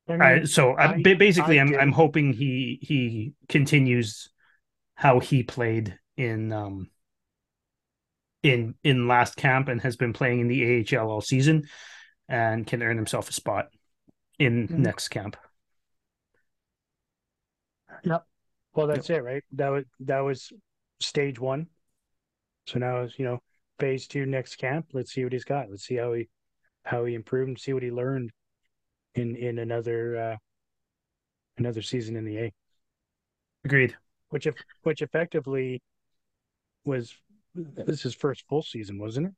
I 0.07 0.17
mean, 0.17 0.47
so 0.47 0.73
I, 0.73 0.93
I 0.93 1.01
basically, 1.15 1.59
I 1.59 1.63
am 1.63 1.69
I'm, 1.69 1.79
I'm 1.79 1.91
hoping 1.91 2.31
he 2.33 2.79
he 2.81 3.33
continues 3.49 4.29
how 4.93 5.19
he 5.19 5.43
played 5.43 5.97
in 6.15 6.53
um 6.53 6.89
in 8.43 8.75
in 8.83 9.07
last 9.07 9.35
camp 9.35 9.67
and 9.67 9.81
has 9.81 9.95
been 9.95 10.13
playing 10.13 10.41
in 10.41 10.47
the 10.47 10.85
AHL 10.95 11.09
all 11.09 11.21
season 11.21 11.63
and 12.29 12.67
can 12.67 12.83
earn 12.83 12.97
himself 12.97 13.29
a 13.29 13.33
spot 13.33 13.69
in 14.37 14.67
mm-hmm. 14.67 14.83
next 14.83 15.09
camp. 15.09 15.37
Yep. 18.03 18.25
Well, 18.75 18.87
that's 18.87 19.09
yep. 19.09 19.19
it, 19.19 19.23
right? 19.23 19.43
That 19.53 19.69
was 19.69 19.85
that 20.01 20.19
was 20.19 20.51
stage 20.99 21.39
one. 21.39 21.67
So 22.67 22.79
now 22.79 23.01
is 23.01 23.17
you 23.17 23.25
know 23.25 23.41
phase 23.79 24.07
two 24.07 24.27
next 24.27 24.57
camp. 24.57 24.87
Let's 24.93 25.11
see 25.13 25.23
what 25.23 25.33
he's 25.33 25.45
got. 25.45 25.69
Let's 25.69 25.85
see 25.85 25.95
how 25.95 26.13
he 26.13 26.29
how 26.83 27.05
he 27.05 27.15
improved 27.15 27.47
and 27.49 27.59
see 27.59 27.73
what 27.73 27.83
he 27.83 27.91
learned 27.91 28.31
in 29.15 29.35
in 29.35 29.59
another 29.59 30.17
uh 30.17 30.37
another 31.57 31.81
season 31.81 32.15
in 32.15 32.25
the 32.25 32.37
A. 32.37 32.53
Agreed. 33.63 33.95
Which 34.29 34.45
if 34.45 34.55
which 34.83 35.01
effectively 35.01 35.81
was 36.83 37.13
this 37.53 38.03
his 38.03 38.15
first 38.15 38.43
full 38.47 38.61
season, 38.61 38.99
wasn't 38.99 39.27
it? 39.27 39.33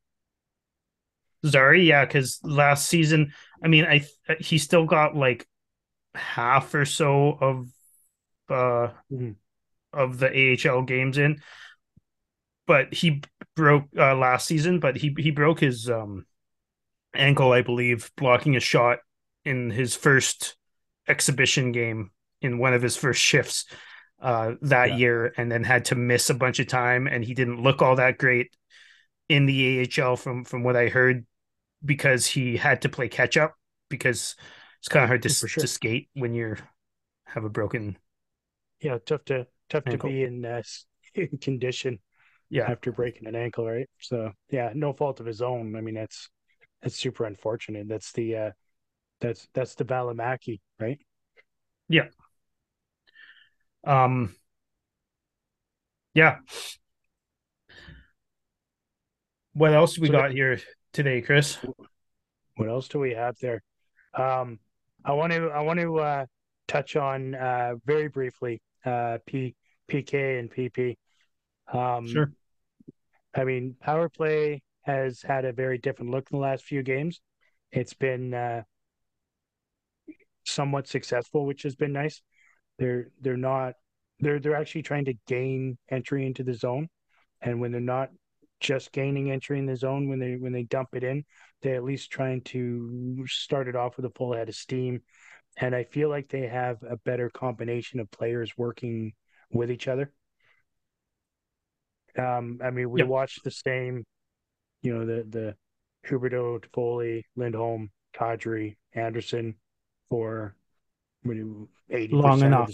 Zary, 1.45 1.83
yeah, 1.83 2.03
because 2.03 2.39
last 2.43 2.87
season, 2.87 3.31
I 3.63 3.67
mean, 3.67 3.85
I 3.85 4.05
he 4.39 4.57
still 4.57 4.85
got 4.85 5.15
like 5.15 5.47
half 6.15 6.73
or 6.73 6.85
so 6.85 7.37
of 7.39 7.67
uh 8.49 8.91
mm-hmm. 9.11 9.31
of 9.93 10.17
the 10.17 10.57
AHL 10.67 10.81
games 10.81 11.17
in, 11.17 11.41
but 12.65 12.93
he 12.93 13.21
broke 13.55 13.85
uh 13.95 14.15
last 14.15 14.47
season. 14.47 14.79
But 14.79 14.97
he 14.97 15.15
he 15.17 15.31
broke 15.31 15.59
his 15.59 15.89
um 15.89 16.25
ankle, 17.13 17.51
I 17.51 17.61
believe, 17.61 18.11
blocking 18.17 18.55
a 18.55 18.59
shot 18.59 18.99
in 19.47 19.69
his 19.69 19.95
first 19.95 20.55
exhibition 21.07 21.71
game 21.71 22.11
in 22.41 22.59
one 22.59 22.73
of 22.73 22.81
his 22.81 22.97
first 22.97 23.21
shifts 23.21 23.65
uh, 24.21 24.53
that 24.61 24.89
yeah. 24.91 24.95
year, 24.97 25.33
and 25.37 25.51
then 25.51 25.63
had 25.63 25.85
to 25.85 25.95
miss 25.95 26.29
a 26.29 26.33
bunch 26.33 26.59
of 26.59 26.67
time, 26.67 27.07
and 27.07 27.23
he 27.23 27.33
didn't 27.33 27.61
look 27.61 27.81
all 27.81 27.95
that 27.95 28.17
great 28.17 28.51
in 29.29 29.45
the 29.45 29.87
AHL 29.99 30.15
from 30.15 30.43
from 30.43 30.63
what 30.63 30.75
I 30.75 30.87
heard 30.87 31.25
because 31.83 32.25
he 32.25 32.57
had 32.57 32.81
to 32.81 32.89
play 32.89 33.07
catch 33.07 33.37
up 33.37 33.55
because 33.89 34.35
it's 34.79 34.89
kind 34.89 35.03
of 35.03 35.09
hard 35.09 35.23
to 35.23 35.29
sure. 35.29 35.49
to 35.49 35.67
skate 35.67 36.09
when 36.13 36.33
you're 36.33 36.57
have 37.25 37.45
a 37.45 37.49
broken. 37.49 37.97
Yeah, 38.81 38.97
tough 39.05 39.25
to 39.25 39.47
tough 39.69 39.83
ankle. 39.85 40.09
to 40.09 40.13
be 40.13 40.23
in 40.23 40.45
uh, 40.45 40.63
in 41.15 41.37
condition. 41.41 41.99
Yeah, 42.49 42.71
after 42.71 42.91
breaking 42.91 43.27
an 43.27 43.35
ankle, 43.35 43.65
right? 43.65 43.89
So 43.99 44.31
yeah, 44.49 44.71
no 44.73 44.93
fault 44.93 45.19
of 45.19 45.25
his 45.25 45.41
own. 45.41 45.75
I 45.75 45.81
mean, 45.81 45.95
that's 45.95 46.29
that's 46.81 46.95
super 46.95 47.25
unfortunate. 47.25 47.87
That's 47.87 48.11
the 48.13 48.35
uh 48.35 48.51
that's 49.19 49.47
that's 49.53 49.75
the 49.75 49.85
Valimaki, 49.85 50.59
right? 50.79 50.99
Yeah. 51.89 52.07
Um. 53.85 54.35
Yeah. 56.13 56.37
What 59.53 59.73
else 59.73 59.97
we 59.97 60.07
so 60.07 60.13
got 60.13 60.31
here 60.31 60.59
today, 60.93 61.21
Chris? 61.21 61.57
What 62.55 62.69
else 62.69 62.87
do 62.87 62.99
we 62.99 63.13
have 63.13 63.35
there? 63.41 63.63
Um, 64.13 64.59
I 65.05 65.13
want 65.13 65.31
to 65.33 65.49
I 65.49 65.61
want 65.61 65.79
to 65.79 65.99
uh, 65.99 66.25
touch 66.67 66.95
on 66.95 67.33
uh, 67.35 67.75
very 67.85 68.07
briefly 68.07 68.61
uh, 68.85 69.19
P, 69.25 69.55
PK 69.89 70.39
and 70.39 70.51
PP. 70.51 70.95
Um, 71.71 72.07
sure. 72.07 72.31
I 73.35 73.43
mean, 73.43 73.75
power 73.79 74.09
play 74.09 74.61
has 74.81 75.21
had 75.21 75.45
a 75.45 75.53
very 75.53 75.77
different 75.77 76.11
look 76.11 76.27
in 76.31 76.37
the 76.37 76.41
last 76.41 76.63
few 76.63 76.81
games. 76.81 77.21
It's 77.71 77.93
been 77.93 78.33
uh, 78.33 78.63
somewhat 80.47 80.87
successful, 80.87 81.45
which 81.45 81.63
has 81.63 81.75
been 81.75 81.93
nice. 81.93 82.21
They're 82.79 83.09
they're 83.21 83.37
not 83.37 83.73
they're 84.19 84.39
they're 84.39 84.55
actually 84.55 84.83
trying 84.83 85.05
to 85.05 85.13
gain 85.27 85.77
entry 85.89 86.25
into 86.25 86.43
the 86.43 86.53
zone, 86.53 86.89
and 87.41 87.59
when 87.59 87.71
they're 87.71 87.81
not 87.81 88.09
just 88.59 88.91
gaining 88.91 89.31
entry 89.31 89.59
in 89.59 89.65
the 89.65 89.75
zone, 89.75 90.09
when 90.09 90.19
they 90.19 90.35
when 90.35 90.53
they 90.53 90.63
dump 90.63 90.89
it 90.93 91.03
in, 91.03 91.23
they're 91.61 91.75
at 91.75 91.83
least 91.83 92.11
trying 92.11 92.41
to 92.41 93.23
start 93.27 93.67
it 93.67 93.75
off 93.75 93.97
with 93.97 94.05
a 94.05 94.11
full 94.11 94.33
head 94.33 94.49
of 94.49 94.55
steam. 94.55 95.01
And 95.59 95.75
I 95.75 95.83
feel 95.85 96.09
like 96.09 96.29
they 96.29 96.47
have 96.47 96.77
a 96.83 96.97
better 96.97 97.29
combination 97.29 97.99
of 97.99 98.11
players 98.11 98.53
working 98.57 99.13
with 99.51 99.71
each 99.71 99.87
other. 99.87 100.11
Um, 102.17 102.59
I 102.63 102.69
mean, 102.69 102.89
we 102.89 103.01
yep. 103.01 103.07
watched 103.07 103.43
the 103.43 103.51
same, 103.51 104.03
you 104.81 104.93
know, 104.93 105.05
the 105.05 105.23
the 105.29 105.55
Huberdeau, 106.07 106.59
Toffoli, 106.63 107.23
Lindholm, 107.35 107.91
Kadri, 108.15 108.77
Andersson, 108.93 109.55
for 110.09 110.55
eighty 111.89 112.13
long 112.13 112.41
enough. 112.41 112.71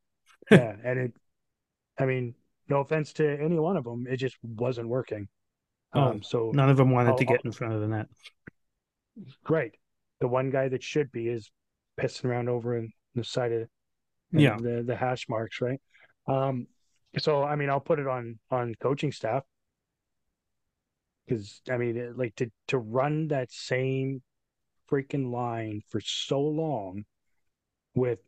yeah, 0.50 0.76
and 0.84 0.98
it. 0.98 1.12
I 1.98 2.04
mean, 2.04 2.34
no 2.68 2.80
offense 2.80 3.14
to 3.14 3.40
any 3.40 3.58
one 3.58 3.76
of 3.76 3.84
them, 3.84 4.06
it 4.08 4.16
just 4.16 4.36
wasn't 4.42 4.88
working. 4.88 5.28
Oh, 5.94 6.02
um, 6.02 6.22
so 6.22 6.50
none 6.54 6.68
of 6.68 6.76
them 6.76 6.90
wanted 6.90 7.10
I'll, 7.10 7.18
to 7.18 7.24
get 7.24 7.44
in 7.44 7.52
front 7.52 7.74
of 7.74 7.80
the 7.80 7.88
net. 7.88 8.06
Right, 9.48 9.72
the 10.20 10.28
one 10.28 10.50
guy 10.50 10.68
that 10.68 10.82
should 10.82 11.10
be 11.10 11.28
is 11.28 11.50
pissing 11.98 12.26
around 12.26 12.48
over 12.48 12.76
in 12.76 12.92
the 13.14 13.24
side 13.24 13.52
of 13.52 13.68
yeah 14.32 14.56
the 14.60 14.82
the 14.86 14.96
hash 14.96 15.28
marks, 15.28 15.60
right? 15.60 15.80
Um, 16.26 16.66
so 17.18 17.42
I 17.42 17.56
mean, 17.56 17.70
I'll 17.70 17.80
put 17.80 17.98
it 17.98 18.06
on 18.06 18.38
on 18.50 18.74
coaching 18.80 19.12
staff 19.12 19.44
because 21.26 21.62
I 21.70 21.76
mean, 21.76 22.14
like 22.16 22.34
to 22.36 22.50
to 22.68 22.78
run 22.78 23.28
that 23.28 23.50
same 23.50 24.22
freaking 24.90 25.30
line 25.30 25.82
for 25.88 26.00
so 26.00 26.40
long 26.40 27.04
with 27.94 28.18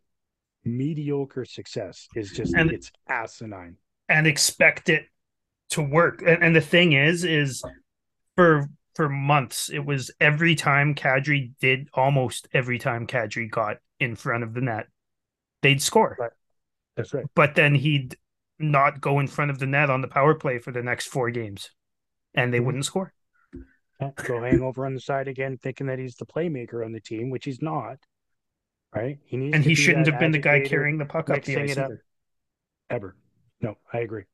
mediocre 0.65 1.45
success 1.45 2.09
is 2.15 2.31
just 2.31 2.55
and, 2.55 2.71
it's 2.71 2.91
asinine. 3.09 3.77
And 4.09 4.27
expect 4.27 4.89
it 4.89 5.07
to 5.71 5.83
work. 5.83 6.23
And, 6.27 6.43
and, 6.43 6.57
the 6.57 6.61
thing 6.61 6.93
is 6.93 7.25
is 7.25 7.63
for 8.37 8.69
for 8.95 9.09
months 9.09 9.71
it 9.71 9.85
was 9.85 10.11
every 10.21 10.55
time 10.55 10.95
kadri 10.95 11.53
did 11.61 11.89
almost 11.95 12.49
every 12.53 12.79
time 12.79 13.07
kadri 13.07 13.49
got 13.49 13.77
in 14.01 14.17
front 14.17 14.43
of 14.43 14.55
the 14.55 14.61
net 14.61 14.87
they'd 15.63 15.83
score. 15.83 16.17
Right. 16.19 16.31
that's 16.97 17.15
right. 17.15 17.27
But 17.35 17.55
then 17.55 17.75
he'd 17.75 18.17
not 18.59 19.01
go 19.01 19.21
in 19.21 19.29
front 19.29 19.51
of 19.51 19.59
the 19.59 19.67
net 19.67 19.91
on 19.91 20.01
the 20.01 20.09
power 20.09 20.35
play 20.35 20.59
for 20.59 20.73
the 20.73 20.83
next 20.83 21.07
four 21.07 21.31
games 21.31 21.71
and 22.35 22.53
they 22.53 22.59
mm-hmm. 22.59 22.67
wouldn't 22.67 22.85
score 22.85 23.13
Go 24.01 24.43
hang 24.43 24.63
over 24.63 24.87
on 24.87 24.95
the 24.95 25.01
side 25.01 25.29
again, 25.29 25.59
thinking 25.59 25.87
that 25.89 25.99
he's 25.99 26.17
the 26.17 26.27
playmaker 26.27 26.85
on 26.85 26.93
the 26.93 27.01
team, 27.01 27.31
which 27.31 27.45
he's 27.45 27.61
not. 27.61 27.97
Right? 28.95 29.19
He 29.27 29.37
needs, 29.37 29.55
and 29.55 29.65
he 29.65 29.75
shouldn't 29.75 30.07
have 30.07 30.19
been 30.19 30.33
the 30.33 30.39
guy 30.39 30.61
carrying 30.61 30.97
the 30.97 31.05
puck 31.05 31.29
up 31.29 31.45
the 31.45 31.59
ice 31.59 31.77
up. 31.77 31.91
Ever? 32.89 33.17
No, 33.61 33.77
I 33.93 33.99
agree, 33.99 34.25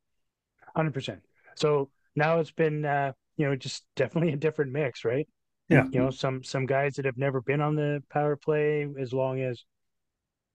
hundred 0.77 0.95
percent. 0.95 1.23
So 1.57 1.91
now 2.15 2.39
it's 2.39 2.53
been, 2.53 2.85
uh, 2.85 3.13
you 3.37 3.47
know, 3.47 3.57
just 3.57 3.85
definitely 3.97 4.33
a 4.33 4.37
different 4.37 4.71
mix, 4.71 5.05
right? 5.05 5.27
Yeah. 5.69 5.87
You 5.91 5.99
know, 5.99 6.11
some 6.11 6.45
some 6.45 6.67
guys 6.67 6.95
that 6.95 7.05
have 7.05 7.17
never 7.17 7.41
been 7.41 7.61
on 7.61 7.75
the 7.75 8.03
power 8.11 8.37
play 8.37 8.87
as 9.01 9.13
long 9.13 9.41
as, 9.41 9.65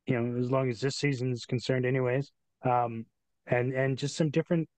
you 0.05 0.17
know, 0.17 0.39
as 0.39 0.49
long 0.49 0.69
as 0.69 0.79
this 0.79 0.95
season 0.95 1.33
is 1.33 1.45
concerned, 1.45 1.85
anyways. 1.85 2.31
Um, 2.63 3.05
and 3.47 3.73
and 3.73 3.97
just 3.97 4.15
some 4.15 4.29
different 4.29 4.69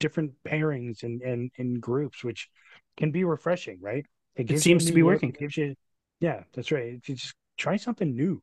different 0.00 0.32
pairings 0.46 1.02
and 1.02 1.22
and, 1.22 1.50
and 1.58 1.80
groups, 1.80 2.22
which 2.24 2.48
can 2.96 3.10
be 3.10 3.24
refreshing, 3.24 3.78
right? 3.80 4.06
It, 4.36 4.50
it 4.50 4.60
seems 4.60 4.86
to 4.86 4.92
be 4.92 5.02
working. 5.02 5.30
Gives 5.30 5.56
you, 5.56 5.74
yeah, 6.20 6.42
that's 6.54 6.70
right. 6.70 6.94
If 6.94 7.08
you 7.08 7.16
just 7.16 7.34
try 7.56 7.76
something 7.76 8.14
new, 8.14 8.42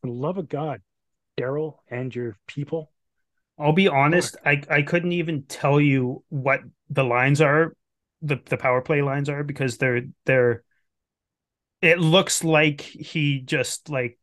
for 0.00 0.06
the 0.06 0.12
love 0.12 0.38
of 0.38 0.48
God, 0.48 0.80
Daryl 1.38 1.76
and 1.90 2.14
your 2.14 2.36
people. 2.46 2.90
I'll 3.58 3.72
be 3.72 3.88
honest, 3.88 4.36
I, 4.46 4.62
I 4.70 4.82
couldn't 4.82 5.12
even 5.12 5.42
tell 5.42 5.80
you 5.80 6.22
what 6.28 6.60
the 6.90 7.02
lines 7.02 7.40
are, 7.40 7.74
the, 8.22 8.40
the 8.46 8.56
power 8.56 8.80
play 8.80 9.02
lines 9.02 9.28
are, 9.28 9.42
because 9.42 9.78
they're 9.78 10.02
they're 10.26 10.62
it 11.82 11.98
looks 11.98 12.44
like 12.44 12.80
he 12.80 13.40
just 13.40 13.88
like 13.88 14.18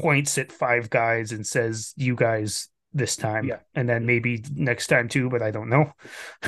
points 0.00 0.38
at 0.38 0.52
five 0.52 0.90
guys 0.90 1.32
and 1.32 1.46
says, 1.46 1.92
You 1.96 2.16
guys 2.16 2.68
this 2.92 3.16
time. 3.16 3.44
Yeah. 3.44 3.58
And 3.74 3.88
then 3.88 4.06
maybe 4.06 4.44
next 4.54 4.88
time 4.88 5.08
too, 5.08 5.30
but 5.30 5.42
I 5.42 5.50
don't 5.50 5.68
know. 5.68 5.92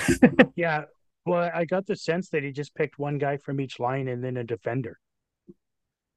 yeah. 0.57 0.85
Well, 1.25 1.51
I 1.55 1.65
got 1.65 1.87
the 1.87 1.97
sense 1.97 2.31
that 2.31 2.43
he 2.43 2.51
just 2.51 2.75
picked 2.75 2.99
one 2.99 3.19
guy 3.19 3.37
from 3.37 3.61
each 3.61 3.79
line 3.79 4.09
and 4.09 4.23
then 4.23 4.37
a 4.37 4.45
defender. 4.45 4.99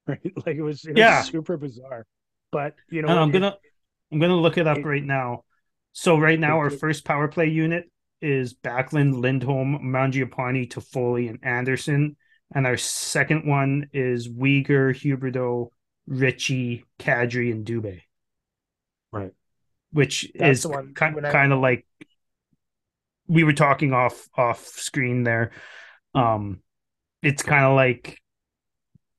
Right? 0.08 0.22
Like 0.46 0.56
it 0.56 0.62
was, 0.62 0.86
it 0.86 0.96
yeah. 0.96 1.22
was 1.22 1.30
super 1.30 1.58
bizarre. 1.58 2.06
But 2.52 2.76
you 2.92 3.02
know, 3.02 3.08
I'm 3.08 3.32
gonna 3.32 3.58
I'm 4.12 4.20
gonna 4.20 4.36
look 4.36 4.60
it 4.60 4.68
up 4.68 4.78
it, 4.78 4.86
right 4.86 5.04
now. 5.04 5.46
So 5.94 6.18
right 6.18 6.40
now, 6.40 6.60
our 6.60 6.70
first 6.70 7.06
power 7.06 7.28
play 7.28 7.48
unit 7.48 7.90
is 8.22 8.54
Backlund, 8.54 9.20
Lindholm, 9.20 9.80
Mangiapane, 9.84 10.70
Toffoli, 10.70 11.28
and 11.28 11.40
Andersson. 11.42 12.18
And 12.54 12.68
our 12.68 12.78
second 12.78 13.48
one 13.48 13.90
is 13.94 14.30
Weegar, 14.30 14.94
Huberdeau, 14.94 15.70
Ritchie, 16.08 16.86
Kadri, 17.00 17.52
and 17.52 17.66
Dubé. 17.66 18.02
Which 19.96 20.30
That's 20.36 20.60
is 20.60 20.68
one, 20.68 20.94
kind, 20.94 21.16
kind 21.24 21.54
of 21.54 21.60
like 21.60 21.86
we 23.28 23.46
were 23.46 23.54
talking 23.54 23.94
off 23.94 24.28
off 24.36 24.66
screen 24.66 25.24
there. 25.24 25.52
Um, 26.14 26.60
it's 27.22 27.42
kind 27.42 27.64
of 27.64 27.78
like 27.78 28.22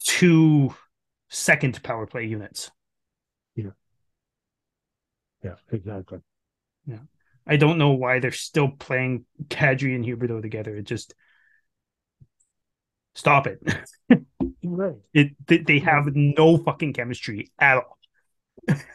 two 0.04 0.74
second 1.30 1.82
power 1.82 2.06
play 2.06 2.26
units. 2.26 2.70
Yeah. 3.54 3.70
Yeah, 5.42 5.54
exactly. 5.72 6.18
Yeah. 6.86 6.98
I 7.46 7.56
don't 7.56 7.78
know 7.78 7.92
why 7.92 8.18
they're 8.18 8.30
still 8.30 8.68
playing 8.68 9.24
Kadri 9.48 9.94
and 9.94 10.04
Huberdeau 10.04 10.42
together. 10.42 10.76
It 10.76 10.84
just 10.84 11.14
stop 13.14 13.46
it. 13.46 13.62
right. 14.62 14.96
It 15.14 15.30
they, 15.46 15.58
they 15.58 15.78
have 15.78 16.04
no 16.14 16.58
fucking 16.58 16.92
chemistry 16.92 17.50
at 17.58 17.78
all. 17.78 17.98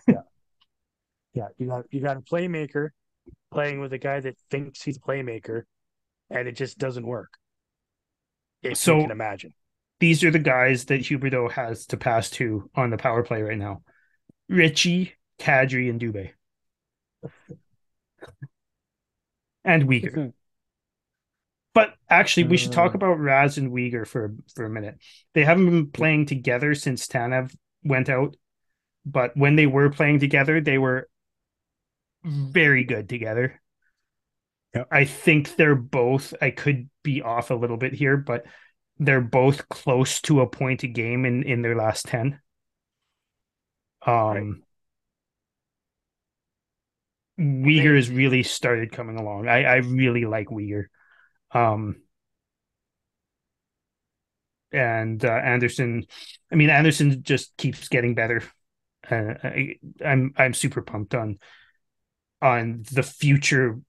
yeah. 0.07 0.21
Yeah. 1.33 1.47
You 1.57 1.67
got 1.67 1.85
you 1.91 2.01
got 2.01 2.17
a 2.17 2.21
playmaker 2.21 2.89
playing 3.51 3.79
with 3.79 3.93
a 3.93 3.97
guy 3.97 4.19
that 4.19 4.37
thinks 4.49 4.81
he's 4.81 4.97
a 4.97 5.01
playmaker 5.01 5.63
and 6.29 6.47
it 6.47 6.53
just 6.53 6.77
doesn't 6.77 7.05
work. 7.05 7.33
If 8.63 8.77
so, 8.77 8.97
you 8.97 9.03
can 9.03 9.11
imagine. 9.11 9.53
These 9.99 10.23
are 10.23 10.31
the 10.31 10.39
guys 10.39 10.85
that 10.85 11.01
Huberdeau 11.01 11.51
has 11.51 11.85
to 11.87 11.97
pass 11.97 12.29
to 12.31 12.69
on 12.75 12.89
the 12.89 12.97
power 12.97 13.23
play 13.23 13.41
right 13.41 13.57
now. 13.57 13.81
Ritchie, 14.49 15.13
Kadri, 15.39 15.89
and 15.89 15.99
Dubé 15.99 16.31
and 19.63 19.87
Weegar. 19.87 20.33
But 21.73 21.93
actually, 22.09 22.45
we 22.45 22.57
should 22.57 22.73
talk 22.73 22.91
uh. 22.91 22.95
about 22.95 23.19
Raz 23.19 23.57
and 23.57 23.71
Weegar 23.71 24.05
for 24.05 24.33
for 24.55 24.65
a 24.65 24.69
minute. 24.69 24.97
They 25.33 25.43
haven't 25.43 25.65
been 25.65 25.91
playing 25.91 26.25
together 26.25 26.75
since 26.75 27.07
Tanev 27.07 27.55
went 27.83 28.09
out, 28.09 28.35
but 29.05 29.35
when 29.37 29.55
they 29.55 29.67
were 29.67 29.89
playing 29.89 30.19
together, 30.19 30.59
they 30.59 30.77
were 30.77 31.07
very 32.23 32.83
good 32.83 33.09
together. 33.09 33.61
Yep. 34.73 34.87
I 34.91 35.05
think 35.05 35.55
they're 35.55 35.75
both. 35.75 36.33
I 36.41 36.51
could 36.51 36.89
be 37.03 37.21
off 37.21 37.51
a 37.51 37.55
little 37.55 37.77
bit 37.77 37.93
here, 37.93 38.17
but 38.17 38.45
they're 38.99 39.21
both 39.21 39.67
close 39.69 40.21
to 40.21 40.41
a 40.41 40.47
point 40.47 40.83
a 40.83 40.87
game 40.87 41.25
in 41.25 41.43
in 41.43 41.61
their 41.61 41.75
last 41.75 42.05
ten. 42.05 42.39
Um, 44.05 44.13
right. 44.15 44.43
Weegar 47.39 47.95
has 47.95 48.09
really 48.09 48.43
started 48.43 48.91
coming 48.91 49.17
along. 49.17 49.47
I, 49.47 49.63
I 49.63 49.75
really 49.77 50.25
like 50.25 50.47
Weegar. 50.47 50.85
Um, 51.51 52.03
and 54.71 55.23
uh, 55.25 55.29
Andersson, 55.29 56.05
I 56.51 56.55
mean, 56.55 56.69
Andersson 56.69 57.23
just 57.23 57.55
keeps 57.57 57.89
getting 57.89 58.15
better. 58.15 58.43
Uh, 59.09 59.33
I, 59.43 59.75
I'm 60.05 60.33
I'm 60.37 60.53
super 60.53 60.81
pumped 60.81 61.15
on 61.15 61.39
on 62.41 62.83
the 62.91 63.03
future 63.03 63.79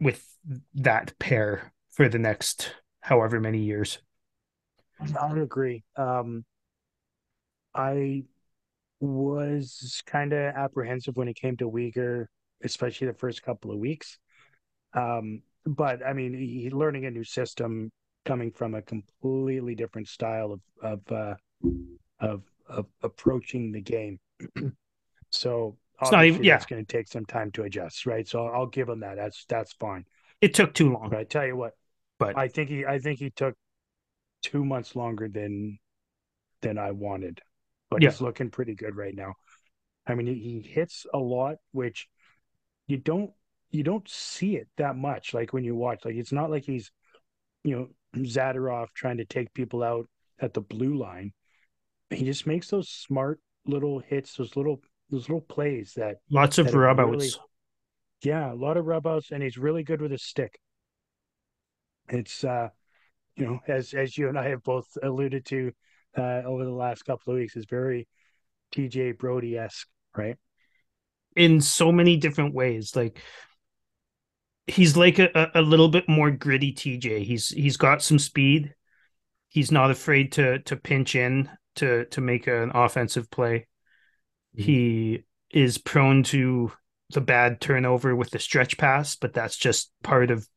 with 0.00 0.26
that 0.74 1.18
pair 1.18 1.72
for 1.90 2.08
the 2.08 2.18
next 2.18 2.74
however 3.00 3.40
many 3.40 3.58
years. 3.58 3.98
I 5.00 5.38
agree. 5.38 5.84
Um, 5.96 6.44
I 7.74 8.24
was 9.00 10.02
kind 10.06 10.32
of 10.32 10.54
apprehensive 10.54 11.16
when 11.16 11.28
it 11.28 11.36
came 11.36 11.56
to 11.58 11.70
Weegar, 11.70 12.26
especially 12.62 13.06
the 13.06 13.14
first 13.14 13.42
couple 13.42 13.70
of 13.70 13.78
weeks. 13.78 14.18
Um, 14.94 15.42
but 15.66 16.04
I 16.04 16.12
mean, 16.12 16.32
he, 16.32 16.70
learning 16.70 17.04
a 17.04 17.10
new 17.10 17.24
system, 17.24 17.90
coming 18.24 18.50
from 18.50 18.74
a 18.74 18.82
completely 18.82 19.74
different 19.74 20.08
style 20.08 20.52
of 20.52 20.60
of 20.82 21.12
uh, 21.12 21.34
of, 22.20 22.42
of 22.68 22.86
approaching 23.02 23.72
the 23.72 23.80
game. 23.80 24.18
so 25.30 25.76
it's 26.00 26.12
not 26.12 26.24
even, 26.26 26.44
yeah, 26.44 26.56
it's 26.56 26.66
going 26.66 26.84
to 26.84 26.92
take 26.92 27.08
some 27.08 27.24
time 27.24 27.50
to 27.52 27.62
adjust, 27.62 28.06
right? 28.06 28.28
So 28.28 28.46
I'll 28.46 28.66
give 28.66 28.88
him 28.88 29.00
that. 29.00 29.16
That's 29.16 29.44
that's 29.48 29.72
fine. 29.74 30.04
It 30.40 30.54
took 30.54 30.74
too 30.74 30.92
long. 30.92 31.08
But 31.10 31.18
I 31.18 31.24
tell 31.24 31.46
you 31.46 31.56
what, 31.56 31.72
but 32.18 32.36
I 32.36 32.48
think 32.48 32.68
he 32.68 32.84
I 32.84 32.98
think 32.98 33.18
he 33.18 33.30
took 33.30 33.54
two 34.42 34.64
months 34.64 34.94
longer 34.94 35.28
than 35.28 35.78
than 36.60 36.78
I 36.78 36.90
wanted 36.90 37.40
but 37.90 38.02
yeah. 38.02 38.10
he's 38.10 38.20
looking 38.20 38.50
pretty 38.50 38.74
good 38.74 38.96
right 38.96 39.14
now. 39.14 39.34
I 40.06 40.14
mean, 40.14 40.26
he 40.26 40.60
hits 40.60 41.06
a 41.12 41.18
lot, 41.18 41.56
which 41.72 42.08
you 42.86 42.96
don't 42.96 43.30
you 43.70 43.82
don't 43.82 44.08
see 44.08 44.56
it 44.56 44.68
that 44.76 44.96
much. 44.96 45.34
Like 45.34 45.52
when 45.52 45.64
you 45.64 45.74
watch, 45.74 46.04
like 46.04 46.14
it's 46.14 46.32
not 46.32 46.50
like 46.50 46.64
he's 46.64 46.90
you 47.64 47.76
know 47.76 47.88
Zadorov 48.22 48.88
trying 48.94 49.18
to 49.18 49.24
take 49.24 49.54
people 49.54 49.82
out 49.82 50.08
at 50.40 50.54
the 50.54 50.60
blue 50.60 50.96
line. 50.96 51.32
He 52.10 52.24
just 52.24 52.46
makes 52.46 52.68
those 52.68 52.88
smart 52.88 53.40
little 53.66 53.98
hits, 53.98 54.36
those 54.36 54.56
little 54.56 54.80
those 55.10 55.28
little 55.28 55.40
plays 55.40 55.94
that 55.96 56.16
lots 56.30 56.58
of 56.58 56.72
rub 56.74 57.00
outs. 57.00 57.10
Really, 57.10 57.30
yeah, 58.22 58.52
a 58.52 58.54
lot 58.54 58.76
of 58.76 58.86
rubouts, 58.86 59.30
and 59.30 59.42
he's 59.42 59.58
really 59.58 59.82
good 59.82 60.00
with 60.00 60.10
his 60.10 60.22
stick. 60.22 60.58
It's 62.08 62.44
uh, 62.44 62.68
you 63.36 63.46
know, 63.46 63.60
as 63.68 63.94
as 63.94 64.16
you 64.16 64.28
and 64.28 64.38
I 64.38 64.48
have 64.48 64.62
both 64.62 64.86
alluded 65.02 65.44
to, 65.46 65.72
uh, 66.16 66.42
over 66.44 66.64
the 66.64 66.70
last 66.70 67.04
couple 67.04 67.32
of 67.32 67.38
weeks 67.38 67.56
is 67.56 67.66
very 67.68 68.08
TJ 68.74 69.18
Brodie 69.18 69.58
esque, 69.58 69.86
right? 70.16 70.36
In 71.34 71.60
so 71.60 71.92
many 71.92 72.16
different 72.16 72.54
ways. 72.54 72.96
Like 72.96 73.20
he's 74.66 74.96
like 74.96 75.18
a, 75.18 75.50
a 75.54 75.62
little 75.62 75.88
bit 75.88 76.08
more 76.08 76.30
gritty 76.30 76.72
TJ. 76.72 77.24
He's 77.24 77.48
he's 77.48 77.76
got 77.76 78.02
some 78.02 78.18
speed. 78.18 78.74
He's 79.48 79.70
not 79.70 79.90
afraid 79.90 80.32
to 80.32 80.60
to 80.60 80.76
pinch 80.76 81.14
in 81.14 81.50
to 81.76 82.06
to 82.06 82.20
make 82.20 82.46
an 82.46 82.72
offensive 82.74 83.30
play. 83.30 83.66
Mm-hmm. 84.56 84.62
He 84.62 85.24
is 85.50 85.78
prone 85.78 86.22
to 86.24 86.72
the 87.10 87.20
bad 87.20 87.60
turnover 87.60 88.16
with 88.16 88.30
the 88.30 88.38
stretch 88.38 88.78
pass, 88.78 89.16
but 89.16 89.32
that's 89.32 89.56
just 89.56 89.92
part 90.02 90.30
of 90.30 90.48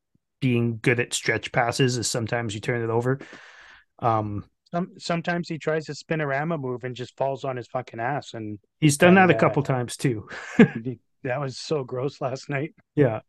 being 0.41 0.79
good 0.81 0.99
at 0.99 1.13
stretch 1.13 1.51
passes 1.51 1.97
is 1.97 2.09
sometimes 2.09 2.55
you 2.55 2.61
turn 2.61 2.83
it 2.83 2.89
over. 2.89 3.19
Um 3.99 4.45
some 4.71 4.91
sometimes 4.97 5.49
he 5.49 5.57
tries 5.57 5.85
to 5.85 5.95
spin 5.95 6.21
a 6.21 6.27
rama 6.27 6.57
move 6.57 6.83
and 6.83 6.95
just 6.95 7.17
falls 7.17 7.43
on 7.43 7.57
his 7.57 7.67
fucking 7.67 7.99
ass, 7.99 8.33
and 8.33 8.59
he's 8.79 8.97
done 8.97 9.17
and, 9.17 9.29
that 9.29 9.33
a 9.33 9.35
uh, 9.35 9.39
couple 9.39 9.63
times 9.63 9.97
too. 9.97 10.29
that 10.57 11.39
was 11.39 11.57
so 11.57 11.83
gross 11.83 12.21
last 12.21 12.49
night. 12.49 12.73
Yeah, 12.95 13.21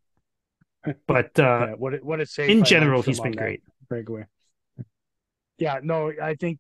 but 1.07 1.39
uh, 1.39 1.43
yeah, 1.69 1.75
what 1.77 2.03
what 2.03 2.21
a 2.21 2.27
save 2.27 2.51
in 2.51 2.65
general, 2.65 3.03
he's 3.03 3.21
been 3.21 3.33
great. 3.33 3.63
Breakaway. 3.89 4.27
Yeah, 5.59 5.81
no, 5.83 6.13
I 6.21 6.35
think 6.35 6.59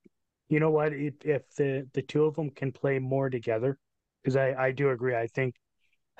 you 0.48 0.60
know 0.60 0.70
what 0.70 0.92
if, 0.92 1.14
if 1.24 1.42
the 1.56 1.88
the 1.92 2.02
two 2.02 2.24
of 2.24 2.36
them 2.36 2.50
can 2.50 2.72
play 2.72 2.98
more 2.98 3.28
together, 3.30 3.78
because 4.22 4.36
I 4.36 4.54
I 4.54 4.72
do 4.72 4.90
agree. 4.90 5.14
I 5.14 5.26
think 5.26 5.54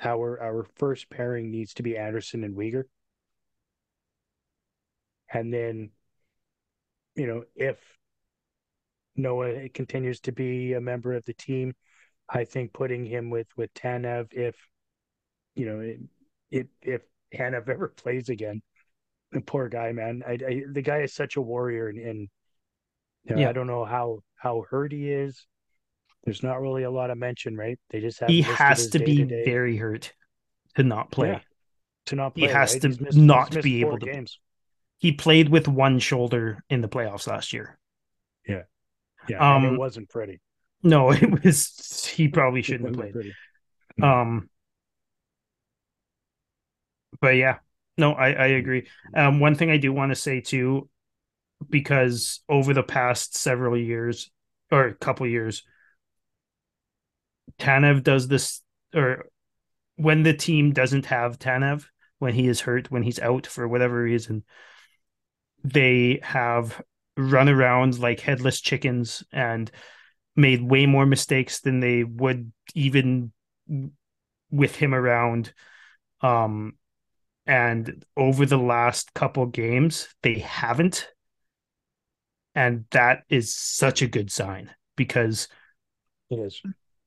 our 0.03 0.41
our 0.41 0.65
first 0.75 1.09
pairing 1.09 1.51
needs 1.51 1.73
to 1.75 1.83
be 1.83 1.97
Andersson 1.97 2.43
and 2.43 2.55
Weegar, 2.55 2.83
and 5.33 5.53
then 5.53 5.91
you 7.15 7.27
know, 7.27 7.43
if 7.55 7.77
Noah 9.15 9.69
continues 9.69 10.19
to 10.21 10.31
be 10.31 10.73
a 10.73 10.81
member 10.81 11.13
of 11.13 11.25
the 11.25 11.33
team, 11.33 11.73
I 12.29 12.45
think 12.45 12.73
putting 12.73 13.05
him 13.05 13.29
with 13.29 13.47
with 13.57 13.73
Tanev, 13.73 14.27
if 14.31 14.55
you 15.55 15.65
know, 15.65 15.79
it, 15.81 15.99
it 16.49 16.67
if 16.81 17.01
Tanev 17.33 17.69
ever 17.69 17.89
plays 17.89 18.29
again, 18.29 18.61
the 19.31 19.41
poor 19.41 19.69
guy, 19.69 19.91
man. 19.91 20.23
I, 20.27 20.31
I 20.31 20.63
the 20.71 20.81
guy 20.81 20.99
is 20.99 21.13
such 21.13 21.35
a 21.35 21.41
warrior, 21.41 21.89
and, 21.89 21.99
and 21.99 22.29
you 23.25 23.35
know, 23.35 23.41
yeah. 23.41 23.49
I 23.49 23.53
don't 23.53 23.67
know 23.67 23.85
how 23.85 24.19
how 24.35 24.65
hurt 24.69 24.91
he 24.91 25.11
is. 25.11 25.45
There's 26.23 26.43
not 26.43 26.61
really 26.61 26.83
a 26.83 26.91
lot 26.91 27.09
of 27.09 27.17
mention, 27.17 27.57
right? 27.57 27.79
They 27.89 27.99
just 27.99 28.19
have 28.19 28.29
he 28.29 28.41
has 28.43 28.89
to 28.89 28.99
be 28.99 29.23
very 29.23 29.77
hurt 29.77 30.13
to 30.75 30.83
not 30.83 31.11
play. 31.11 31.29
Yeah, 31.29 31.39
to 32.07 32.15
not 32.15 32.35
play, 32.35 32.47
he 32.47 32.53
has 32.53 32.73
right? 32.73 32.81
to 32.81 33.03
missed, 33.03 33.17
not 33.17 33.61
be 33.61 33.81
able 33.81 33.97
to. 33.99 34.05
Games. 34.05 34.39
He 34.99 35.11
played 35.11 35.49
with 35.49 35.67
one 35.67 35.97
shoulder 35.99 36.63
in 36.69 36.81
the 36.81 36.87
playoffs 36.87 37.27
last 37.27 37.53
year. 37.53 37.79
Yeah, 38.47 38.63
yeah, 39.27 39.55
um, 39.55 39.65
it 39.65 39.77
wasn't 39.77 40.09
pretty. 40.09 40.39
No, 40.83 41.11
it 41.11 41.43
was. 41.43 42.05
He 42.13 42.27
probably 42.27 42.61
shouldn't 42.61 42.89
have 42.89 42.95
played. 42.95 43.13
Pretty. 43.13 43.33
Um, 44.01 44.49
but 47.19 47.35
yeah, 47.35 47.57
no, 47.97 48.13
I 48.13 48.31
I 48.31 48.47
agree. 48.47 48.87
Um, 49.15 49.39
one 49.39 49.55
thing 49.55 49.71
I 49.71 49.77
do 49.77 49.91
want 49.91 50.11
to 50.11 50.15
say 50.15 50.41
too, 50.41 50.87
because 51.69 52.41
over 52.47 52.73
the 52.73 52.83
past 52.83 53.35
several 53.35 53.77
years 53.77 54.29
or 54.71 54.85
a 54.85 54.95
couple 54.95 55.27
years, 55.27 55.63
Tanev 57.59 58.03
does 58.03 58.27
this, 58.27 58.61
or 58.93 59.25
when 59.95 60.23
the 60.23 60.33
team 60.33 60.71
doesn't 60.71 61.05
have 61.07 61.39
Tanev, 61.39 61.85
when 62.19 62.33
he 62.33 62.47
is 62.47 62.61
hurt, 62.61 62.91
when 62.91 63.03
he's 63.03 63.19
out 63.19 63.47
for 63.47 63.67
whatever 63.67 64.01
reason, 64.01 64.43
they 65.63 66.19
have 66.23 66.81
run 67.17 67.49
around 67.49 67.99
like 67.99 68.19
headless 68.19 68.61
chickens 68.61 69.23
and 69.31 69.71
made 70.35 70.61
way 70.61 70.85
more 70.85 71.05
mistakes 71.05 71.59
than 71.61 71.79
they 71.79 72.03
would 72.03 72.51
even 72.73 73.31
with 74.49 74.75
him 74.75 74.93
around. 74.93 75.53
Um, 76.21 76.75
and 77.45 78.05
over 78.15 78.45
the 78.45 78.57
last 78.57 79.13
couple 79.13 79.45
games, 79.47 80.07
they 80.21 80.39
haven't. 80.39 81.07
And 82.53 82.85
that 82.91 83.23
is 83.29 83.55
such 83.55 84.01
a 84.01 84.07
good 84.07 84.31
sign 84.31 84.69
because 84.95 85.47
it 86.29 86.39
is. 86.39 86.61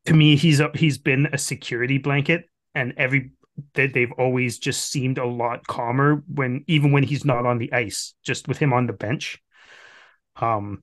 To 0.06 0.14
me, 0.14 0.36
he's 0.36 0.60
a, 0.60 0.70
he's 0.74 0.98
been 0.98 1.28
a 1.32 1.38
security 1.38 1.98
blanket, 1.98 2.48
and 2.74 2.92
every 2.96 3.30
that 3.74 3.94
they've 3.94 4.12
always 4.12 4.58
just 4.58 4.90
seemed 4.90 5.16
a 5.16 5.24
lot 5.24 5.66
calmer 5.66 6.22
when 6.26 6.64
even 6.66 6.90
when 6.92 7.04
he's 7.04 7.24
not 7.24 7.46
on 7.46 7.58
the 7.58 7.72
ice, 7.72 8.14
just 8.22 8.48
with 8.48 8.58
him 8.58 8.72
on 8.72 8.86
the 8.86 8.92
bench. 8.92 9.40
Um, 10.36 10.82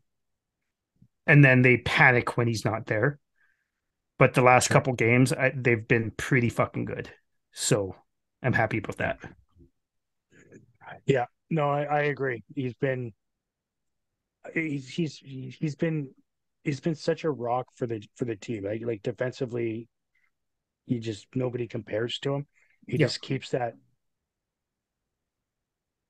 and 1.27 1.43
then 1.43 1.61
they 1.61 1.77
panic 1.77 2.37
when 2.37 2.47
he's 2.47 2.65
not 2.65 2.87
there. 2.87 3.19
But 4.17 4.33
the 4.33 4.41
last 4.41 4.69
couple 4.69 4.93
games, 4.93 5.33
I, 5.33 5.51
they've 5.55 5.87
been 5.87 6.11
pretty 6.11 6.49
fucking 6.49 6.85
good. 6.85 7.09
So 7.51 7.95
I'm 8.41 8.53
happy 8.53 8.77
about 8.77 8.97
that. 8.97 9.19
Yeah, 11.05 11.25
no, 11.49 11.69
I, 11.69 11.83
I 11.83 11.99
agree. 12.03 12.43
He's 12.55 12.73
been 12.75 13.13
he's 14.53 14.87
he's 14.87 15.17
he's 15.17 15.75
been 15.75 16.09
he's 16.63 16.79
been 16.79 16.95
such 16.95 17.23
a 17.23 17.31
rock 17.31 17.67
for 17.75 17.87
the 17.87 18.03
for 18.15 18.25
the 18.25 18.35
team. 18.35 18.63
Like 18.63 18.81
like 18.85 19.01
defensively, 19.01 19.87
he 20.85 20.99
just 20.99 21.27
nobody 21.35 21.67
compares 21.67 22.19
to 22.19 22.35
him. 22.35 22.47
He 22.87 22.97
yeah. 22.97 23.05
just 23.05 23.21
keeps 23.21 23.49
that. 23.51 23.73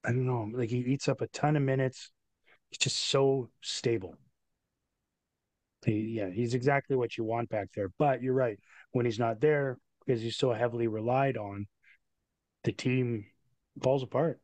I 0.04 0.10
don't 0.10 0.26
know, 0.26 0.50
like 0.54 0.70
he 0.70 0.80
eats 0.80 1.08
up 1.08 1.22
a 1.22 1.28
ton 1.28 1.56
of 1.56 1.62
minutes. 1.62 2.12
He's 2.70 2.80
just 2.80 2.98
so 2.98 3.50
stable. 3.62 4.16
He, 5.86 6.14
yeah, 6.18 6.30
he's 6.30 6.54
exactly 6.54 6.96
what 6.96 7.18
you 7.18 7.24
want 7.24 7.50
back 7.50 7.70
there. 7.76 7.92
But 7.98 8.22
you're 8.22 8.34
right. 8.34 8.60
When 8.92 9.06
he's 9.06 9.20
not 9.20 9.42
there, 9.42 9.78
because 10.06 10.22
he's 10.22 10.38
so 10.38 10.54
heavily 10.54 10.88
relied 10.88 11.38
on, 11.38 11.68
the 12.64 12.72
team 12.72 13.26
falls 13.82 14.04
apart. 14.04 14.40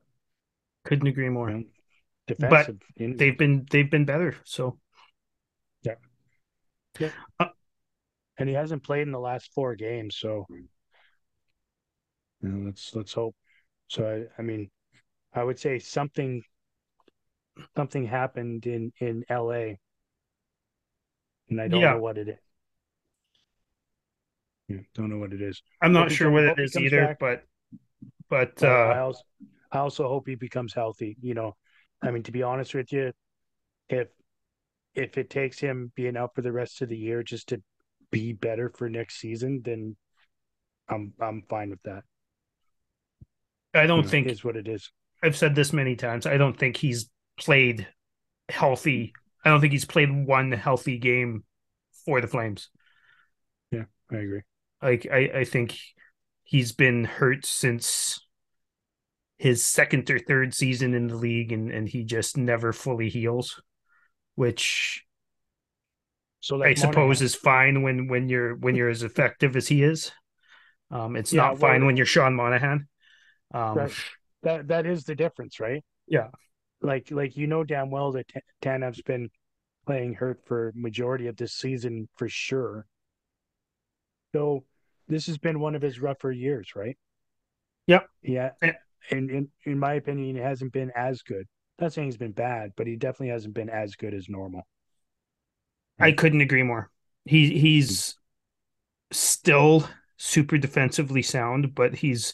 Couldn't 0.85 1.07
agree 1.07 1.29
more. 1.29 1.49
You 1.49 1.57
know, 1.57 1.63
defensive, 2.27 2.79
but 2.97 3.17
they've 3.17 3.37
been 3.37 3.65
they've 3.69 3.89
been 3.89 4.05
better. 4.05 4.35
So 4.43 4.79
yeah. 6.99 7.09
Uh, 7.39 7.47
and 8.37 8.47
he 8.47 8.55
hasn't 8.55 8.83
played 8.83 9.01
in 9.03 9.11
the 9.11 9.19
last 9.19 9.51
four 9.53 9.75
games, 9.75 10.17
so 10.17 10.45
you 10.49 10.67
know, 12.41 12.65
let's 12.65 12.95
let's 12.95 13.13
hope. 13.13 13.35
So 13.87 14.27
I, 14.37 14.41
I 14.41 14.43
mean, 14.43 14.69
I 15.33 15.43
would 15.43 15.59
say 15.59 15.79
something 15.79 16.41
something 17.75 18.05
happened 18.05 18.65
in 18.65 18.91
in 18.99 19.23
L.A. 19.29 19.79
and 21.49 21.61
I 21.61 21.67
don't 21.67 21.81
yeah. 21.81 21.93
know 21.93 21.99
what 21.99 22.17
it 22.17 22.27
is. 22.27 22.37
Yeah, 24.67 24.77
don't 24.95 25.09
know 25.09 25.17
what 25.17 25.33
it 25.33 25.41
is. 25.41 25.61
I'm 25.81 25.93
not 25.93 26.11
sure 26.11 26.29
what 26.29 26.43
it 26.43 26.59
is 26.59 26.75
either, 26.75 27.07
back. 27.07 27.19
but 27.19 27.43
but 28.29 28.61
uh, 28.61 28.67
I 28.67 28.99
also 28.99 29.21
I 29.71 29.79
also 29.79 30.07
hope 30.07 30.27
he 30.27 30.35
becomes 30.35 30.73
healthy. 30.73 31.17
You 31.21 31.33
know, 31.33 31.55
I 32.01 32.11
mean, 32.11 32.23
to 32.23 32.31
be 32.31 32.43
honest 32.43 32.75
with 32.75 32.91
you, 32.91 33.13
if 33.89 34.09
if 34.97 35.17
it 35.17 35.29
takes 35.29 35.59
him 35.59 35.91
being 35.95 36.17
out 36.17 36.33
for 36.33 36.41
the 36.41 36.51
rest 36.51 36.81
of 36.81 36.89
the 36.89 36.97
year 36.97 37.21
just 37.23 37.49
to 37.49 37.61
be 38.11 38.33
better 38.33 38.71
for 38.75 38.89
next 38.89 39.19
season, 39.19 39.61
then 39.63 39.95
I'm 40.89 41.13
I'm 41.21 41.43
fine 41.49 41.69
with 41.69 41.81
that. 41.83 42.03
I 43.73 43.85
don't 43.85 43.97
you 43.97 44.03
know, 44.03 44.09
think 44.09 44.27
is 44.27 44.43
what 44.43 44.57
it 44.57 44.67
is. 44.67 44.91
I've 45.23 45.37
said 45.37 45.55
this 45.55 45.71
many 45.71 45.95
times. 45.95 46.25
I 46.25 46.37
don't 46.37 46.57
think 46.57 46.77
he's 46.77 47.09
played 47.39 47.87
healthy. 48.49 49.13
I 49.45 49.49
don't 49.49 49.61
think 49.61 49.73
he's 49.73 49.85
played 49.85 50.09
one 50.25 50.51
healthy 50.51 50.97
game 50.97 51.43
for 52.05 52.19
the 52.19 52.27
Flames. 52.27 52.69
Yeah, 53.71 53.85
I 54.11 54.15
agree. 54.15 54.41
Like 54.81 55.07
I, 55.11 55.29
I 55.35 55.43
think 55.43 55.77
he's 56.43 56.71
been 56.71 57.03
hurt 57.03 57.45
since 57.45 58.19
his 59.37 59.65
second 59.65 60.09
or 60.09 60.17
third 60.17 60.53
season 60.55 60.95
in 60.95 61.07
the 61.07 61.15
league 61.15 61.51
and, 61.51 61.69
and 61.71 61.87
he 61.87 62.03
just 62.03 62.37
never 62.37 62.73
fully 62.73 63.09
heals, 63.09 63.61
which 64.37 65.03
so 66.39 66.63
I 66.63 66.75
suppose 66.75 67.21
is 67.23 67.33
fine 67.33 67.81
when 67.81 68.07
when 68.07 68.29
you're 68.29 68.55
when 68.55 68.75
you're 68.75 68.89
as 68.89 69.01
effective 69.01 69.55
as 69.55 69.67
he 69.67 69.81
is. 69.83 70.11
Um, 70.91 71.15
it's 71.15 71.33
yeah, 71.33 71.41
not 71.41 71.59
fine 71.59 71.85
when 71.85 71.97
you're 71.97 72.05
Sean 72.05 72.35
Monahan. 72.35 72.87
Um, 73.53 73.75
that, 73.75 73.91
that 74.43 74.67
that 74.67 74.85
is 74.85 75.03
the 75.03 75.15
difference, 75.15 75.59
right? 75.59 75.83
Yeah, 76.07 76.27
like 76.81 77.09
like 77.09 77.35
you 77.35 77.47
know 77.47 77.63
damn 77.63 77.89
well 77.89 78.11
that 78.11 78.29
Tanev's 78.61 79.01
been 79.01 79.29
playing 79.87 80.13
hurt 80.13 80.39
for 80.45 80.71
majority 80.75 81.27
of 81.27 81.35
this 81.35 81.53
season 81.53 82.07
for 82.15 82.29
sure. 82.29 82.85
So 84.35 84.65
this 85.07 85.25
has 85.25 85.39
been 85.39 85.59
one 85.59 85.73
of 85.73 85.81
his 85.81 85.99
rougher 85.99 86.31
years, 86.31 86.73
right? 86.75 86.97
Yep. 87.87 88.07
Yeah. 88.21 88.51
And 89.09 89.31
in 89.31 89.49
in 89.65 89.79
my 89.79 89.95
opinion, 89.95 90.37
it 90.37 90.43
hasn't 90.43 90.73
been 90.73 90.91
as 90.95 91.23
good. 91.23 91.47
Not 91.79 91.93
saying 91.93 92.07
he's 92.07 92.17
been 92.17 92.31
bad, 92.31 92.73
but 92.75 92.87
he 92.87 92.95
definitely 92.95 93.29
hasn't 93.29 93.53
been 93.53 93.69
as 93.69 93.95
good 93.95 94.13
as 94.13 94.29
normal. 94.29 94.67
I 95.99 96.11
couldn't 96.11 96.41
agree 96.41 96.63
more. 96.63 96.89
He 97.25 97.59
he's 97.59 98.15
still 99.11 99.87
super 100.17 100.57
defensively 100.57 101.21
sound, 101.21 101.75
but 101.75 101.95
he's 101.95 102.33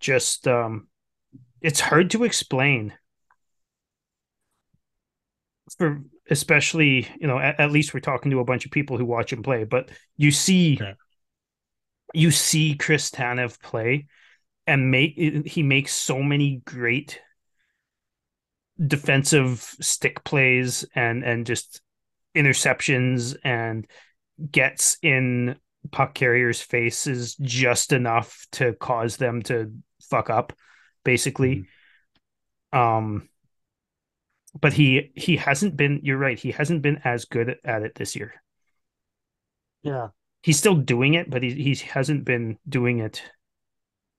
just 0.00 0.46
um 0.46 0.88
it's 1.60 1.80
hard 1.80 2.10
to 2.10 2.24
explain 2.24 2.92
for 5.78 6.02
especially 6.28 7.08
you 7.18 7.26
know 7.26 7.38
at, 7.38 7.58
at, 7.58 7.72
least 7.72 7.94
we're 7.94 8.00
talking 8.00 8.30
to 8.30 8.40
a 8.40 8.44
bunch 8.44 8.66
of 8.66 8.70
people 8.70 8.98
who 8.98 9.04
watch 9.04 9.32
him 9.32 9.42
play 9.42 9.64
but 9.64 9.90
you 10.16 10.30
see 10.30 10.78
you 12.12 12.30
see 12.30 12.74
chris 12.74 13.10
tanev 13.10 13.58
play 13.60 14.06
and 14.66 14.90
make 14.90 15.16
he 15.46 15.62
makes 15.62 15.94
so 15.94 16.22
many 16.22 16.60
great 16.66 17.20
defensive 18.84 19.60
stick 19.80 20.24
plays 20.24 20.84
and 20.94 21.22
and 21.22 21.46
just 21.46 21.80
interceptions 22.34 23.36
and 23.44 23.86
gets 24.50 24.98
in 25.02 25.56
puck 25.92 26.14
carriers 26.14 26.60
faces 26.60 27.36
just 27.36 27.92
enough 27.92 28.46
to 28.52 28.72
cause 28.74 29.16
them 29.16 29.42
to 29.42 29.72
fuck 30.10 30.30
up 30.30 30.52
basically. 31.04 31.66
Mm-hmm. 32.72 32.78
um 32.78 33.28
but 34.60 34.72
he 34.72 35.12
he 35.14 35.36
hasn't 35.36 35.76
been 35.76 36.00
you're 36.02 36.18
right 36.18 36.38
he 36.38 36.50
hasn't 36.50 36.82
been 36.82 37.00
as 37.04 37.26
good 37.26 37.56
at 37.64 37.82
it 37.82 37.94
this 37.94 38.16
year. 38.16 38.34
Yeah. 39.82 40.08
He's 40.42 40.58
still 40.58 40.76
doing 40.76 41.14
it 41.14 41.30
but 41.30 41.42
he, 41.42 41.52
he 41.52 41.74
hasn't 41.74 42.24
been 42.24 42.58
doing 42.68 42.98
it 42.98 43.22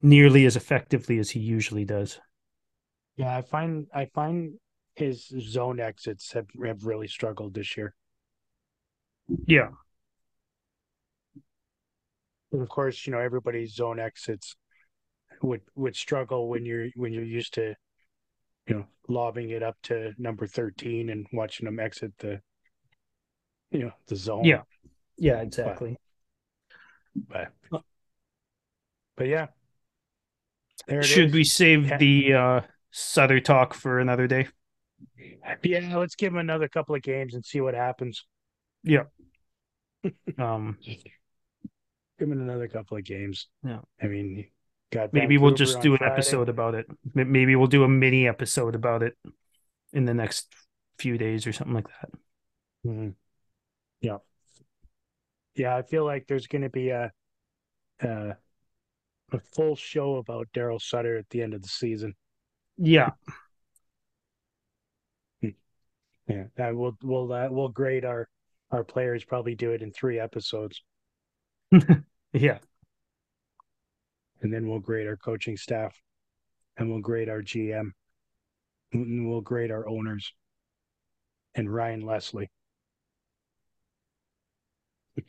nearly 0.01 0.45
as 0.45 0.55
effectively 0.55 1.17
as 1.19 1.29
he 1.29 1.39
usually 1.39 1.83
does 1.83 2.19
yeah 3.17 3.35
i 3.35 3.41
find 3.41 3.87
i 3.93 4.05
find 4.05 4.53
his 4.95 5.27
zone 5.41 5.79
exits 5.79 6.33
have, 6.33 6.47
have 6.65 6.85
really 6.85 7.07
struggled 7.07 7.53
this 7.53 7.75
year 7.75 7.93
yeah 9.47 9.69
and 12.51 12.61
of 12.61 12.69
course 12.69 13.05
you 13.05 13.11
know 13.13 13.19
everybody's 13.19 13.73
zone 13.73 13.99
exits 13.99 14.55
would 15.41 15.61
would 15.75 15.95
struggle 15.95 16.47
when 16.47 16.65
you're 16.65 16.87
when 16.95 17.11
you're 17.11 17.23
used 17.23 17.53
to 17.53 17.75
you 18.67 18.75
know, 18.75 18.85
lobbing 19.07 19.51
it 19.51 19.61
up 19.63 19.77
to 19.83 20.13
number 20.17 20.47
13 20.47 21.09
and 21.09 21.27
watching 21.31 21.65
them 21.65 21.79
exit 21.79 22.11
the, 22.17 22.41
you 23.71 23.79
know, 23.79 23.91
the 24.07 24.15
zone. 24.15 24.43
Yeah. 24.45 24.61
Yeah, 25.17 25.41
exactly. 25.41 25.97
But, 27.15 27.51
but 29.15 29.27
yeah. 29.27 29.47
There 30.87 30.99
it 30.99 31.05
Should 31.05 31.27
is. 31.27 31.33
we 31.33 31.43
save 31.43 31.87
Yeah. 31.87 31.97
the 31.97 32.33
uh 32.33 32.61
Sutter 32.97 33.41
talk 33.41 33.73
for 33.73 33.99
another 33.99 34.25
day? 34.25 34.47
Yeah, 35.63 35.97
let's 35.97 36.15
give 36.15 36.31
him 36.31 36.39
another 36.39 36.69
couple 36.69 36.95
of 36.95 37.01
games 37.01 37.33
and 37.33 37.43
see 37.43 37.59
what 37.59 37.73
happens. 37.73 38.25
Yeah. 38.83 39.03
um 40.37 40.77
Give 40.81 41.01
him 42.19 42.31
another 42.31 42.69
couple 42.69 42.95
of 42.95 43.03
games. 43.03 43.49
Yeah. 43.65 43.79
I 44.01 44.07
mean, 44.07 44.45
got 44.93 45.11
maybe 45.11 45.37
we'll 45.37 45.55
just 45.55 45.81
do 45.81 45.91
an 45.91 45.97
Friday. 45.97 46.13
episode 46.13 46.47
about 46.47 46.73
it. 46.73 46.85
Maybe 47.13 47.57
we'll 47.57 47.67
do 47.67 47.83
a 47.83 47.89
mini 47.89 48.29
episode 48.29 48.75
about 48.75 49.03
it 49.03 49.17
in 49.91 50.05
the 50.05 50.13
next 50.13 50.47
few 50.97 51.17
days 51.17 51.45
or 51.45 51.51
something 51.51 51.75
like 51.75 51.89
that. 51.89 52.09
Mhm. 52.87 53.15
Yeah. 53.99 54.19
Yeah, 55.55 55.75
I 55.75 55.81
feel 55.81 56.05
like 56.05 56.27
there's 56.27 56.47
going 56.47 56.61
to 56.61 56.69
be 56.69 56.91
a, 56.91 57.11
uh, 58.01 58.35
a 59.33 59.39
full 59.53 59.75
show 59.75 60.15
about 60.15 60.47
Daryl 60.53 60.81
Sutter 60.81 61.17
at 61.17 61.29
the 61.29 61.41
end 61.41 61.53
of 61.53 61.61
the 61.61 61.67
season. 61.67 62.15
Yeah. 62.77 63.11
Yeah, 66.27 66.45
that 66.55 66.75
we'll 66.75 66.97
we'll 67.03 67.31
uh, 67.31 67.47
we'll 67.51 67.69
grade 67.69 68.03
our 68.03 68.27
our 68.71 68.83
players. 68.83 69.23
Probably 69.23 69.53
do 69.53 69.71
it 69.71 69.81
in 69.83 69.91
three 69.91 70.19
episodes, 70.19 70.81
Yeah. 72.33 72.57
and 74.41 74.51
then 74.51 74.67
we'll 74.67 74.79
grade 74.79 75.07
our 75.07 75.17
coaching 75.17 75.55
staff, 75.55 76.01
and 76.77 76.89
we'll 76.89 76.99
grade 77.01 77.29
our 77.29 77.43
GM, 77.43 77.91
and 78.91 79.29
we'll 79.29 79.41
grade 79.41 79.69
our 79.69 79.87
owners, 79.87 80.33
and 81.53 81.71
Ryan 81.71 82.01
Leslie. 82.01 82.49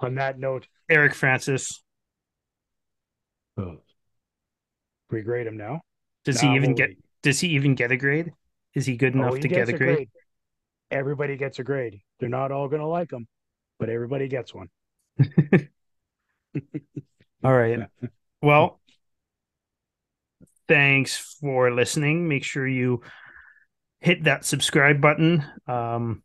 On 0.00 0.14
that 0.14 0.38
note, 0.38 0.66
Eric 0.88 1.14
Francis. 1.14 1.82
we 5.10 5.20
grade 5.20 5.46
him 5.46 5.58
now. 5.58 5.82
Does 6.24 6.40
he 6.40 6.54
even 6.54 6.74
get 6.74 6.90
does 7.22 7.40
he 7.40 7.48
even 7.48 7.74
get 7.74 7.90
a 7.92 7.96
grade? 7.96 8.32
Is 8.74 8.86
he 8.86 8.96
good 8.96 9.14
enough 9.14 9.32
Oh, 9.32 9.34
he 9.34 9.42
to 9.42 9.48
get 9.48 9.68
a 9.68 9.72
grade? 9.72 10.08
Everybody 10.90 11.36
gets 11.36 11.58
a 11.58 11.64
grade. 11.64 12.00
They're 12.20 12.28
not 12.28 12.52
all 12.52 12.68
going 12.68 12.80
to 12.80 12.86
like 12.86 13.10
him, 13.10 13.26
but 13.78 13.88
everybody 13.88 14.28
gets 14.28 14.54
one. 14.54 14.68
All 17.44 17.52
right. 17.52 17.88
Well, 18.40 18.80
thanks 20.68 21.16
for 21.40 21.72
listening. 21.72 22.28
Make 22.28 22.44
sure 22.44 22.66
you 22.66 23.02
hit 24.00 24.24
that 24.24 24.44
subscribe 24.44 25.00
button. 25.00 25.44
Um, 25.66 26.22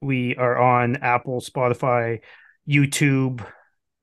we 0.00 0.36
are 0.36 0.56
on 0.58 0.96
Apple, 0.96 1.40
Spotify, 1.40 2.20
YouTube, 2.68 3.46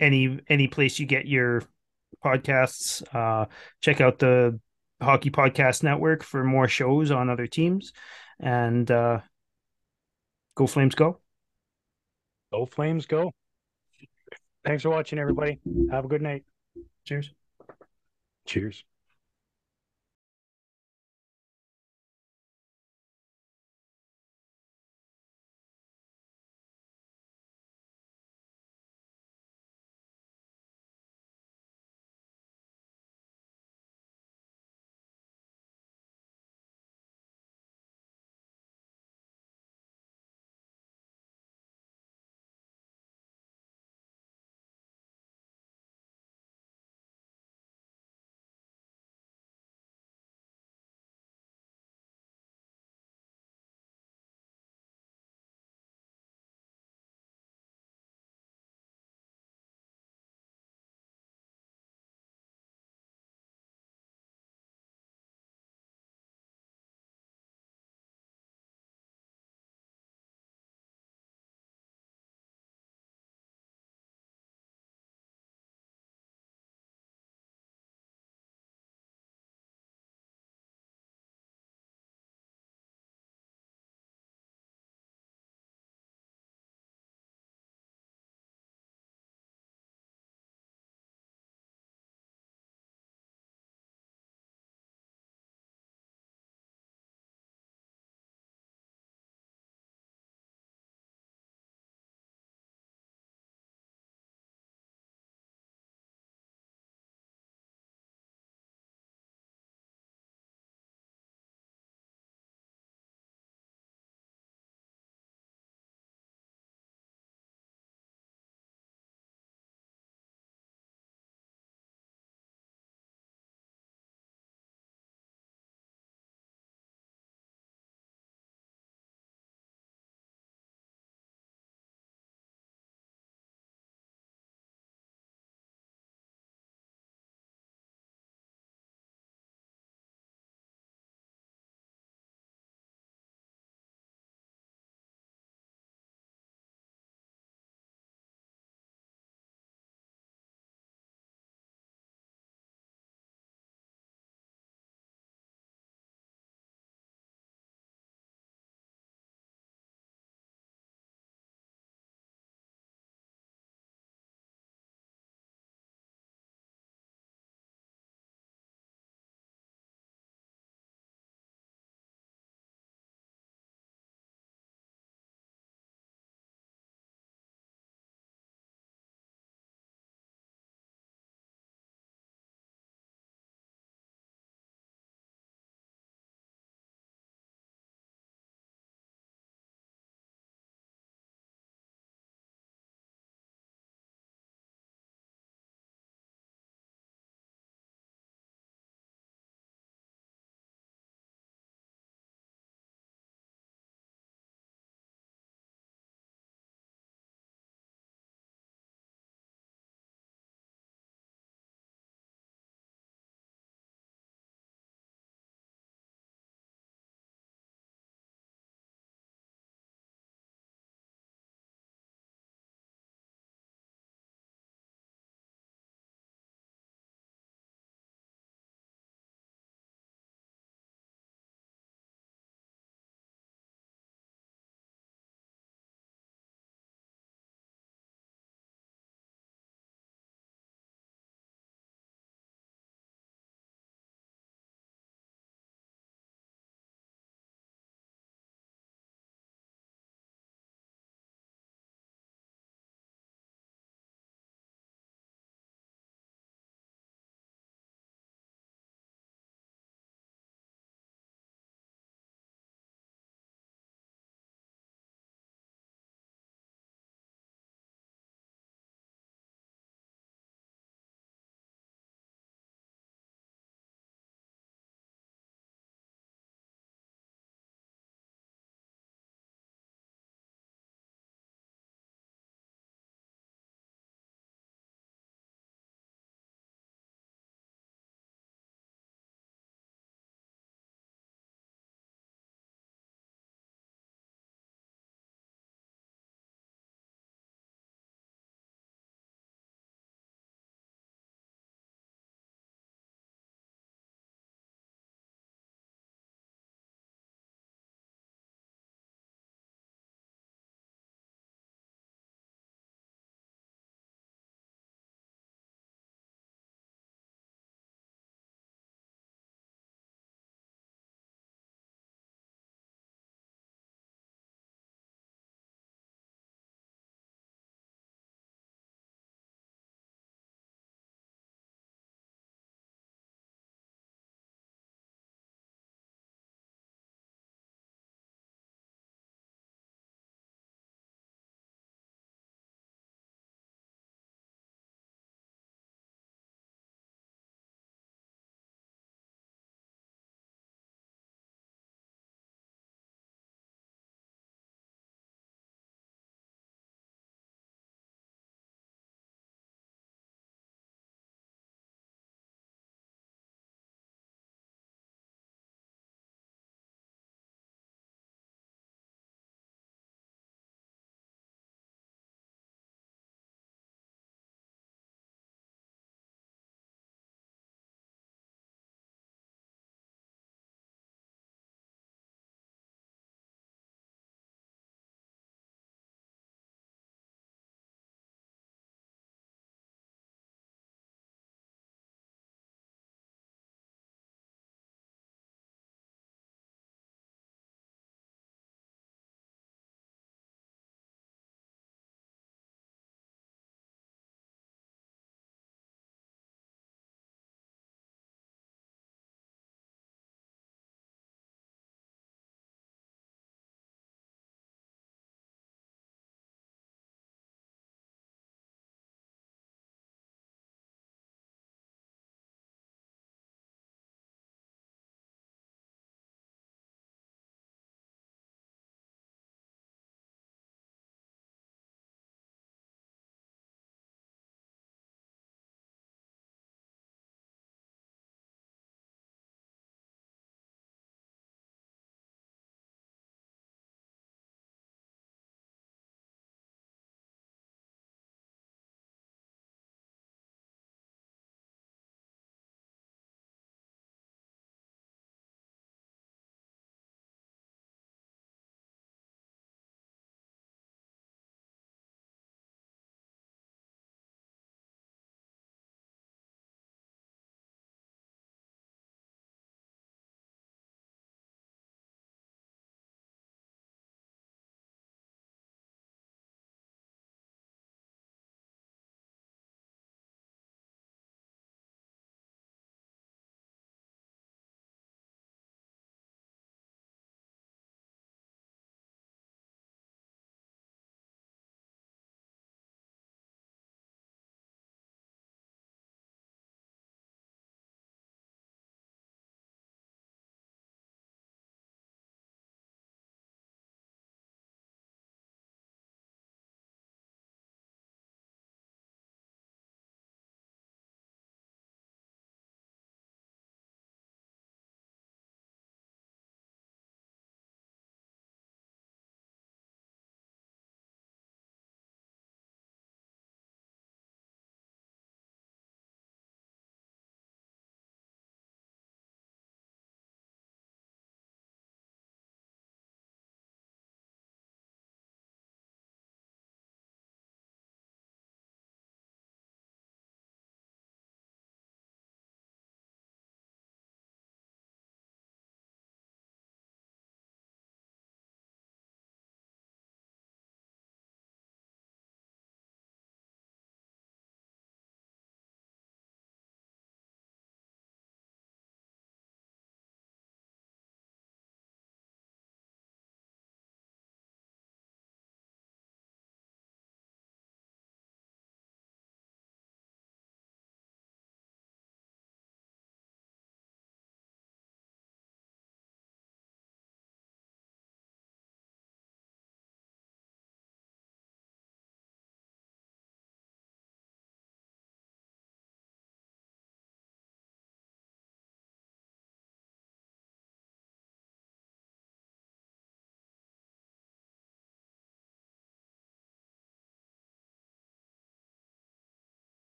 any 0.00 0.40
any 0.48 0.68
place 0.68 0.98
you 0.98 1.06
get 1.06 1.26
your 1.26 1.62
podcasts. 2.24 3.02
Uh, 3.14 3.46
check 3.80 4.00
out 4.00 4.18
the 4.18 4.58
Hockey 5.00 5.30
Podcast 5.30 5.82
Network 5.82 6.22
for 6.22 6.42
more 6.44 6.68
shows 6.68 7.10
on 7.10 7.28
other 7.28 7.46
teams, 7.46 7.92
and 8.40 8.90
uh, 8.90 9.20
go 10.54 10.66
Flames, 10.66 10.94
go! 10.94 11.20
Go 12.52 12.66
Flames, 12.66 13.06
go. 13.06 13.32
Thanks 14.64 14.82
for 14.82 14.90
watching, 14.90 15.18
everybody. 15.18 15.60
Have 15.90 16.04
a 16.04 16.08
good 16.08 16.22
night. 16.22 16.44
Cheers. 17.04 17.30
Cheers. 18.46 18.84